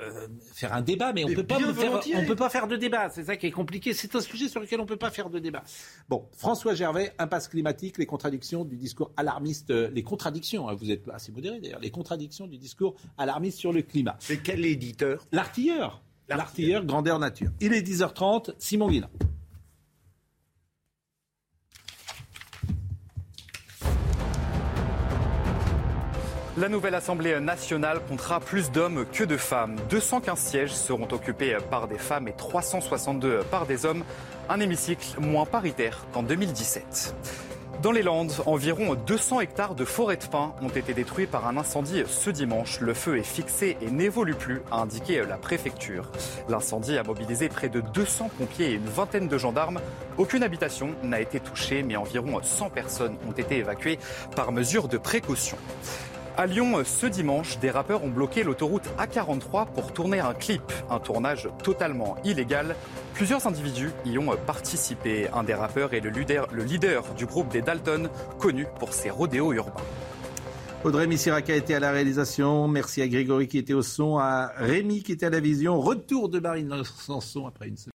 [0.00, 3.08] euh, faire un débat, mais on ne peut pas on peut pas faire de débat.
[3.10, 3.92] C'est ça qui est compliqué.
[3.92, 5.62] C'est un sujet sur lequel on ne peut pas faire de débat.
[6.08, 10.68] Bon, François Gervais, impasse climatique, les contradictions du discours alarmiste, euh, les contradictions.
[10.68, 11.80] Hein, vous êtes assez modéré d'ailleurs.
[11.80, 14.16] Les contradictions du discours alarmiste sur le climat.
[14.18, 15.26] C'est quel éditeur?
[15.32, 16.02] L'artilleur.
[16.28, 17.50] L'artilleur grandeur nature.
[17.60, 18.54] Il est 10h30.
[18.58, 19.10] Simon Guillain.
[26.56, 29.74] La nouvelle Assemblée nationale comptera plus d'hommes que de femmes.
[29.90, 34.04] 215 sièges seront occupés par des femmes et 362 par des hommes.
[34.48, 37.16] un hémicycle moins paritaire qu'en 2017.
[37.82, 41.56] Dans les Landes, environ 200 hectares de forêt de pins ont été détruits par un
[41.56, 42.78] incendie ce dimanche.
[42.80, 46.12] Le feu est fixé et n'évolue plus, a indiqué la préfecture.
[46.48, 49.80] L'incendie a mobilisé près de 200 pompiers et une vingtaine de gendarmes.
[50.18, 53.98] Aucune habitation n'a été touchée, mais environ 100 personnes ont été évacuées
[54.36, 55.58] par mesure de précaution.
[56.36, 60.98] À Lyon, ce dimanche, des rappeurs ont bloqué l'autoroute A43 pour tourner un clip, un
[60.98, 62.74] tournage totalement illégal.
[63.14, 65.28] Plusieurs individus y ont participé.
[65.32, 69.10] Un des rappeurs est le leader, le leader du groupe des Dalton, connu pour ses
[69.10, 69.84] rodéos urbains.
[70.82, 72.66] Audrey Missiraka était à la réalisation.
[72.66, 75.80] Merci à Grégory qui était au son, à Rémi qui était à la vision.
[75.80, 77.94] Retour de Marine Sanson après une semaine.